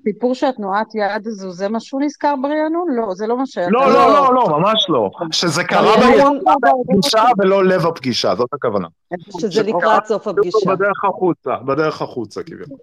[0.02, 2.88] הסיפור שהתנועת יד הזו, זה מה שהוא נזכר ברענון?
[2.90, 3.58] לא, זה לא מה ש...
[3.58, 5.10] לא, לא, לא, לא, ממש לא.
[5.32, 5.94] שזה קרה
[6.62, 8.88] בפגישה ולא לב הפגישה, זאת הכוונה.
[9.40, 10.58] שזה לקראת סוף הפגישה.
[10.68, 12.78] בדרך החוצה, בדרך החוצה כביכול.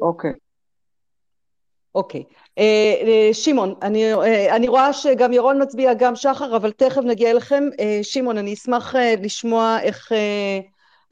[0.00, 0.32] אוקיי.
[1.94, 2.24] אוקיי.
[2.58, 7.64] אה, אה, שמעון, אה, אני רואה שגם ירון מצביע, גם שחר, אבל תכף נגיע אליכם.
[8.02, 10.12] שמעון, אני אשמח לשמוע איך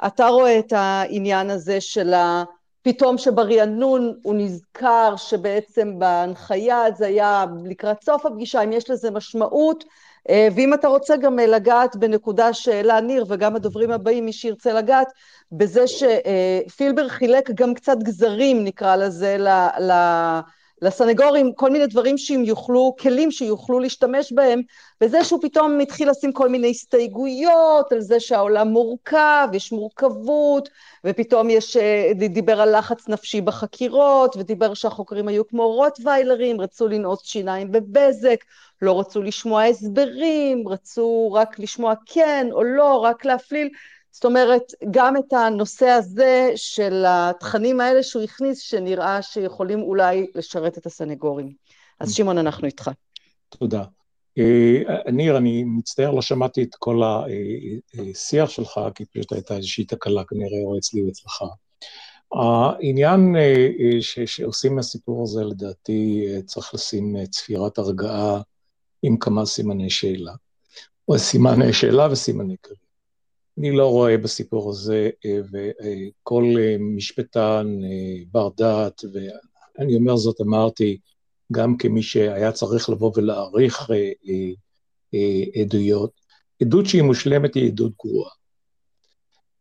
[0.06, 2.44] אתה רואה את העניין הזה של ה...
[2.86, 9.84] פתאום שברענון הוא נזכר שבעצם בהנחיה זה היה לקראת סוף הפגישה, אם יש לזה משמעות,
[10.28, 15.06] אה, ואם אתה רוצה גם לגעת בנקודה שהעלה ניר וגם הדוברים הבאים, מי שירצה לגעת,
[15.52, 19.48] בזה שפילבר חילק גם קצת גזרים, נקרא לזה, ל...
[19.82, 19.92] ל
[20.82, 24.60] לסנגורים כל מיני דברים שהם יוכלו, כלים שיוכלו להשתמש בהם,
[25.00, 30.68] וזה שהוא פתאום התחיל לשים כל מיני הסתייגויות על זה שהעולם מורכב, יש מורכבות,
[31.04, 37.26] ופתאום יש, אה, דיבר על לחץ נפשי בחקירות, ודיבר שהחוקרים היו כמו רוטוויילרים, רצו לנעוץ
[37.26, 38.44] שיניים בבזק,
[38.82, 43.68] לא רצו לשמוע הסברים, רצו רק לשמוע כן או לא, רק להפליל.
[44.16, 50.78] זאת אומרת, גם את הנושא הזה של התכנים האלה שהוא הכניס, שנראה שיכולים אולי לשרת
[50.78, 51.52] את הסנגורים.
[52.00, 52.90] אז שמעון, אנחנו איתך.
[53.48, 53.82] תודה.
[54.38, 54.82] אה,
[55.12, 60.62] ניר, אני מצטער, לא שמעתי את כל השיח שלך, כי פשוט הייתה איזושהי תקלה כנראה,
[60.64, 61.42] או אצלי או אצלך.
[62.32, 68.40] העניין אה, אה, שעושים מהסיפור הזה, לדעתי, צריך לשים צפירת הרגעה
[69.02, 70.32] עם כמה סימני שאלה.
[71.08, 72.85] או סימני שאלה וסימני קריאה.
[73.58, 75.10] אני לא רואה בסיפור הזה,
[75.52, 76.44] וכל
[76.80, 77.66] משפטן
[78.30, 80.98] בר דעת, ואני אומר זאת, אמרתי,
[81.52, 83.90] גם כמי שהיה צריך לבוא ולהעריך
[85.60, 86.10] עדויות,
[86.62, 88.30] עדות שהיא מושלמת היא עדות גרועה.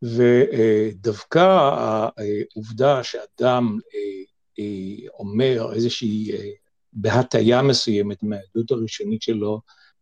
[0.01, 1.69] ודווקא
[2.15, 3.77] העובדה שאדם
[5.19, 6.31] אומר איזושהי,
[6.93, 9.61] בהטיה מסוימת מהעדות הראשונית שלו,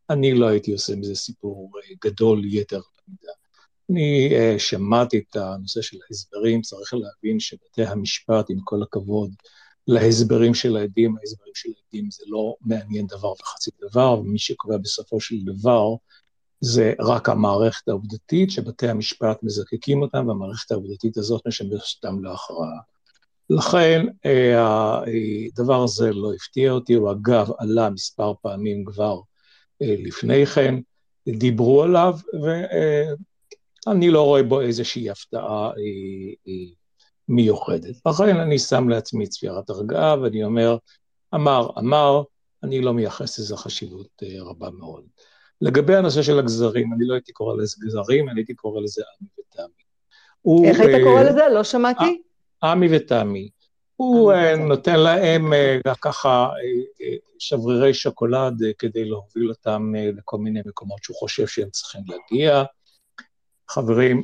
[0.09, 1.71] אני לא הייתי עושה מזה סיפור
[2.05, 3.31] גדול יתר במידה.
[3.89, 9.31] אני שמעתי את הנושא של ההסברים, צריך להבין שבתי המשפט, עם כל הכבוד
[9.87, 15.19] להסברים של העדים, ההסברים של העדים זה לא מעניין דבר וחצי דבר, ומי שקובע בסופו
[15.19, 15.95] של דבר
[16.61, 22.79] זה רק המערכת העובדתית שבתי המשפט מזקקים אותם, והמערכת העובדתית הזאת משמשת אותם להכרעה.
[23.49, 24.05] לכן
[25.53, 29.19] הדבר הזה לא הפתיע אותי, הוא אגב עלה מספר פעמים כבר
[29.81, 30.75] לפני כן,
[31.29, 32.17] דיברו עליו,
[33.87, 35.71] ואני לא רואה בו איזושהי הפתעה
[37.27, 37.95] מיוחדת.
[38.05, 40.77] לכן אני שם לעצמי צפירת הרגעה, ואני אומר,
[41.35, 42.23] אמר, אמר,
[42.63, 45.03] אני לא מייחס לזה חשיבות רבה מאוד.
[45.61, 49.29] לגבי הנושא של הגזרים, אני לא הייתי קורא לזה גזרים, אני הייתי קורא לזה עמי
[49.39, 50.69] ותמי.
[50.69, 51.41] איך היית קורא לזה?
[51.53, 52.21] לא שמעתי.
[52.63, 53.49] עמי ותמי.
[53.95, 54.33] הוא
[54.67, 55.53] נותן להם
[56.01, 56.49] ככה
[57.39, 62.63] שברירי שוקולד כדי להוביל אותם לכל מיני מקומות שהוא חושב שהם צריכים להגיע.
[63.73, 64.23] חברים,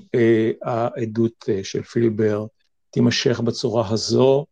[0.63, 2.45] העדות של פילבר
[2.89, 4.45] תימשך בצורה הזו,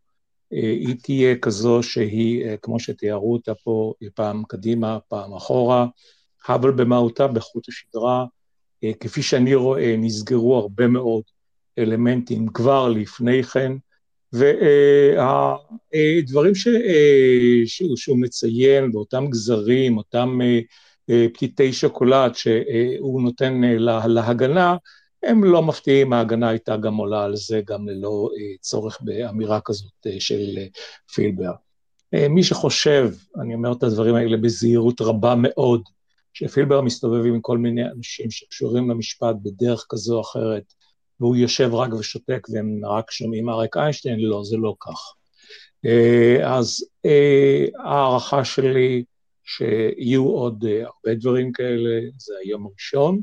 [0.51, 5.87] היא תהיה כזו שהיא, כמו שתיארו אותה פה, פעם קדימה, פעם אחורה,
[6.49, 8.25] אבל במהותה, בחוט השדרה,
[8.99, 11.23] כפי שאני רואה, נסגרו הרבה מאוד
[11.77, 13.71] אלמנטים כבר לפני כן,
[15.93, 16.67] והדברים ש...
[17.95, 20.39] שהוא מציין באותם גזרים, אותם
[21.33, 23.61] פתיתי שוקולד שהוא נותן
[24.07, 24.75] להגנה,
[25.23, 28.29] הם לא מפתיעים, ההגנה הייתה גם עולה על זה, גם ללא
[28.61, 30.57] צורך באמירה כזאת של
[31.13, 31.51] פילבר.
[32.29, 35.81] מי שחושב, אני אומר את הדברים האלה בזהירות רבה מאוד,
[36.33, 40.73] שפילבר מסתובב עם כל מיני אנשים שקשורים למשפט בדרך כזו או אחרת,
[41.19, 45.13] והוא יושב רק ושותק והם רק שומעים אריק איינשטיין, לא, זה לא כך.
[46.43, 46.85] אז
[47.83, 49.03] ההערכה שלי
[49.47, 53.21] שיהיו עוד הרבה דברים כאלה, זה היום הראשון,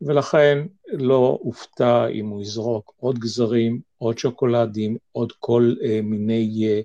[0.00, 6.82] ולכן לא אופתע אם הוא יזרוק עוד גזרים, עוד שוקולדים, עוד כל מיני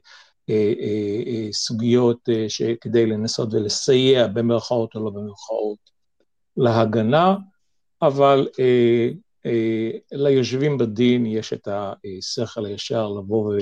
[1.52, 2.30] סוגיות
[2.82, 5.78] כדי לנסות ולסייע במרכאות או לא במרכאות
[6.58, 7.36] להגנה,
[8.02, 8.48] אבל
[10.12, 13.58] ליושבים בדין יש את השכל הישר לבוא, ו,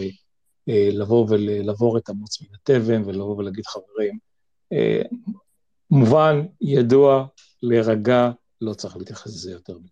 [0.68, 4.18] לבוא ולעבור את המוץ מן התבן ולבוא ולהגיד חברים,
[5.92, 7.26] מובן, ידוע,
[7.64, 8.32] להירגע,
[8.62, 9.88] לא צריך להתייחס לזה יותר מדי.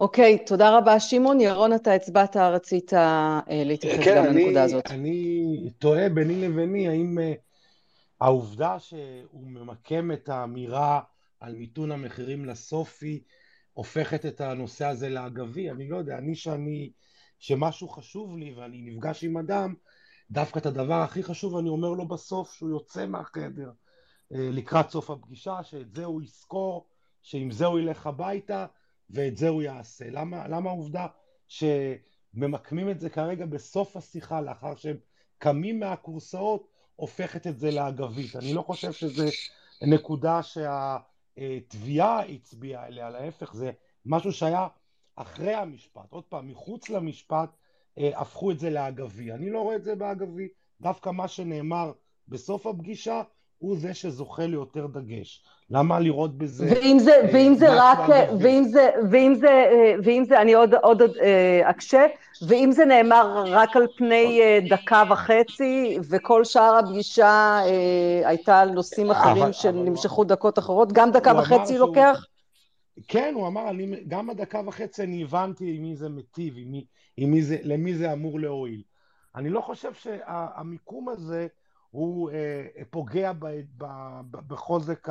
[0.00, 1.40] אוקיי, okay, תודה רבה שמעון.
[1.40, 2.92] ירון, אתה הצבעת, רצית
[3.48, 4.90] להתייחס כן, גם לנקודה הזאת.
[4.90, 7.18] אני תוהה ביני לביני, האם
[8.20, 11.00] העובדה שהוא ממקם את האמירה
[11.40, 13.22] על מיתון המחירים לסופי,
[13.72, 16.90] הופכת את הנושא הזה לאגבי, אני לא יודע, אני שאני,
[17.38, 19.74] שמשהו חשוב לי ואני נפגש עם אדם,
[20.30, 23.70] דווקא את הדבר הכי חשוב אני אומר לו בסוף שהוא יוצא מהחדר
[24.30, 26.86] לקראת סוף הפגישה, שאת זה הוא יזכור,
[27.22, 28.66] שעם זה הוא ילך הביתה
[29.10, 30.04] ואת זה הוא יעשה.
[30.10, 31.06] למה, למה העובדה
[31.48, 34.96] שממקמים את זה כרגע בסוף השיחה לאחר שהם
[35.38, 38.36] קמים מהכורסאות הופכת את זה לאגבית?
[38.36, 39.28] אני לא חושב שזה
[39.82, 40.96] נקודה שה...
[41.68, 43.70] תביעה הצביעה אליה, להפך, זה
[44.06, 44.68] משהו שהיה
[45.16, 46.10] אחרי המשפט.
[46.12, 47.50] עוד פעם, מחוץ למשפט
[47.98, 49.32] הפכו את זה לאגבי.
[49.32, 50.48] אני לא רואה את זה באגבי,
[50.80, 51.92] דווקא מה שנאמר
[52.28, 53.22] בסוף הפגישה
[53.58, 55.44] הוא זה שזוכה ליותר דגש.
[55.70, 56.66] למה לראות בזה...
[56.70, 57.98] ואם זה, ואם זה רק,
[58.40, 59.64] ואם זה, ואם זה,
[60.04, 61.02] ואם זה, אני עוד, עוד
[61.64, 62.06] אקשה,
[62.48, 64.40] ואם זה נאמר רק על פני
[64.70, 67.60] דקה וחצי, וכל שאר הפגישה
[68.24, 72.26] הייתה על נושאים אחרים שנמשכו דקות אחרות, גם דקה וחצי לוקח?
[73.08, 76.86] כן, הוא אמר, אני, גם הדקה וחצי אני הבנתי עם מי זה מיטיב, עם מי,
[77.16, 78.82] עם מי זה, למי זה אמור להועיל.
[79.34, 81.46] אני לא חושב שהמיקום הזה
[81.90, 83.46] הוא אה, פוגע ב,
[83.76, 83.84] ב,
[84.30, 85.08] ב, בחוזק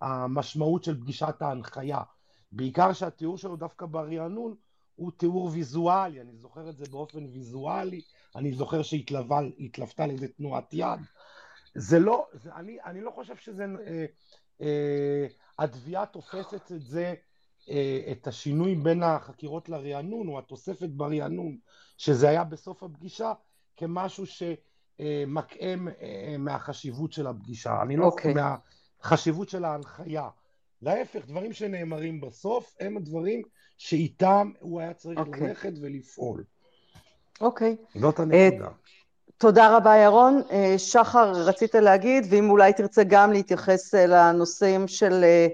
[0.00, 2.00] המשמעות של פגישת ההנחיה.
[2.52, 4.54] בעיקר שהתיאור שלו דווקא ברענון
[4.94, 8.00] הוא תיאור ויזואלי, אני זוכר את זה באופן ויזואלי,
[8.36, 11.00] אני זוכר שהתלוותה לאיזה תנועת יד.
[11.74, 14.06] זה לא, זה, אני, אני לא חושב שזה, אה,
[14.60, 15.26] אה,
[15.58, 17.14] התביעה תופסת את זה,
[17.70, 21.56] אה, את השינוי בין החקירות לרענון, או התוספת ברענון,
[21.98, 23.32] שזה היה בסוף הפגישה,
[23.76, 27.82] כמשהו שמקאם אה, מהחשיבות של הפגישה.
[27.82, 28.04] אני לא...
[28.04, 28.06] Okay.
[28.06, 28.34] אוקיי.
[28.34, 30.28] מהחשיבות של ההנחיה.
[30.82, 33.42] להפך, דברים שנאמרים בסוף הם הדברים
[33.78, 35.48] שאיתם הוא היה צריך אוקיי.
[35.48, 36.44] ללכת ולפעול.
[37.40, 37.76] אוקיי.
[37.94, 38.70] זאת הנקודה.
[39.38, 40.42] תודה רבה, ירון.
[40.50, 45.24] אה, שחר, רצית להגיד, ואם אולי תרצה גם להתייחס אה, לנושאים של...
[45.24, 45.46] אה,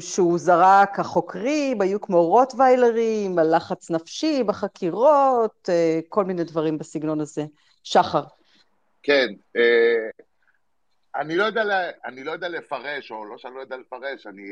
[0.00, 5.68] שהוא זרק, החוקרים היו כמו רוטוויילרים, על לחץ נפשי בחקירות,
[6.08, 7.44] כל מיני דברים בסגנון הזה.
[7.84, 8.22] שחר.
[9.02, 9.26] כן,
[11.16, 11.62] אני לא יודע,
[12.04, 14.42] אני לא יודע לפרש, או לא שאני לא יודע לפרש, אני,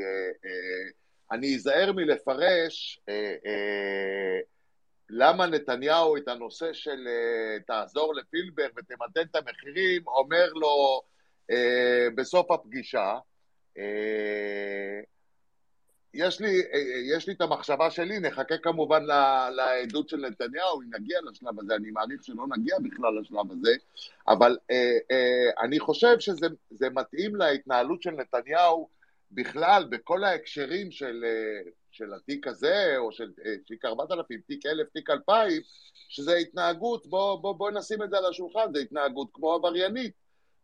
[1.33, 3.01] אני אזהר מלפרש
[5.11, 11.03] למה נתניהו את הנושא של uh, תעזור לפילבר ותמתן את המחירים, אומר לו
[11.51, 11.55] uh,
[12.15, 13.19] בסוף הפגישה,
[13.75, 13.81] uh,
[16.15, 16.77] יש לי, uh,
[17.17, 19.05] יש לי את המחשבה שלי, נחכה כמובן
[19.57, 23.71] לעדות של נתניהו, אם נגיע לשלב הזה, אני מעריך שלא נגיע בכלל לשלב הזה,
[24.29, 28.96] אבל uh, uh, אני חושב שזה מתאים להתנהלות של נתניהו
[29.31, 31.25] בכלל, בכל ההקשרים של...
[31.25, 35.63] Uh, של התיק הזה, או של אה, תיק 4,000, תיק 1,000, תיק 2,000,
[36.09, 40.13] שזה התנהגות, בוא, בוא, בוא נשים את זה על השולחן, זה התנהגות כמו עבריינית.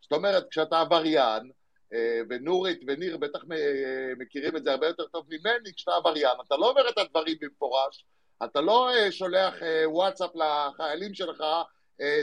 [0.02, 1.50] זאת אומרת, כשאתה עבריין,
[1.92, 6.56] אה, ונורית וניר בטח אה, מכירים את זה הרבה יותר טוב ממני, כשאתה עבריין, אתה
[6.56, 8.04] לא אומר את הדברים במפורש,
[8.44, 11.44] אתה לא שולח וואטסאפ לחיילים שלך,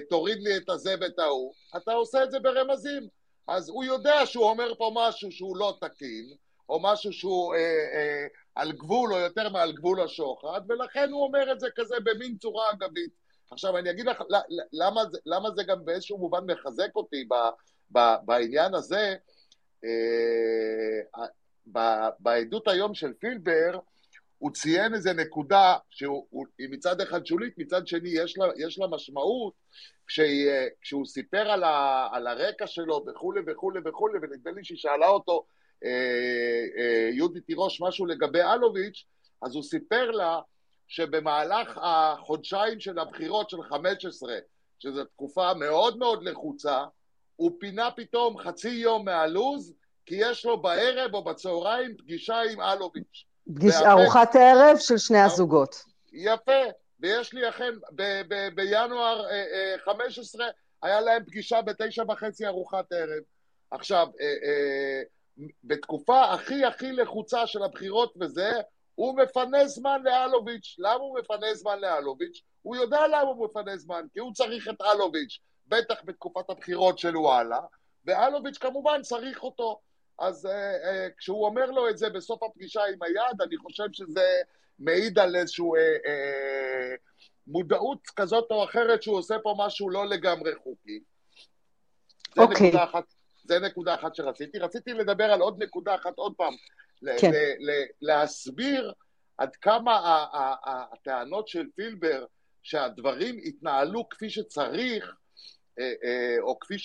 [0.10, 3.08] תוריד לי את הזה ואת ההוא, אתה עושה את זה ברמזים.
[3.50, 6.34] אז הוא יודע שהוא אומר פה משהו שהוא לא תקין,
[6.70, 11.52] או משהו שהוא אה, אה, על גבול או יותר מעל גבול השוחד, ולכן הוא אומר
[11.52, 13.12] את זה כזה במין צורה אגבית.
[13.52, 14.24] עכשיו אני אגיד לך
[14.72, 17.34] למה, למה זה גם באיזשהו מובן מחזק אותי ב,
[17.92, 19.16] ב, בעניין הזה.
[19.84, 21.26] אה,
[21.72, 21.80] ב,
[22.20, 23.80] בעדות היום של פילבר,
[24.40, 29.54] הוא ציין איזה נקודה שהיא מצד אחד שולית, מצד שני יש לה, יש לה משמעות,
[30.08, 30.50] כשהיא,
[30.82, 35.46] כשהוא סיפר על, ה, על הרקע שלו וכולי וכולי וכולי, ונדמה לי שהיא שאלה אותו,
[35.86, 39.06] אה, אה, יהודית תירוש משהו לגבי אלוביץ',
[39.42, 40.40] אז הוא סיפר לה
[40.88, 44.34] שבמהלך החודשיים של הבחירות של 15,
[44.80, 46.86] שזו תקופה מאוד מאוד לחוצה,
[47.36, 49.74] הוא פינה פתאום חצי יום מהלו"ז,
[50.06, 53.29] כי יש לו בערב או בצהריים פגישה עם אלוביץ'.
[53.56, 55.84] פגיש, ארוחת ערב של שני הזוגות.
[56.14, 56.62] יפה,
[57.00, 59.26] ויש לי אכן, ב- ב- בינואר
[59.86, 60.52] 15 אה,
[60.82, 63.24] היה להם פגישה בתשע וחצי ארוחת ערב.
[63.72, 64.08] עכשיו,
[65.64, 68.52] בתקופה הכי הכי לחוצה של הבחירות וזה,
[68.96, 70.76] הוא מפנה זמן לאלוביץ'.
[70.80, 72.42] למה הוא מפנה זמן לאלוביץ'?
[72.62, 77.18] הוא יודע למה הוא מפנה זמן, כי הוא צריך את אלוביץ', בטח בתקופת הבחירות של
[77.18, 77.60] וואלה,
[78.06, 79.80] ואלוביץ' כמובן צריך אותו.
[80.20, 84.42] אז uh, uh, כשהוא אומר לו את זה בסוף הפגישה עם היד, אני חושב שזה
[84.80, 87.00] מעיד על איזושהי uh, uh,
[87.48, 91.00] מודעות כזאת או אחרת שהוא עושה פה משהו לא לגמרי חוקי.
[92.36, 92.44] זה okay.
[92.44, 92.68] אוקיי.
[92.68, 93.04] נקודה אחת.
[93.44, 94.60] זה נקודה אחת שרציתי.
[94.60, 96.54] רציתי לדבר על עוד נקודה אחת עוד פעם,
[97.20, 97.32] כן.
[98.02, 98.94] להסביר
[99.38, 100.26] עד כמה
[100.66, 102.26] הטענות של פילבר
[102.64, 105.16] שהדברים התנהלו כפי שצריך,
[105.80, 106.76] אה, אה, או כפי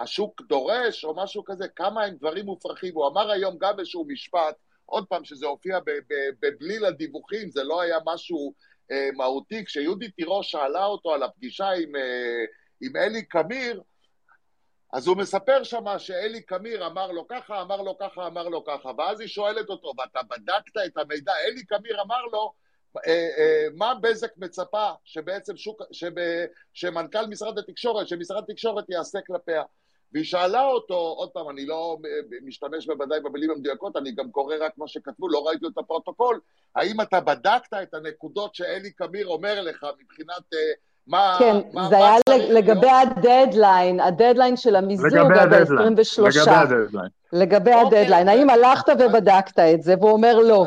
[0.00, 2.94] שהשוק דורש, או משהו כזה, כמה הם דברים מופרכים.
[2.94, 4.56] הוא אמר היום גם איזשהו משפט,
[4.86, 5.78] עוד פעם, שזה הופיע
[6.42, 8.54] בבליל הדיווחים, זה לא היה משהו
[8.90, 9.64] אה, מהותי.
[9.64, 11.92] כשיהודית תירוש שאלה אותו על הפגישה עם,
[12.80, 13.82] עם אלי קמיר,
[14.92, 18.90] אז הוא מספר שמה שאלי קמיר אמר לו ככה, אמר לו ככה, אמר לו ככה,
[18.98, 22.52] ואז היא שואלת אותו, ואתה בדקת את המידע, אלי קמיר אמר לו,
[23.06, 26.12] אה, אה, מה בזק מצפה שבעצם שוק, שב,
[26.72, 29.62] שמנכ"ל משרד התקשורת, שמשרד התקשורת יעשה כלפיה?
[30.12, 31.98] והיא שאלה אותו, עוד פעם, אני לא
[32.42, 36.40] משתמש בוודאי במילים המדויקות, אני גם קורא רק מה שכתבו, לא ראיתי את הפרוטוקול,
[36.76, 40.58] האם אתה בדקת את הנקודות שאלי קמיר אומר לך מבחינת אה,
[41.06, 43.08] מה, כן, מה, זה מה היה לגבי להיות?
[43.16, 46.22] הדדליין, הדדליין של המיזוג עד ה-23.
[46.22, 47.08] לגבי הדדליין.
[47.32, 48.28] לגבי אוקיי, הדדליין.
[48.28, 49.94] האם הלכת ובדקת את זה?
[50.00, 50.66] והוא אומר לא.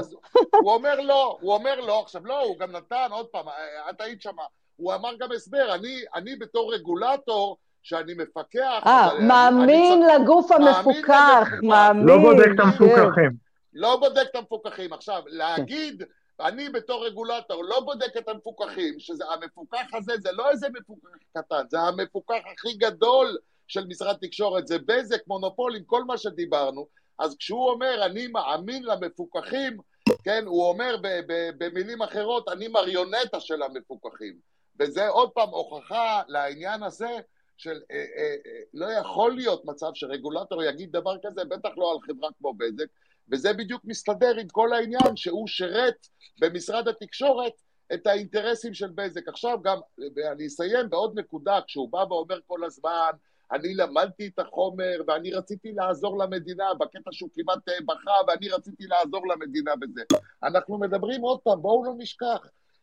[0.61, 3.45] הוא אומר לא, הוא אומר לא, עכשיו לא, הוא גם נתן, עוד פעם,
[3.89, 4.43] את היית שמה,
[4.75, 11.47] הוא אמר גם הסבר, אני, אני בתור רגולטור, שאני מפקח, אה, מאמין אני לגוף המפוקח.
[11.63, 12.05] מאמין.
[12.05, 12.61] לא בודק את כן.
[12.61, 13.31] המפוקחים.
[13.73, 14.93] לא בודק את המפוקחים.
[14.93, 16.03] עכשיו, להגיד,
[16.39, 21.63] אני בתור רגולטור לא בודק את המפוקחים, שזה המפוקח הזה, זה לא איזה מפוקח קטן,
[21.69, 23.37] זה המפוקח הכי גדול
[23.67, 26.87] של משרד תקשורת, זה בזק, מונופול, עם כל מה שדיברנו.
[27.19, 29.77] אז כשהוא אומר, אני מאמין למפוקחים,
[30.23, 34.33] כן, הוא אומר ב- ב- במילים אחרות, אני מריונטה של המפוקחים.
[34.79, 37.09] וזה עוד פעם הוכחה לעניין הזה
[37.59, 41.97] של אה, אה, אה, לא יכול להיות מצב שרגולטור יגיד דבר כזה, בטח לא על
[42.01, 42.85] חברה כמו בזק,
[43.31, 46.07] וזה בדיוק מסתדר עם כל העניין שהוא שירת
[46.39, 47.53] במשרד התקשורת
[47.93, 49.27] את האינטרסים של בזק.
[49.27, 49.77] עכשיו גם,
[50.15, 53.11] ואני אסיים בעוד נקודה, כשהוא בא ואומר כל הזמן,
[53.51, 58.87] אני למדתי את החומר, ואני רציתי לעזור למדינה, בקטע שהוא כמעט אה, בכה, ואני רציתי
[58.87, 60.01] לעזור למדינה בזה.
[60.43, 62.39] אנחנו מדברים עוד פעם, בואו לא נשכח,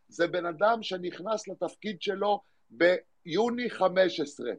[0.09, 2.41] זה בן אדם שנכנס לתפקיד שלו
[3.27, 4.51] ביוני 15.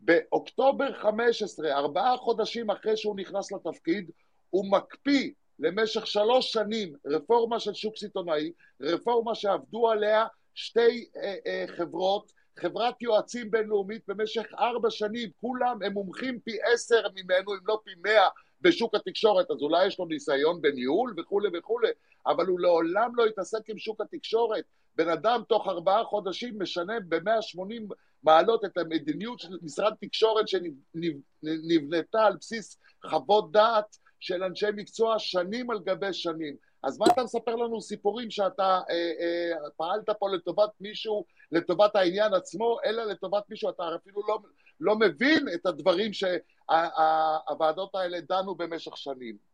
[0.00, 4.10] באוקטובר 15, ארבעה חודשים אחרי שהוא נכנס לתפקיד,
[4.50, 11.64] הוא מקפיא למשך שלוש שנים רפורמה של שוק סיטונאי, רפורמה שעבדו עליה שתי אה, אה,
[11.76, 17.80] חברות, חברת יועצים בינלאומית במשך ארבע שנים, כולם הם מומחים פי עשר ממנו, אם לא
[17.84, 18.28] פי מאה,
[18.60, 21.90] בשוק התקשורת, אז אולי יש לו ניסיון בניהול וכולי וכולי,
[22.26, 24.64] אבל הוא לעולם לא יתעסק עם שוק התקשורת.
[24.96, 32.36] בן אדם תוך ארבעה חודשים משנה ב-180 מעלות את המדיניות של משרד תקשורת שנבנתה על
[32.36, 36.56] בסיס חוות דעת של אנשי מקצוע שנים על גבי שנים.
[36.82, 42.34] אז מה אתה מספר לנו סיפורים שאתה אה, אה, פעלת פה לטובת מישהו, לטובת העניין
[42.34, 44.38] עצמו, אלא לטובת מישהו, אתה אפילו לא,
[44.80, 49.53] לא מבין את הדברים שהוועדות האלה דנו במשך שנים.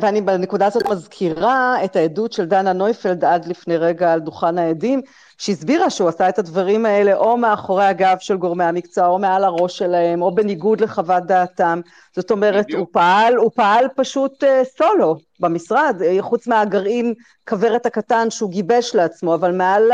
[0.00, 5.00] ואני בנקודה הזאת מזכירה את העדות של דנה נויפלד עד לפני רגע על דוכן העדים,
[5.38, 9.78] שהסבירה שהוא עשה את הדברים האלה או מאחורי הגב של גורמי המקצוע, או מעל הראש
[9.78, 11.80] שלהם, או בניגוד לחוות דעתם.
[12.16, 14.46] זאת אומרת, הוא פעל, הוא פעל פשוט uh,
[14.78, 17.14] סולו במשרד, אה, חוץ מהגרעין
[17.48, 19.90] כוורת הקטן שהוא גיבש לעצמו, אבל מעל,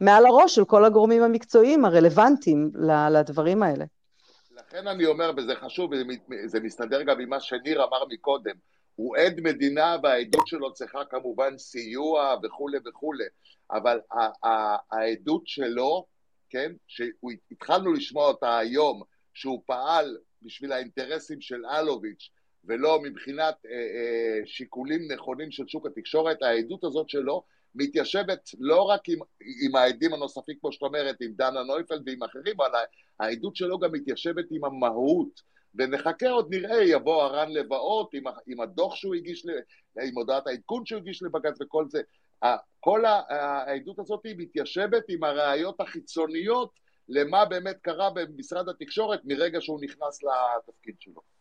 [0.00, 2.70] מעל הראש של כל הגורמים המקצועיים הרלוונטיים
[3.10, 3.84] לדברים האלה.
[4.68, 5.90] לכן אני אומר, וזה חשוב,
[6.46, 8.54] זה מסתדר גם עם מה שניר אמר מקודם,
[8.94, 13.24] הוא עד מדינה והעדות שלו צריכה כמובן סיוע וכולי וכולי,
[13.70, 14.00] אבל
[14.92, 16.06] העדות שלו,
[16.50, 19.02] כן, שהתחלנו לשמוע אותה היום,
[19.34, 22.30] שהוא פעל בשביל האינטרסים של אלוביץ'
[22.64, 27.44] ולא מבחינת אה, אה, שיקולים נכונים של שוק התקשורת, העדות הזאת שלו
[27.78, 29.18] מתיישבת לא רק עם,
[29.64, 32.78] עם העדים הנוספים, כמו שאת אומרת, עם דנה נויפלד ועם אחרים, אבל
[33.20, 35.58] העדות שלו גם מתיישבת עם המהות.
[35.74, 39.46] ונחכה עוד נראה, יבוא הרן לבאות עם, עם הדוח שהוא הגיש,
[40.02, 42.02] עם הודעת העדכון שהוא הגיש לבג"ץ וכל זה.
[42.80, 46.70] כל העדות הזאת מתיישבת עם הראיות החיצוניות
[47.08, 51.37] למה באמת קרה במשרד התקשורת מרגע שהוא נכנס לתפקיד שלו.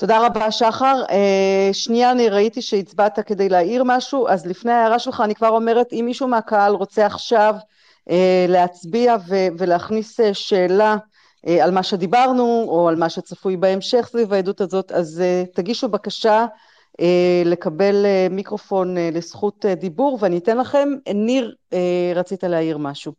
[0.00, 1.02] תודה רבה, שחר.
[1.10, 5.92] אה, שנייה, אני ראיתי שהצבעת כדי להעיר משהו, אז לפני ההערה שלך אני כבר אומרת,
[5.92, 7.54] אם מישהו מהקהל רוצה עכשיו
[8.10, 9.16] אה, להצביע
[9.58, 10.96] ולהכניס אה, שאלה
[11.62, 15.22] על מה שדיברנו, או על מה שצפוי בהמשך סביב העדות הזאת, אז
[15.54, 16.46] תגישו בקשה
[17.44, 20.88] לקבל מיקרופון לזכות דיבור, ואני אתן לכם.
[21.14, 21.54] ניר,
[22.14, 23.12] רצית להעיר משהו.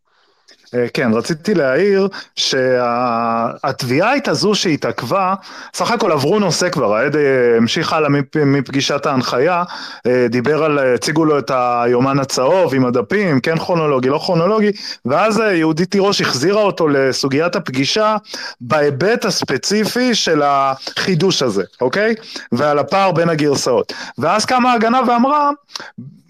[0.76, 5.34] אה, כן, רציתי להעיר שהתביעה הייתה זו שהתעכבה,
[5.74, 8.10] סך הכל עברו נושא כבר, העד אה, המשיך הלאה
[8.46, 9.64] מפגישת ההנחיה,
[10.08, 14.72] אה, דיבר על, הציגו לו את היומן הצהוב עם הדפים, כן כרונולוגי, לא כרונולוגי,
[15.06, 18.18] ואז יהודית תירוש החזירה אותו לסוגיית הפגישה
[18.62, 22.16] בהיבט הספציפי של החידוש הזה, אוקיי?
[22.52, 23.94] ועל הפער בין הגרסאות.
[24.18, 25.50] ואז קמה ההגנה ואמרה,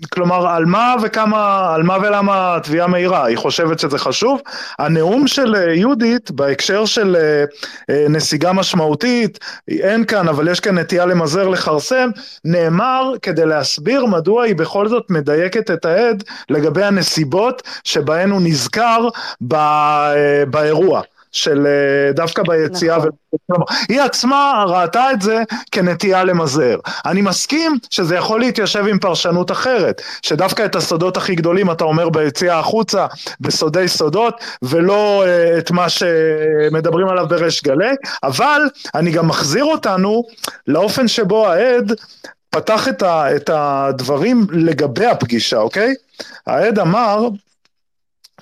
[0.09, 3.25] כלומר, על מה וכמה, על מה ולמה התביעה מהירה?
[3.25, 4.10] היא חושבת שזה חשוב?
[4.79, 7.43] הנאום של אה, יהודית בהקשר של אה,
[7.89, 12.09] אה, נסיגה משמעותית, אין כאן, אבל יש כאן נטייה למזער לכרסם,
[12.45, 19.07] נאמר כדי להסביר מדוע היא בכל זאת מדייקת את העד לגבי הנסיבות שבהן הוא נזכר
[20.47, 21.01] באירוע.
[21.31, 22.97] של אה, דווקא ביציאה.
[22.97, 23.61] נכון.
[23.61, 23.65] ו...
[23.89, 26.79] היא עצמה ראתה את זה כנטייה למזער.
[27.05, 32.09] אני מסכים שזה יכול להתיישב עם פרשנות אחרת, שדווקא את הסודות הכי גדולים אתה אומר
[32.09, 33.07] ביציאה החוצה,
[33.39, 38.61] בסודי סודות, ולא uh, את מה שמדברים עליו בריש גלי, אבל
[38.95, 40.23] אני גם מחזיר אותנו
[40.67, 41.93] לאופן שבו העד
[42.49, 45.93] פתח את, ה, את הדברים לגבי הפגישה, אוקיי?
[46.47, 47.27] העד אמר,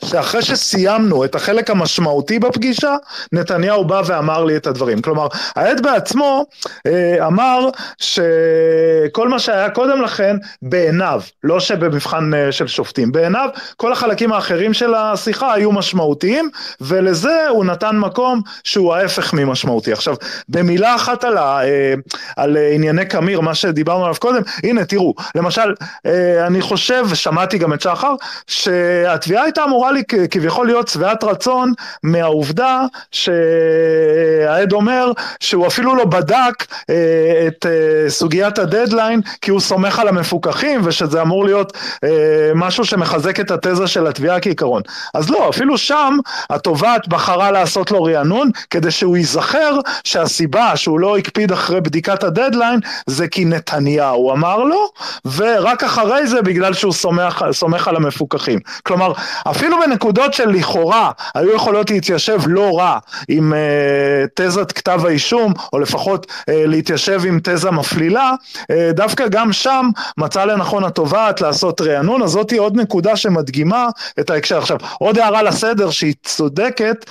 [0.05, 2.95] שאחרי שסיימנו את החלק המשמעותי בפגישה,
[3.31, 5.01] נתניהו בא ואמר לי את הדברים.
[5.01, 6.45] כלומר, העד בעצמו
[6.87, 13.91] אה, אמר שכל מה שהיה קודם לכן, בעיניו, לא שבמבחן אה, של שופטים, בעיניו, כל
[13.91, 16.49] החלקים האחרים של השיחה היו משמעותיים,
[16.81, 19.91] ולזה הוא נתן מקום שהוא ההפך ממשמעותי.
[19.93, 20.15] עכשיו,
[20.49, 21.93] במילה אחת על, ה, אה,
[22.35, 25.73] על ענייני קמיר, מה שדיברנו עליו קודם, הנה תראו, למשל,
[26.05, 28.15] אה, אני חושב, ושמעתי גם את שחר,
[28.47, 36.65] שהתביעה הייתה אמורה לי כביכול להיות שבעת רצון מהעובדה שהעד אומר שהוא אפילו לא בדק
[36.89, 42.09] אה, את אה, סוגיית הדדליין כי הוא סומך על המפוקחים ושזה אמור להיות אה,
[42.55, 44.81] משהו שמחזק את התזה של התביעה כעיקרון.
[45.13, 46.17] אז לא, אפילו שם
[46.49, 52.79] התובעת בחרה לעשות לו רענון כדי שהוא ייזכר שהסיבה שהוא לא הקפיד אחרי בדיקת הדדליין
[53.05, 54.91] זה כי נתניהו אמר לו
[55.35, 58.59] ורק אחרי זה בגלל שהוא סומך, סומך על המפוקחים.
[58.83, 59.13] כלומר,
[59.47, 62.97] אפילו אפילו בנקודות של לכאורה היו יכולות להתיישב לא רע
[63.27, 69.53] עם uh, תזת כתב האישום, או לפחות uh, להתיישב עם תזה מפלילה, uh, דווקא גם
[69.53, 73.87] שם מצא לנכון התובעת לעשות רענון, אז זאתי עוד נקודה שמדגימה
[74.19, 74.57] את ההקשר.
[74.57, 77.05] עכשיו, עוד הערה לסדר שהיא צודקת,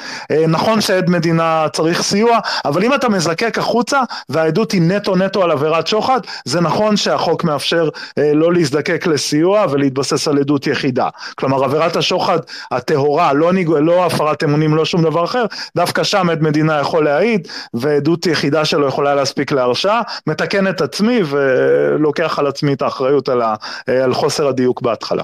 [0.49, 5.51] נכון שעד מדינה צריך סיוע, אבל אם אתה מזקק החוצה והעדות היא נטו נטו על
[5.51, 7.89] עבירת שוחד, זה נכון שהחוק מאפשר
[8.35, 11.09] לא להזדקק לסיוע ולהתבסס על עדות יחידה.
[11.35, 12.39] כלומר, עבירת השוחד
[12.71, 13.49] הטהורה, לא.
[13.81, 15.45] לא הפרת אמונים, לא שום דבר אחר,
[15.77, 21.21] דווקא שם עד מדינה יכול להעיד, ועדות יחידה שלו יכולה להספיק להרשעה, מתקן את עצמי
[21.27, 23.55] ולוקח על עצמי את האחריות על, ה...
[23.87, 25.23] על חוסר הדיוק בהתחלה.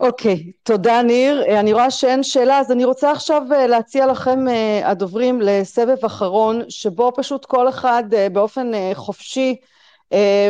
[0.00, 1.58] אוקיי, okay, תודה ניר.
[1.60, 6.62] אני רואה שאין שאלה, אז אני רוצה עכשיו אה, להציע לכם, אה, הדוברים, לסבב אחרון,
[6.68, 9.66] שבו פשוט כל אחד אה, באופן חופשי אה,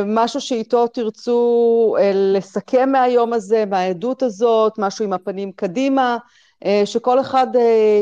[0.07, 6.19] משהו שאיתו תרצו אה, לסכם מהיום הזה, מהעדות הזאת, משהו עם הפנים קדימה,
[6.65, 7.47] אה, שכל אחד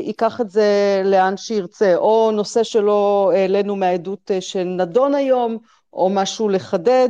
[0.02, 5.59] ייקח את זה לאן שירצה, או נושא שלא העלינו מהעדות שנדון היום,
[5.93, 7.09] או משהו לחדד.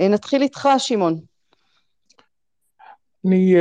[0.00, 1.20] נתחיל איתך, שמעון.
[3.26, 3.54] אני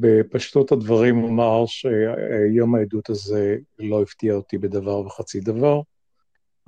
[0.00, 5.80] בפשטות הדברים אומר שיום העדות הזה לא הפתיע אותי בדבר וחצי דבר.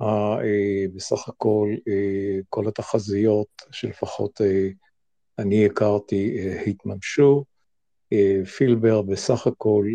[0.01, 4.67] אה, בסך הכל אה, כל התחזיות שלפחות אה,
[5.39, 7.43] אני הכרתי התממשו.
[8.57, 9.85] פילבר בסך הכל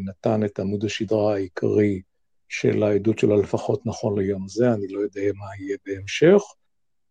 [0.00, 2.02] נתן את עמוד השדרה העיקרי
[2.48, 6.42] של העדות שלו, לפחות נכון ליום זה, אני לא יודע מה יהיה בהמשך.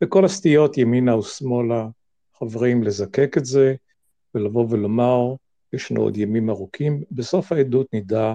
[0.04, 1.88] וכל הסטיות ימינה ושמאלה,
[2.40, 3.76] חברים, לזקק את זה
[4.36, 5.36] ולבוא ולומר,
[5.74, 7.04] ישנו עוד ימים ארוכים.
[7.12, 8.34] בסוף העדות נדע,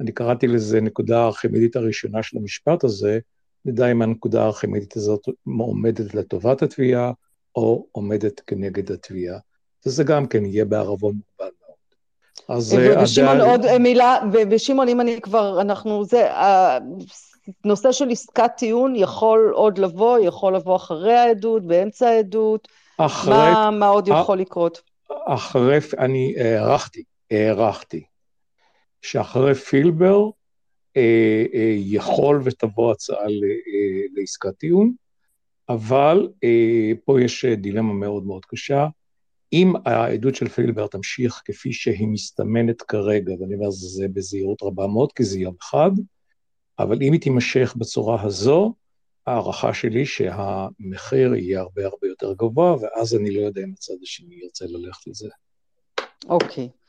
[0.00, 3.18] אני קראתי לזה נקודה הארכימדית הראשונה של המשפט הזה,
[3.66, 7.12] נדע אם הנקודה הארכימדית הזאת עומדת לטובת התביעה,
[7.56, 9.38] או עומדת כנגד התביעה.
[9.86, 12.58] וזה גם כן יהיה בערבון מוגבל מאוד.
[12.58, 12.74] אז...
[12.74, 14.18] אה, ושמעון, עוד אה, מילה,
[14.50, 16.28] ושמעון, אם אני כבר, אנחנו, זה,
[17.64, 22.68] הנושא של עסקת טיעון יכול עוד לבוא, יכול לבוא אחרי העדות, באמצע העדות,
[22.98, 23.34] אחרי...
[23.34, 24.80] מה, מה עוד יכול לקרות?
[25.26, 28.04] אחרי, אני הערכתי, הערכתי,
[29.02, 30.30] שאחרי פילבר, אה, אה,
[31.76, 34.92] יכול ותבוא הצעה אה, לעסקת טיעון,
[35.68, 36.28] אבל
[37.04, 38.86] פה יש דילמה מאוד מאוד קשה.
[39.52, 45.12] אם העדות של פילבר תמשיך כפי שהיא מסתמנת כרגע, ואני אומר זה בזהירות רבה מאוד,
[45.12, 45.90] כי זה יום אחד,
[46.78, 48.74] אבל אם היא תימשך בצורה הזו,
[49.26, 54.34] ההערכה שלי שהמחיר יהיה הרבה הרבה יותר גבוה, ואז אני לא יודע אם הצד השני
[54.34, 55.28] ירצה ללכת לזה.
[56.28, 56.68] אוקיי.
[56.72, 56.85] Okay.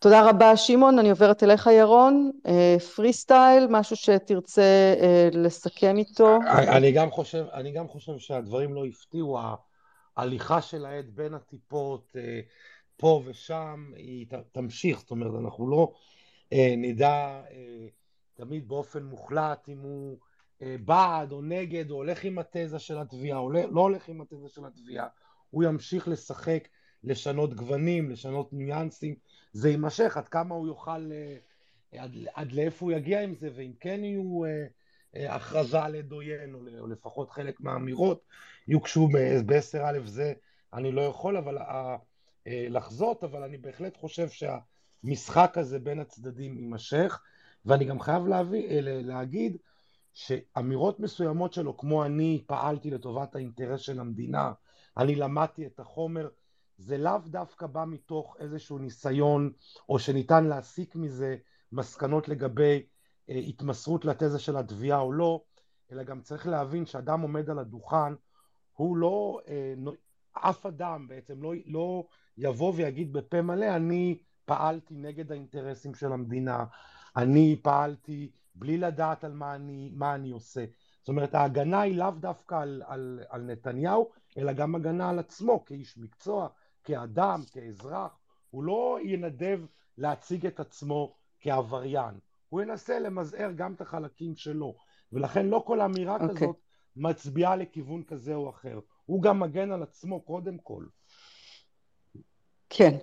[0.00, 0.98] תודה רבה, שמעון.
[0.98, 2.30] אני עוברת אליך, ירון.
[2.96, 6.38] פרי אה, סטייל, משהו שתרצה אה, לסכם איתו.
[6.48, 9.38] אני גם חושב, אני גם חושב שהדברים לא הפתיעו.
[10.16, 12.40] ההליכה של העד בין הטיפות, אה,
[12.96, 14.98] פה ושם, היא תמשיך.
[14.98, 15.92] זאת אומרת, אנחנו לא
[16.76, 17.40] נדע
[18.34, 20.18] תמיד באופן מוחלט אם הוא
[20.60, 24.64] בעד או נגד, או הולך עם התזה של התביעה, או לא הולך עם התזה של
[24.64, 25.06] התביעה.
[25.50, 26.68] הוא ימשיך לשחק,
[27.04, 29.14] לשנות גוונים, לשנות ניואנסים.
[29.58, 33.72] זה יימשך, עד כמה הוא יוכל, אה, עד, עד לאיפה הוא יגיע עם זה, ואם
[33.80, 34.66] כן יהיו אה,
[35.16, 38.22] אה, הכרזה על עד או, לפחות חלק מהאמירות
[38.68, 39.08] יוגשו
[39.46, 40.32] ב-10 א' זה
[40.72, 41.58] אני לא יכול אבל
[42.46, 47.20] לחזות, אבל אני בהחלט חושב שהמשחק הזה בין הצדדים יימשך,
[47.64, 49.56] ואני גם חייב להביא, להגיד
[50.12, 54.52] שאמירות מסוימות שלו, כמו אני פעלתי לטובת האינטרס של המדינה,
[54.96, 56.28] אני למדתי את החומר,
[56.78, 59.52] זה לאו דווקא בא מתוך איזשהו ניסיון
[59.88, 61.36] או שניתן להסיק מזה
[61.72, 62.82] מסקנות לגבי
[63.30, 65.42] אה, התמסרות לתזה של התביעה או לא,
[65.92, 68.14] אלא גם צריך להבין שאדם עומד על הדוכן,
[68.72, 69.74] הוא לא, אה,
[70.32, 72.06] אף אדם בעצם לא, לא
[72.36, 76.64] יבוא ויגיד בפה מלא, אני פעלתי נגד האינטרסים של המדינה,
[77.16, 80.64] אני פעלתי בלי לדעת על מה אני, מה אני עושה.
[81.00, 85.64] זאת אומרת, ההגנה היא לאו דווקא על, על, על נתניהו, אלא גם הגנה על עצמו
[85.64, 86.48] כאיש מקצוע,
[86.88, 88.18] כאדם, כאזרח,
[88.50, 89.60] הוא לא ינדב
[89.98, 92.14] להציג את עצמו כעבריין,
[92.48, 94.74] הוא ינסה למזער גם את החלקים שלו,
[95.12, 96.22] ולכן לא כל אמירה okay.
[96.22, 96.36] אוקיי.
[96.36, 96.56] כזאת
[96.96, 100.84] מצביעה לכיוון כזה או אחר, הוא גם מגן על עצמו קודם כל.
[102.70, 102.96] כן.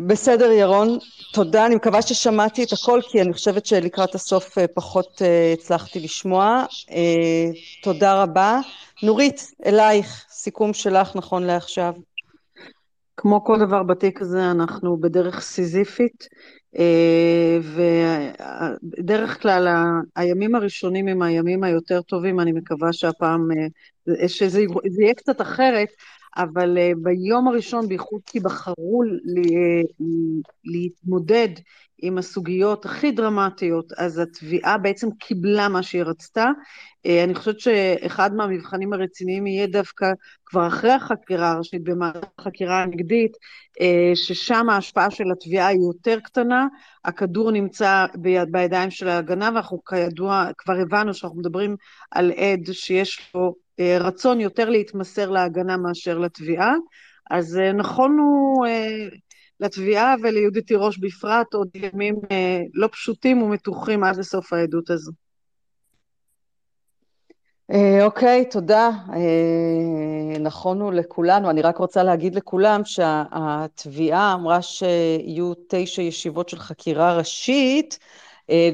[0.00, 0.98] בסדר, ירון,
[1.32, 1.66] תודה.
[1.66, 6.64] אני מקווה ששמעתי את הכל, כי אני חושבת שלקראת הסוף אה, פחות אה, הצלחתי לשמוע.
[6.90, 7.50] אה,
[7.82, 8.60] תודה רבה.
[9.02, 11.94] נורית, אלייך, סיכום שלך נכון לעכשיו.
[13.20, 16.28] כמו כל דבר בתיק הזה, אנחנו בדרך סיזיפית,
[16.78, 17.58] אה,
[18.82, 19.68] ובדרך כלל
[20.16, 23.48] הימים הראשונים הם הימים היותר טובים, אני מקווה שהפעם,
[24.20, 24.60] אה, שזה
[25.00, 25.88] יהיה קצת אחרת,
[26.38, 29.02] אבל uh, ביום הראשון, בייחוד כי בחרו
[30.64, 31.48] להתמודד
[31.98, 36.50] עם הסוגיות הכי דרמטיות, אז התביעה בעצם קיבלה מה שהיא רצתה.
[37.06, 40.06] Uh, אני חושבת שאחד מהמבחנים הרציניים יהיה דווקא
[40.46, 43.32] כבר אחרי החקירה הראשית, במהלך החקירה הנגדית,
[44.14, 46.66] ששם ההשפעה של התביעה היא יותר קטנה,
[47.04, 51.76] הכדור נמצא ביד, בידיים של ההגנה, ואנחנו כידוע כבר הבנו שאנחנו מדברים
[52.10, 56.74] על עד שיש לו אה, רצון יותר להתמסר להגנה מאשר לתביעה,
[57.30, 59.08] אז אה, נכונו אה,
[59.60, 62.14] לתביעה וליהודית תירוש בפרט עוד ימים
[62.74, 65.12] לא פשוטים ומתוחים עד לסוף העדות הזו.
[68.02, 68.90] אוקיי, תודה.
[70.40, 71.50] נכונו לכולנו.
[71.50, 77.98] אני רק רוצה להגיד לכולם שהתביעה אמרה שיהיו תשע ישיבות של חקירה ראשית,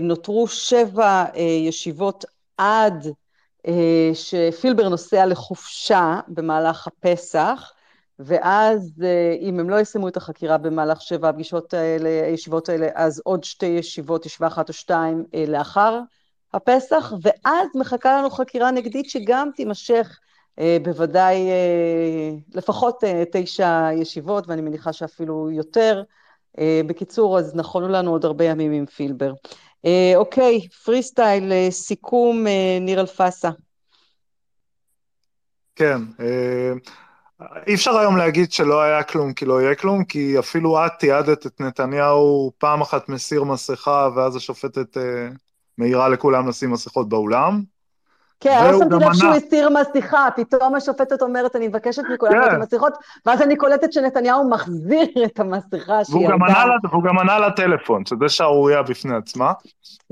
[0.01, 1.25] נותרו שבע
[1.69, 2.25] ישיבות
[2.59, 3.13] עד אה,
[4.15, 7.73] שפילבר נוסע לחופשה במהלך הפסח,
[8.19, 13.21] ואז אה, אם הם לא יסיימו את החקירה במהלך שבע הפגישות האלה, הישיבות האלה, אז
[13.25, 16.01] עוד שתי ישיבות, ישיבה אחת או שתיים אה, לאחר
[16.53, 20.19] הפסח, ואז מחכה לנו חקירה נגדית שגם תימשך
[20.83, 21.49] בוודאי
[22.55, 26.03] לפחות תשע ישיבות, ואני מניחה שאפילו יותר.
[26.87, 29.33] בקיצור, אז נכונו לנו עוד הרבה ימים עם פילבר.
[29.85, 33.51] אה, אוקיי, פרי סטייל, אה, סיכום, אה, ניר אלפסה.
[35.77, 35.99] כן,
[37.67, 41.47] אי אפשר היום להגיד שלא היה כלום כי לא יהיה כלום, כי אפילו את תיעדת
[41.47, 44.97] את נתניהו פעם אחת מסיר מסכה, ואז השופטת
[45.79, 47.63] מעירה לכולם לשים מסכות באולם.
[48.45, 52.43] כן, לא שמתי לב שהוא הסיר מסכה, פתאום השופטת אומרת, אני מבקשת מכולם כן.
[52.43, 52.93] את המסכות,
[53.27, 56.75] ואז אני קולטת שנתניהו מחזיר את המסכה שהיא ירדה.
[56.91, 59.53] והוא גם ענה לטלפון, שזה שערורייה בפני עצמה,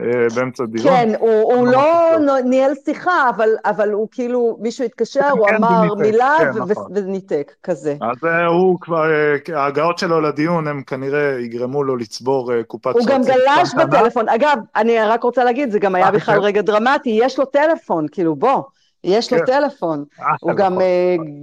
[0.01, 0.87] אה, באמצע דיון.
[0.87, 3.31] כן, הוא, הוא לא ניהל שיחה,
[3.65, 6.93] אבל, הוא כאילו, מישהו התקשר, כן, הוא כן, אמר מילה כן, נכון.
[6.95, 7.97] וניתק, כזה.
[8.01, 13.07] אז אה, הוא כבר, אה, ההגעות שלו לדיון, הם כנראה יגרמו לו לצבור קופת הוא
[13.07, 14.29] גם גלש בטלפון.
[14.29, 18.37] אגב, אני רק רוצה להגיד, זה גם היה בכלל רגע דרמטי, יש לו טלפון, כאילו,
[18.37, 18.63] בוא,
[19.05, 19.45] יש לו כן.
[19.47, 20.05] טלפון.
[20.21, 20.83] אה, הוא גם uh,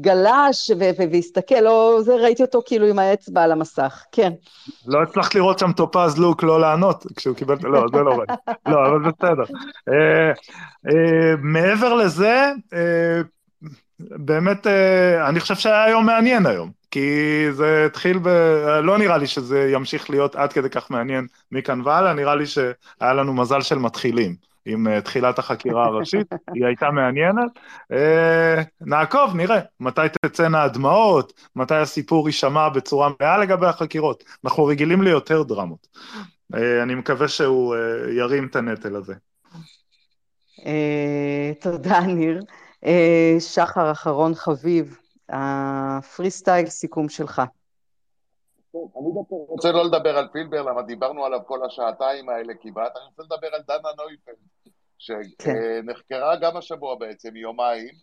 [0.02, 0.72] גלש
[1.12, 4.32] והסתכל, לא, זה, ראיתי אותו כאילו עם האצבע על המסך, כן.
[4.88, 8.34] לא הצלחת לראות שם טופז לוק לא לענות כשהוא קיבל, לא, זה לא ראיתי.
[8.68, 9.44] לא, אבל בסדר.
[9.90, 10.92] Uh,
[11.42, 12.52] מעבר לזה,
[14.00, 14.68] באמת,
[15.28, 16.72] אני חושב שהיה יום מעניין היום.
[16.92, 18.28] כי זה התחיל ב...
[18.84, 23.14] לא נראה לי שזה ימשיך להיות עד כדי כך מעניין מכאן והלאה, נראה לי שהיה
[23.14, 24.49] לנו מזל של מתחילים.
[24.66, 27.52] עם uh, תחילת החקירה הראשית, היא הייתה מעניינת.
[27.94, 27.96] Uh,
[28.82, 34.24] נעקוב, נראה מתי תצאנה הדמעות, מתי הסיפור יישמע בצורה מלאה לגבי החקירות.
[34.46, 35.88] אנחנו רגילים ליותר דרמות.
[36.54, 37.76] Uh, אני מקווה שהוא
[38.18, 39.14] ירים את הנטל הזה.
[41.62, 42.42] תודה, ניר.
[43.40, 44.98] שחר אחרון חביב,
[45.30, 47.42] הפרי סטייל סיכום שלך.
[48.76, 53.06] אני דווקא רוצה לא לדבר על פילבר, למה דיברנו עליו כל השעתיים האלה כמעט, אני
[53.06, 54.36] רוצה לדבר על דנה נויפלד,
[54.98, 56.36] שנחקרה.
[56.36, 57.94] גם השבוע בעצם, יומיים.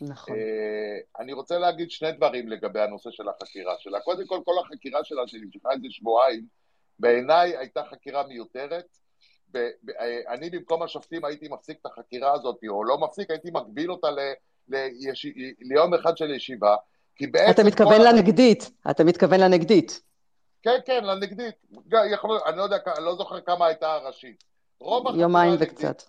[0.00, 0.34] נכון.
[0.36, 4.00] אה, אני רוצה להגיד שני דברים לגבי הנושא של החקירה שלה.
[4.00, 6.44] קודם כל, כל החקירה שלה, שנמשכה איזה שבועיים,
[6.98, 8.84] בעיניי הייתה חקירה מיותרת.
[9.56, 9.62] אה,
[10.28, 14.18] אני במקום השופטים הייתי מפסיק את החקירה הזאת, או לא מפסיק, הייתי מגביל אותה ל,
[14.68, 15.26] ליש...
[15.60, 16.76] ליום אחד של ישיבה,
[17.16, 17.50] כי בעצם...
[17.50, 20.09] אתה מתכוון לנגדית, אתה מתכוון לנגדית.
[20.62, 21.54] כן, כן, לנגדית.
[22.12, 24.44] יכול, אני לא יודע, אני לא זוכר כמה הייתה הראשית.
[25.14, 26.02] יומיים וקצת.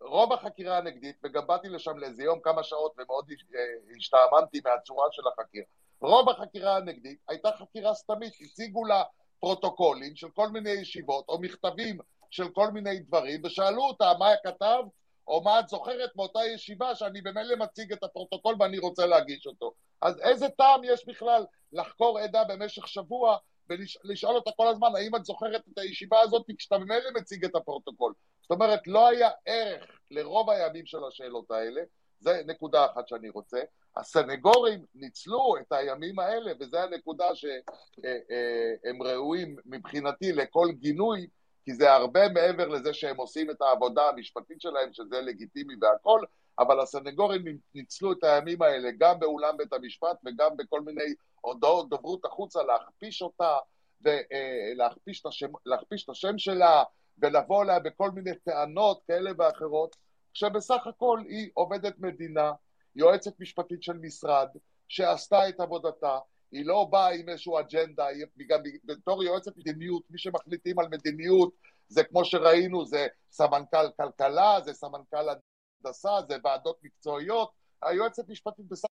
[0.00, 3.60] רוב החקירה הנגדית, וגם באתי לשם לאיזה יום כמה שעות ומאוד אה,
[3.96, 5.64] השתעממתי מהצורה של החקירה.
[6.00, 9.02] רוב החקירה הנגדית הייתה חקירה סתמית, הציגו לה
[9.40, 11.98] פרוטוקולים של כל מיני ישיבות או מכתבים
[12.30, 14.82] של כל מיני דברים ושאלו אותה מה כתב
[15.28, 19.72] או מה את זוכרת מאותה ישיבה שאני במילא מציג את הפרוטוקול ואני רוצה להגיש אותו.
[20.02, 23.36] אז איזה טעם יש בכלל לחקור עדה במשך שבוע
[23.70, 28.12] ולשאול אותה כל הזמן, האם את זוכרת את הישיבה הזאת כשאתה ממילא מציג את הפרוטוקול.
[28.42, 31.82] זאת אומרת, לא היה ערך לרוב הימים של השאלות האלה,
[32.20, 33.60] זה נקודה אחת שאני רוצה.
[33.96, 41.26] הסנגורים ניצלו את הימים האלה, וזו הנקודה שהם ראויים מבחינתי לכל גינוי,
[41.64, 46.20] כי זה הרבה מעבר לזה שהם עושים את העבודה המשפטית שלהם, שזה לגיטימי והכל,
[46.58, 52.24] אבל הסנגורים ניצלו את הימים האלה גם באולם בית המשפט וגם בכל מיני הודעות דוברות
[52.24, 53.56] החוצה, להכפיש אותה
[54.00, 56.82] ולהכפיש את, את השם שלה
[57.18, 59.96] ולבוא אליה בכל מיני טענות כאלה ואחרות,
[60.34, 62.52] כשבסך הכל היא עובדת מדינה,
[62.96, 64.48] יועצת משפטית של משרד,
[64.88, 66.18] שעשתה את עבודתה,
[66.52, 71.54] היא לא באה עם איזושהי אג'נדה, היא גם בתור יועצת מדיניות, מי שמחליטים על מדיניות
[71.88, 77.50] זה כמו שראינו, זה סמנכ"ל כלכלה, זה סמנכ"ל הנדסה, זה ועדות מקצועיות,
[77.82, 78.88] היועצת משפטית בסך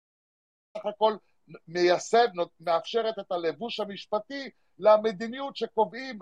[0.75, 1.15] הכל
[1.67, 2.27] מייסד,
[2.59, 4.49] מאפשרת את הלבוש המשפטי
[4.79, 6.19] למדיניות שקובעים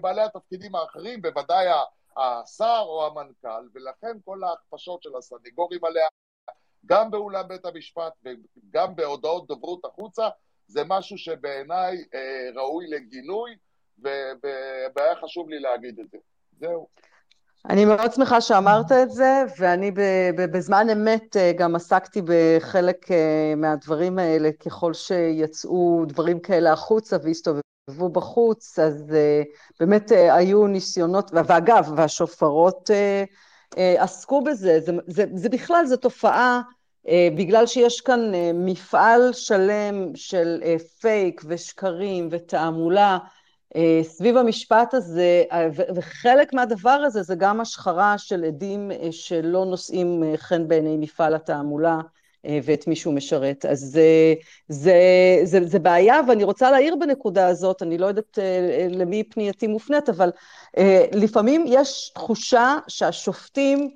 [0.00, 1.66] בעלי התפקידים האחרים, בוודאי
[2.16, 6.06] השר או המנכ"ל, ולכן כל ההכפשות של הסנגורים עליה,
[6.86, 10.28] גם באולם בית המשפט וגם בהודעות דוברות החוצה,
[10.66, 12.04] זה משהו שבעיניי
[12.54, 13.56] ראוי לגינוי,
[13.98, 16.18] והיה חשוב לי להגיד את זה.
[16.58, 16.88] זהו.
[17.66, 19.90] אני מאוד שמחה שאמרת את זה, ואני
[20.36, 28.08] בזמן אמת אה, גם עסקתי בחלק אה, מהדברים האלה, ככל שיצאו דברים כאלה החוצה והסתובבו
[28.12, 29.42] בחוץ, אז אה,
[29.80, 32.90] באמת היו ניסיונות, ואגב, והשופרות
[33.76, 36.60] עסקו בזה, זה, זה, זה בכלל, זו תופעה,
[37.36, 38.20] בגלל שיש כאן
[38.54, 40.62] מפעל שלם של
[41.00, 43.18] פייק ושקרים ותעמולה,
[44.02, 50.22] סביב המשפט הזה, אה, וחלק מהדבר הזה זה גם השחרה של עדים אה, שלא נושאים
[50.36, 51.98] חן בעיני מפעל התעמולה
[52.64, 53.64] ואת מי שהוא משרת.
[53.64, 54.34] אז זה,
[54.68, 54.94] זה,
[55.44, 58.38] זה, זה בעיה, ואני רוצה להעיר בנקודה הזאת, אני לא יודעת
[58.90, 60.30] למי פנייתי מופנית, אבל
[61.12, 63.90] לפעמים יש תחושה שהשופטים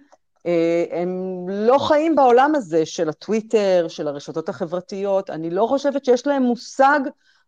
[0.90, 6.42] הם לא חיים בעולם הזה של הטוויטר, של הרשתות החברתיות, אני לא חושבת שיש להם
[6.42, 7.00] מושג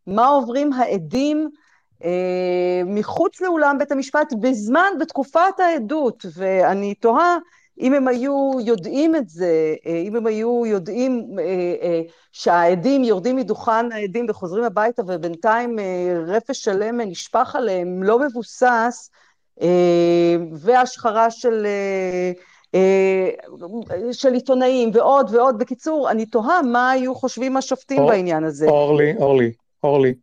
[0.06, 1.63] מה עוברים העדים אה,
[2.86, 7.38] מחוץ לאולם בית המשפט בזמן, בתקופת העדות, ואני תוהה
[7.80, 12.02] אם הם היו יודעים את זה, אה, אם הם היו יודעים אה,
[12.32, 15.78] שהעדים יורדים מדוכן העדים וחוזרים הביתה ובינתיים
[16.26, 19.10] רפש שלם נשפך עליהם, לא מבוסס,
[20.52, 21.66] והשחרה של...
[24.12, 25.58] של עיתונאים ועוד ועוד.
[25.58, 28.66] בקיצור, אני תוהה מה היו חושבים השופטים אור, בעניין הזה.
[28.66, 29.52] אורלי, אורלי,
[29.82, 30.14] אורלי,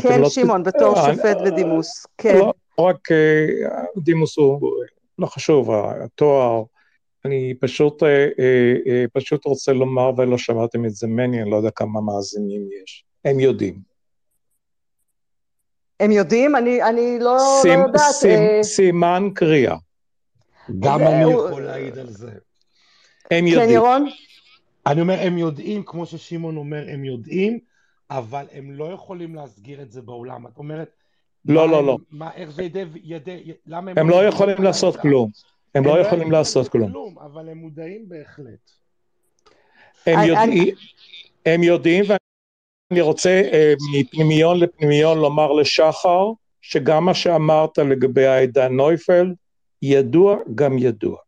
[0.00, 2.38] כן, לא שמעון, בתור אה, שופט בדימוס, כן.
[2.38, 3.46] לא רק אה,
[3.96, 4.70] דימוס הוא
[5.18, 5.70] לא חשוב,
[6.04, 6.62] התואר.
[7.24, 12.00] אני פשוט, אה, פשוט רוצה לומר, ולא שמעתם את זה ממני, אני לא יודע כמה
[12.00, 13.04] מאזינים יש.
[13.24, 13.78] הם יודעים.
[16.00, 16.56] הם יודעים?
[16.56, 18.12] אני, אני לא, סימ, לא יודעת.
[18.12, 19.76] סימ, סימן קריאה.
[20.80, 22.30] גם אני יכול להעיד על זה.
[23.30, 23.68] הם יודעים.
[23.68, 24.08] כן, ירון?
[24.86, 27.58] אני אומר, הם יודעים, כמו ששמעון אומר, הם יודעים.
[28.18, 30.46] אבל הם לא יכולים להסגיר את זה באולם.
[30.46, 30.90] את אומרת...
[31.44, 31.98] לא, לא, לא.
[32.10, 32.84] מה, איך זה ידי...
[33.04, 33.98] ידי למה הם...
[33.98, 35.30] הם לא, לא יכולים לעשות כלום.
[35.74, 37.18] הם לא יכולים לעשות כלום.
[37.18, 38.70] אבל הם מודעים בהחלט.
[41.46, 46.30] הם יודעים, ואני רוצה אה, מפנימיון לפנימיון לומר לשחר,
[46.60, 49.34] שגם מה שאמרת לגבי העדה נויפלד,
[49.82, 51.18] ידוע גם ידוע.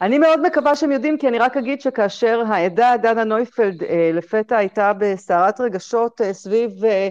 [0.00, 4.56] אני מאוד מקווה שהם יודעים, כי אני רק אגיד שכאשר העדה דנה נויפלד אה, לפתע
[4.56, 7.08] הייתה בסערת רגשות אה, סביב אה,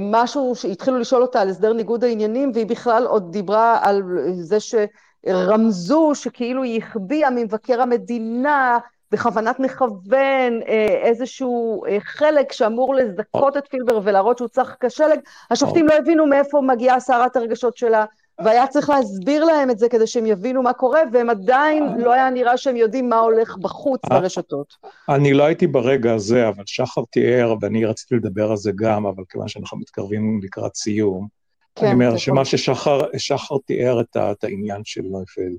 [0.00, 4.02] משהו שהתחילו לשאול אותה על הסדר ניגוד העניינים, והיא בכלל עוד דיברה על
[4.40, 8.78] זה שרמזו שכאילו היא החביאה ממבקר המדינה
[9.10, 10.60] בכוונת מכוון
[11.02, 15.18] איזשהו חלק שאמור לזכות את פילבר ולהראות שהוא צח כשלג,
[15.50, 18.04] השופטים לא הבינו מאיפה מגיעה סערת הרגשות שלה.
[18.44, 22.30] והיה צריך להסביר להם את זה כדי שהם יבינו מה קורה, והם עדיין, לא היה
[22.30, 24.74] נראה שהם יודעים מה הולך בחוץ אה, ברשתות.
[25.08, 29.24] אני לא הייתי ברגע הזה, אבל שחר תיאר, ואני רציתי לדבר על זה גם, אבל
[29.28, 31.28] כיוון שאנחנו מתקרבים לקראת סיום,
[31.74, 35.56] כן, אני אומר שמה ששחר תיאר את, את העניין של נויפלד,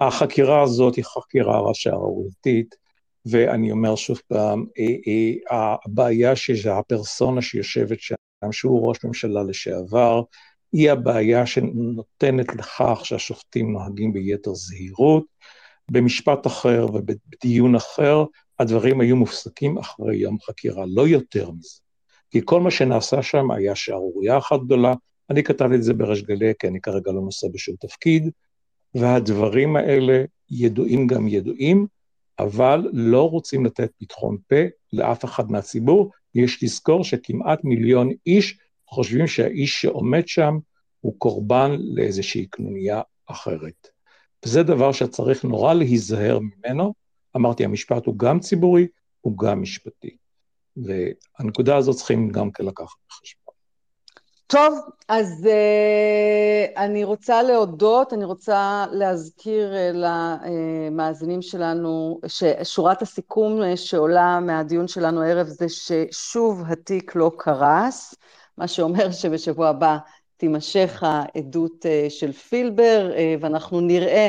[0.00, 2.74] החקירה הזאת היא חקירה שערורייתית,
[3.26, 4.64] ואני אומר שוב פעם,
[5.50, 8.14] הבעיה שזה הפרסונה שיושבת שם,
[8.52, 10.22] שהוא ראש ממשלה לשעבר,
[10.74, 15.24] היא הבעיה שנותנת לכך שהשופטים נוהגים ביתר זהירות.
[15.90, 18.24] במשפט אחר ובדיון אחר,
[18.58, 21.80] הדברים היו מופסקים אחרי יום חקירה, לא יותר מזה.
[22.30, 24.94] כי כל מה שנעשה שם היה שערורייה אחת גדולה.
[25.30, 28.30] אני כתבתי את זה בריש גלי, כי אני כרגע לא נושא בשום תפקיד,
[28.94, 31.86] והדברים האלה ידועים גם ידועים,
[32.38, 36.10] אבל לא רוצים לתת פתחון פה לאף אחד מהציבור.
[36.34, 40.58] יש לזכור שכמעט מיליון איש חושבים שהאיש שעומד שם
[41.00, 43.88] הוא קורבן לאיזושהי קנוניה אחרת.
[44.46, 46.94] וזה דבר שצריך נורא להיזהר ממנו.
[47.36, 48.86] אמרתי, המשפט הוא גם ציבורי,
[49.20, 50.16] הוא גם משפטי.
[50.76, 53.44] והנקודה הזאת צריכים גם כן לקחת בחשבון.
[54.46, 54.78] טוב,
[55.08, 64.40] אז uh, אני רוצה להודות, אני רוצה להזכיר uh, למאזינים שלנו ששורת הסיכום uh, שעולה
[64.40, 68.14] מהדיון שלנו הערב זה ששוב התיק לא קרס.
[68.58, 69.96] מה שאומר שבשבוע הבא
[70.36, 74.28] תימשך העדות אה, של פילבר, אה, ואנחנו נראה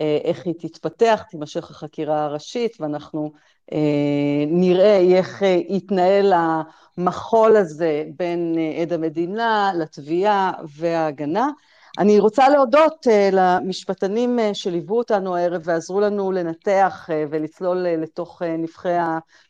[0.00, 3.32] אה, איך היא תתפתח, תימשך החקירה הראשית, ואנחנו
[4.46, 11.48] נראה איך יתנהל המחול הזה בין עד המדינה לתביעה וההגנה.
[11.98, 18.96] אני רוצה להודות למשפטנים שליוו אותנו הערב ועזרו לנו לנתח ולצלול לתוך נבחי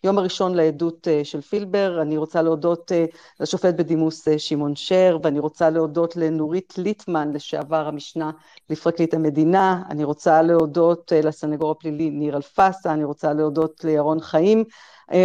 [0.02, 2.02] היום הראשון לעדות של פילבר.
[2.02, 2.92] אני רוצה להודות
[3.40, 8.30] לשופט בדימוס שמעון שר, ואני רוצה להודות לנורית ליטמן, לשעבר המשנה
[8.70, 9.82] לפרקליט המדינה.
[9.90, 14.64] אני רוצה להודות לסנגור הפלילי ניר אלפסה, אני רוצה להודות לירון חיים.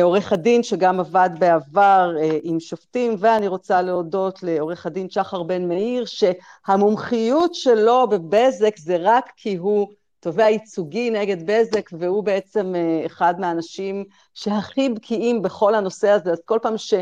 [0.01, 6.05] עורך הדין שגם עבד בעבר עם שופטים, ואני רוצה להודות לעורך הדין שחר בן מאיר,
[6.05, 9.87] שהמומחיות שלו בבזק זה רק כי הוא
[10.19, 12.73] תובע ייצוגי נגד בזק, והוא בעצם
[13.05, 14.03] אחד מהאנשים
[14.33, 16.93] שהכי בקיאים בכל הנושא הזה, אז כל פעם ש...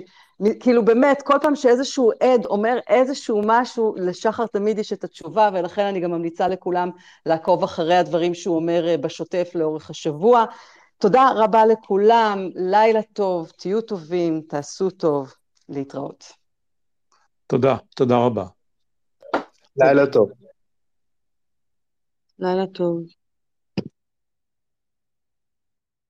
[0.59, 5.85] כאילו באמת, כל פעם שאיזשהו עד אומר איזשהו משהו, לשחר תמיד יש את התשובה, ולכן
[5.85, 6.89] אני גם ממליצה לכולם
[7.25, 10.45] לעקוב אחרי הדברים שהוא אומר בשוטף לאורך השבוע.
[11.01, 15.33] תודה רבה לכולם, לילה טוב, תהיו טובים, תעשו טוב,
[15.69, 16.23] להתראות.
[17.47, 18.45] תודה, תודה רבה.
[19.77, 20.31] לילה טוב.
[22.39, 23.20] לילה טוב.